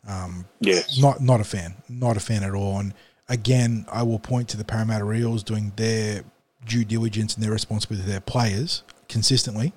[0.06, 0.98] Um, yes.
[0.98, 2.78] Not not a fan, not a fan at all.
[2.78, 2.94] And
[3.28, 6.22] again, I will point to the Parramatta Eels doing their
[6.66, 9.72] due diligence and their responsibility to their players consistently,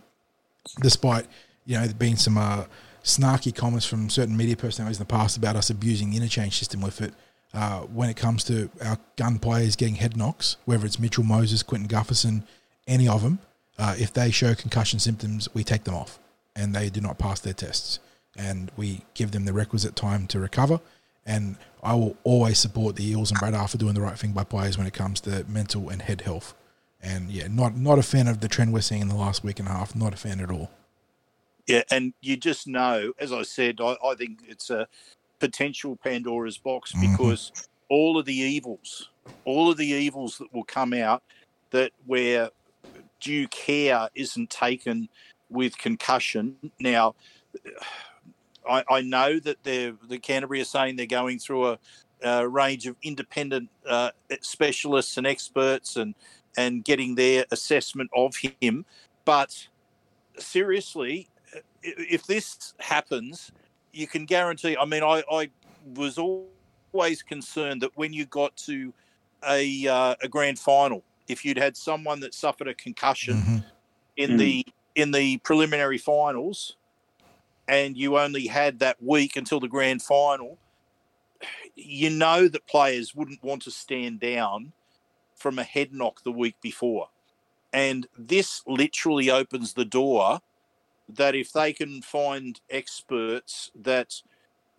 [0.82, 1.28] despite
[1.66, 2.66] you know there being some uh,
[3.03, 6.82] snarky comments from certain media personalities in the past about us abusing the interchange system
[6.82, 7.14] with it.
[7.53, 11.64] Uh, when it comes to our gun players getting head knocks, whether it's Mitchell Moses,
[11.64, 12.44] Clinton Gutherson,
[12.88, 13.40] any of them,
[13.78, 16.19] uh, if they show concussion symptoms, we take them off
[16.56, 17.99] and they do not pass their tests.
[18.38, 20.80] And we give them the requisite time to recover.
[21.26, 24.44] And I will always support the Eels and Brad Arthur doing the right thing by
[24.44, 26.53] players when it comes to mental and head health.
[27.02, 29.60] And yeah, not not a fan of the trend we're seeing in the last week
[29.60, 29.95] and a half.
[29.95, 30.72] Not a fan at all.
[31.68, 34.88] Yeah, and you just know, as I said, I, I think it's a
[35.41, 37.11] potential Pandora's box mm-hmm.
[37.11, 37.61] because mm-hmm.
[37.89, 39.09] all of the evils,
[39.43, 41.23] all of the evils that will come out,
[41.72, 42.49] that where
[43.19, 45.09] due care isn't taken
[45.49, 46.55] with concussion.
[46.80, 47.15] Now,
[48.69, 51.80] I, I know that they're the Canterbury are saying they're going through a,
[52.23, 54.11] a range of independent uh,
[54.41, 56.15] specialists and experts and
[56.57, 58.85] and getting their assessment of him.
[59.26, 59.68] But
[60.38, 61.30] seriously,
[61.81, 63.51] if this happens,
[63.93, 64.77] you can guarantee.
[64.77, 65.49] I mean, I, I
[65.95, 68.93] was always concerned that when you got to
[69.47, 73.57] a uh, a grand final, if you'd had someone that suffered a concussion mm-hmm.
[74.18, 74.38] in mm-hmm.
[74.38, 74.65] the
[74.95, 76.76] in the preliminary finals,
[77.68, 80.57] and you only had that week until the grand final,
[81.76, 84.73] you know that players wouldn't want to stand down
[85.35, 87.07] from a head knock the week before.
[87.73, 90.41] And this literally opens the door
[91.15, 94.21] that if they can find experts that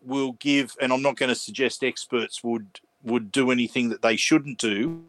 [0.04, 4.14] will give, and I'm not going to suggest experts would would do anything that they
[4.16, 5.02] shouldn't do,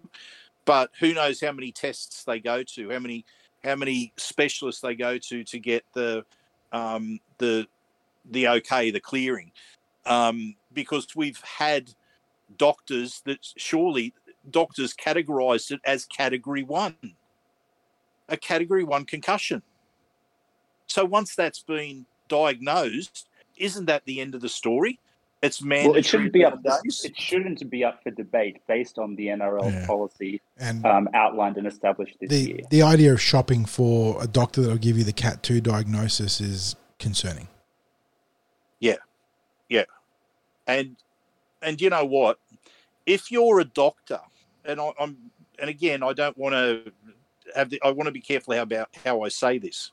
[0.65, 3.25] but who knows how many tests they go to, how many
[3.63, 6.25] how many specialists they go to to get the
[6.71, 7.67] um, the
[8.31, 9.51] the okay, the clearing,
[10.05, 11.93] um, because we've had
[12.57, 14.13] doctors that surely
[14.49, 16.95] doctors categorized it as category one,
[18.29, 19.61] a category one concussion.
[20.93, 24.99] So once that's been diagnosed, isn't that the end of the story?
[25.41, 25.89] It's mandatory.
[25.89, 26.59] Well, it shouldn't be up.
[26.63, 29.87] It shouldn't be up for debate based on the NRL yeah.
[29.87, 32.59] policy and um, outlined and established this the, year.
[32.69, 36.39] The idea of shopping for a doctor that will give you the Cat two diagnosis
[36.39, 37.47] is concerning.
[38.79, 38.97] Yeah,
[39.69, 39.85] yeah,
[40.67, 40.95] and
[41.63, 42.37] and you know what?
[43.07, 44.19] If you're a doctor
[44.63, 45.17] and I, I'm,
[45.57, 46.91] and again, I don't want to
[47.55, 49.91] have the, I want to be careful how about how I say this.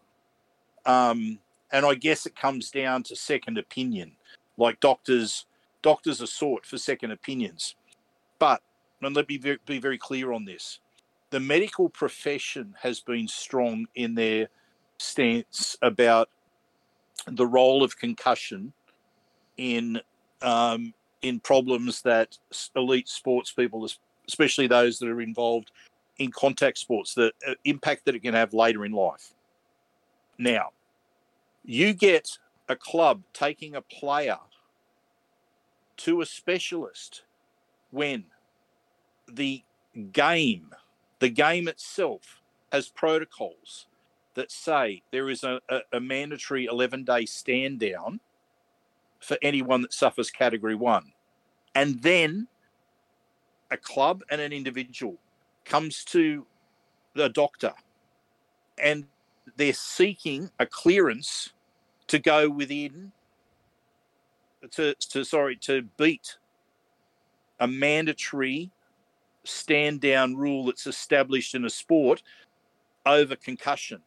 [0.86, 1.39] Um,
[1.73, 4.12] and I guess it comes down to second opinion.
[4.57, 5.47] Like doctors,
[5.82, 7.77] doctors are sought for second opinions.
[8.39, 8.62] But
[9.02, 10.81] and let me be, very clear on this:
[11.31, 14.48] the medical profession has been strong in their
[14.98, 16.28] stance about
[17.27, 18.73] the role of concussion
[19.57, 20.01] in
[20.43, 20.93] um,
[21.23, 22.39] in problems that
[22.77, 23.86] elite sports people,
[24.27, 25.70] especially those that are involved
[26.19, 29.32] in contact sports, the uh, impact that it can have later in life.
[30.41, 30.71] Now,
[31.62, 34.39] you get a club taking a player
[35.99, 37.25] to a specialist
[37.91, 38.25] when
[39.31, 39.62] the
[40.12, 40.71] game,
[41.19, 42.41] the game itself,
[42.73, 43.87] has protocols
[44.33, 48.21] that say there is a, a, a mandatory 11 day stand down
[49.19, 51.12] for anyone that suffers category one.
[51.75, 52.49] And then
[53.71, 55.19] a club and an individual
[55.67, 56.47] comes to
[57.12, 57.75] the doctor
[58.79, 59.05] and
[59.61, 61.51] they're seeking a clearance
[62.07, 63.12] to go within
[64.70, 66.39] to, to sorry to beat
[67.61, 68.70] a mandatory
[69.45, 72.23] stand down rule that's established in a sport
[73.05, 74.01] over concussion.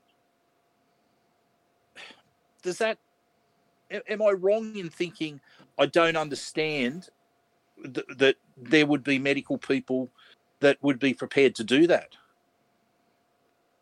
[2.63, 2.97] Does that
[4.09, 5.39] am i wrong in thinking
[5.77, 7.09] i don't understand
[7.83, 10.09] th- that there would be medical people
[10.61, 12.15] that would be prepared to do that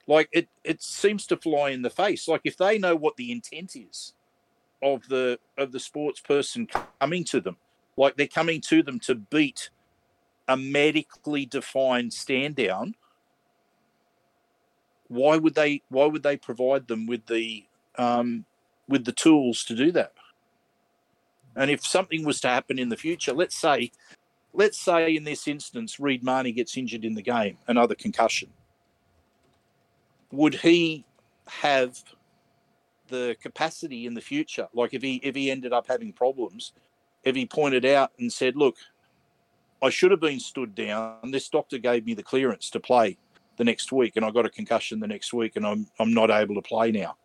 [0.07, 2.27] like it it seems to fly in the face.
[2.27, 4.13] Like if they know what the intent is
[4.81, 6.67] of the of the sports person
[6.99, 7.57] coming to them
[7.97, 9.69] like they're coming to them to beat
[10.47, 12.95] a medically defined stand down
[15.07, 17.65] why would they why would they provide them with the
[17.97, 18.45] um,
[18.87, 20.13] with the tools to do that?
[21.57, 23.91] And if something was to happen in the future let's say
[24.53, 28.49] let's say in this instance reed mahoney gets injured in the game another concussion
[30.31, 31.05] would he
[31.47, 32.01] have
[33.07, 34.67] the capacity in the future?
[34.73, 36.73] Like if he if he ended up having problems
[37.23, 38.77] if he pointed out and said look
[39.81, 41.31] i should have been stood down.
[41.31, 43.17] This doctor gave me the clearance to play
[43.57, 46.29] the next week and i got a concussion the next week and i'm i'm not
[46.29, 47.15] able to play now.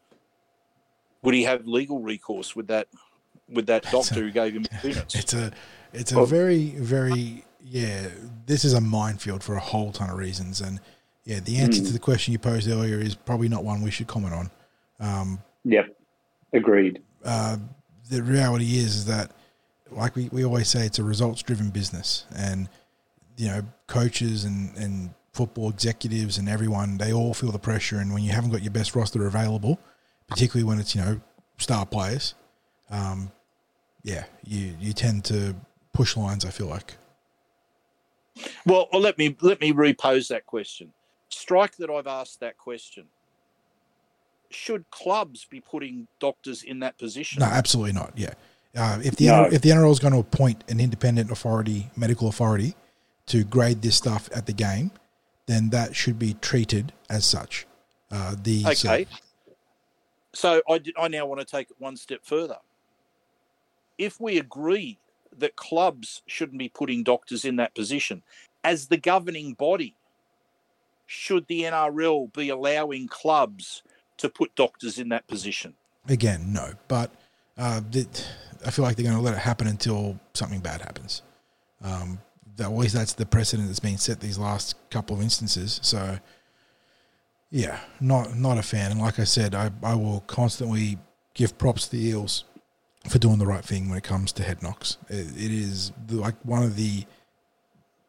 [1.23, 2.89] Would he have legal recourse with that
[3.49, 5.15] with that doctor a, who gave him clearance?
[5.15, 5.53] it's a
[5.93, 8.09] it's a well, very very yeah
[8.47, 10.81] this is a minefield for a whole ton of reasons and
[11.27, 11.87] yeah, the answer mm.
[11.87, 14.51] to the question you posed earlier is probably not one we should comment on.
[15.01, 15.95] Um, yep,
[16.53, 17.03] agreed.
[17.25, 17.59] Uh,
[18.09, 19.33] the reality is, is that,
[19.91, 22.25] like we, we always say, it's a results driven business.
[22.35, 22.69] And,
[23.37, 27.99] you know, coaches and, and football executives and everyone, they all feel the pressure.
[27.99, 29.81] And when you haven't got your best roster available,
[30.29, 31.21] particularly when it's, you know,
[31.59, 32.35] star players,
[32.89, 33.33] um,
[34.05, 35.57] yeah, you, you tend to
[35.93, 36.95] push lines, I feel like.
[38.65, 40.93] Well, well, let me let me repose that question
[41.29, 43.07] strike that I've asked that question.
[44.51, 47.41] Should clubs be putting doctors in that position?
[47.41, 48.13] No, absolutely not.
[48.17, 48.35] Yeah.
[48.77, 49.45] Uh, if the no.
[49.45, 52.77] if the NRL is going to appoint an independent authority, medical authority,
[53.27, 54.91] to grade this stuff at the game,
[55.47, 57.67] then that should be treated as such.
[58.11, 59.07] Uh, the okay.
[60.35, 62.59] So I, I now want to take it one step further.
[63.97, 64.99] If we agree
[65.39, 68.23] that clubs shouldn't be putting doctors in that position,
[68.63, 69.95] as the governing body,
[71.07, 73.83] should the NRL be allowing clubs
[74.19, 75.75] to put doctors in that position?
[76.09, 76.73] Again, no.
[76.89, 77.13] But
[77.57, 77.81] uh,
[78.65, 81.23] I feel like they're going to let it happen until something bad happens.
[81.83, 82.19] Um,
[82.57, 85.79] that always that's the precedent that's been set these last couple of instances.
[85.83, 86.19] So,
[87.51, 88.91] yeah, not not a fan.
[88.91, 90.99] And like I said, I, I will constantly
[91.35, 92.45] give props to the Eels
[93.09, 94.97] for doing the right thing when it comes to head knocks.
[95.09, 97.05] it, it is like one of the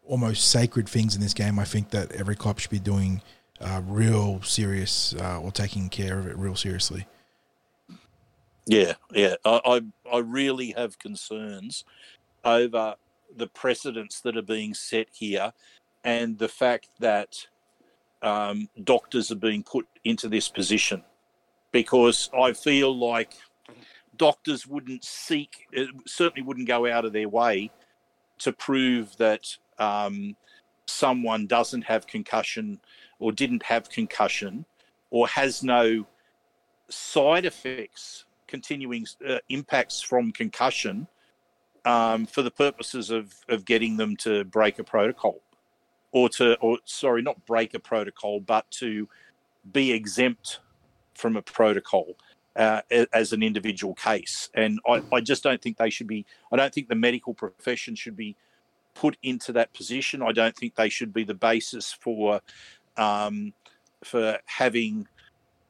[0.07, 1.59] almost sacred things in this game.
[1.59, 3.21] I think that every club should be doing
[3.59, 7.07] uh, real serious uh, or taking care of it real seriously.
[8.65, 9.35] Yeah, yeah.
[9.45, 11.85] I, I, I really have concerns
[12.43, 12.95] over
[13.35, 15.53] the precedents that are being set here
[16.03, 17.47] and the fact that
[18.21, 21.03] um, doctors are being put into this position
[21.71, 23.33] because I feel like
[24.17, 25.67] doctors wouldn't seek,
[26.05, 27.71] certainly wouldn't go out of their way
[28.39, 30.35] to prove that um,
[30.87, 32.79] someone doesn't have concussion
[33.19, 34.65] or didn't have concussion
[35.09, 36.05] or has no
[36.89, 41.07] side effects, continuing uh, impacts from concussion
[41.85, 45.41] um, for the purposes of, of getting them to break a protocol
[46.11, 49.07] or to, or sorry, not break a protocol, but to
[49.71, 50.59] be exempt
[51.13, 52.15] from a protocol.
[52.55, 52.81] Uh,
[53.13, 54.49] as an individual case.
[54.55, 57.93] And I, I, just don't think they should be, I don't think the medical profession
[57.93, 58.35] should be
[58.99, 60.21] put into that position.
[60.23, 62.41] I don't think they should be the basis for
[62.97, 63.53] um,
[64.03, 65.07] for having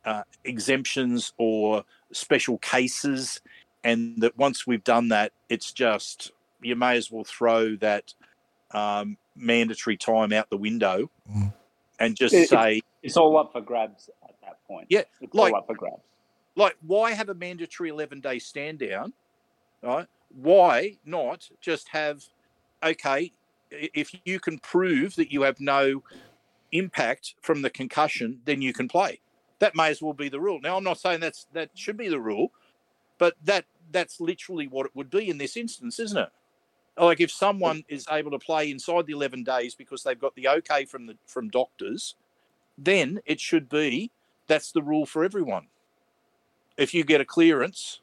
[0.05, 3.41] uh, exemptions or special cases.
[3.83, 6.31] And that once we've done that, it's just
[6.61, 8.13] you may as well throw that
[8.71, 11.53] um, mandatory time out the window Mm.
[11.99, 14.87] and just It- say, It's all up for grabs at that point.
[14.89, 16.01] Yeah, it's like- all up for grabs.
[16.55, 19.13] like, why have a mandatory 11 day stand down?
[19.83, 20.07] Right?
[20.33, 22.23] Why not just have,
[22.83, 23.31] okay,
[23.71, 26.03] if you can prove that you have no
[26.71, 29.19] impact from the concussion, then you can play.
[29.59, 30.59] That may as well be the rule.
[30.61, 32.51] Now, I'm not saying that's that should be the rule,
[33.17, 36.29] but that that's literally what it would be in this instance, isn't it?
[36.97, 40.47] Like if someone is able to play inside the 11 days because they've got the
[40.47, 42.15] okay from the from doctors,
[42.77, 44.11] then it should be
[44.47, 45.67] that's the rule for everyone.
[46.75, 48.01] If you get a clearance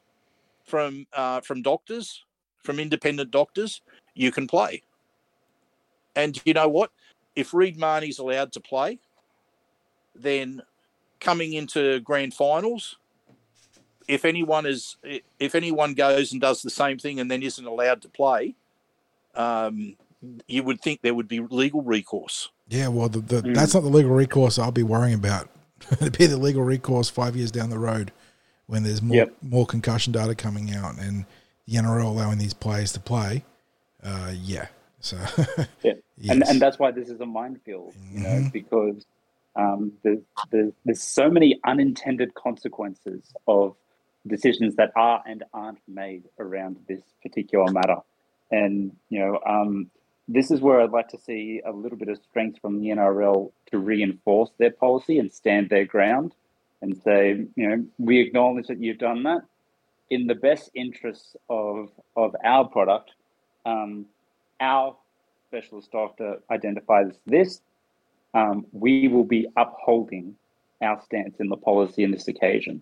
[0.63, 2.23] from uh, from doctors,
[2.63, 3.81] from independent doctors,
[4.15, 4.81] you can play.
[6.15, 6.91] And you know what?
[7.35, 8.99] If Reed Mahoney's allowed to play,
[10.15, 10.61] then
[11.19, 12.97] coming into grand finals,
[14.07, 14.97] if anyone is
[15.39, 18.55] if anyone goes and does the same thing and then isn't allowed to play,
[19.35, 19.95] um,
[20.47, 22.49] you would think there would be legal recourse.
[22.69, 23.53] Yeah, well, the, the, Mm.
[23.55, 25.49] that's not the legal recourse I'll be worrying about.
[25.91, 28.11] It'd be the legal recourse five years down the road
[28.67, 29.33] when there's more Yep.
[29.41, 31.25] more concussion data coming out and
[31.67, 33.43] the NRL allowing these players to play.
[34.05, 34.67] Uh, yeah,
[34.99, 35.17] so
[35.83, 35.93] Yeah.
[36.17, 36.31] yes.
[36.31, 38.51] and and that's why this is a minefield, you know, Mhm.
[38.51, 39.05] because
[39.55, 40.19] um, there's,
[40.51, 43.75] there's there's so many unintended consequences of
[44.27, 47.97] decisions that are and aren't made around this particular matter,
[48.51, 49.89] and you know, um,
[50.27, 53.51] this is where I'd like to see a little bit of strength from the NRL
[53.71, 56.33] to reinforce their policy and stand their ground,
[56.81, 59.41] and say, you know, we acknowledge that you've done that
[60.09, 63.11] in the best interests of of our product.
[63.65, 64.05] Um,
[64.59, 64.95] our
[65.47, 67.61] specialist doctor identifies this,
[68.33, 70.35] um, we will be upholding
[70.81, 72.81] our stance in the policy in this occasion.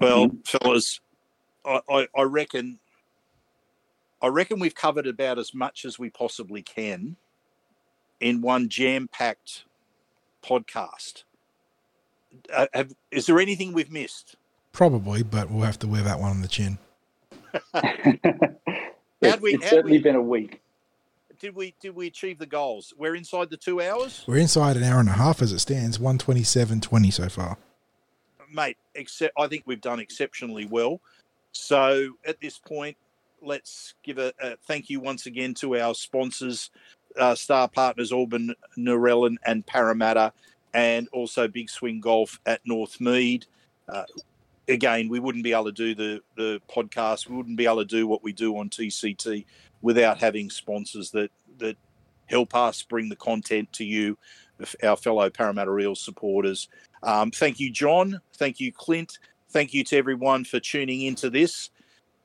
[0.00, 1.00] Well, fellas,
[1.64, 2.78] I, I, I reckon
[4.22, 7.16] I reckon we've covered about as much as we possibly can
[8.20, 9.64] in one jam-packed
[10.44, 11.24] podcast.
[12.54, 14.36] Uh, have, is there anything we've missed?
[14.72, 16.78] probably, but we'll have to wear that one on the chin.
[17.74, 20.60] it's we- it's how'd certainly we- been a week.
[21.38, 22.92] Did we did we achieve the goals?
[22.98, 25.98] We're inside the two hours, We're inside an hour and a half as it stands,
[25.98, 27.56] one twenty seven twenty so far.
[28.52, 28.76] mate.
[28.94, 31.00] Except I think we've done exceptionally well.
[31.52, 32.96] So at this point,
[33.40, 36.70] let's give a, a thank you once again to our sponsors,
[37.18, 40.34] uh, star partners Auburn, Narellan, and Parramatta,
[40.74, 43.46] and also Big Swing Golf at Northmead.
[43.88, 44.04] Uh,
[44.70, 47.28] again, we wouldn't be able to do the the podcast.
[47.28, 49.44] We wouldn't be able to do what we do on TCT
[49.82, 51.76] without having sponsors that that
[52.26, 54.16] help us bring the content to you,
[54.82, 56.68] our fellow Parramatta Eels supporters.
[57.02, 58.20] Um, thank you, John.
[58.36, 59.18] Thank you, Clint.
[59.50, 61.70] Thank you to everyone for tuning into this.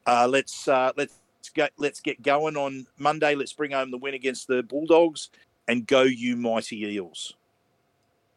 [0.06, 1.18] Uh, let's uh, let's
[1.54, 3.36] get let's get going on Monday.
[3.36, 5.30] Let's bring home the win against the Bulldogs
[5.68, 7.34] and go you mighty Eels.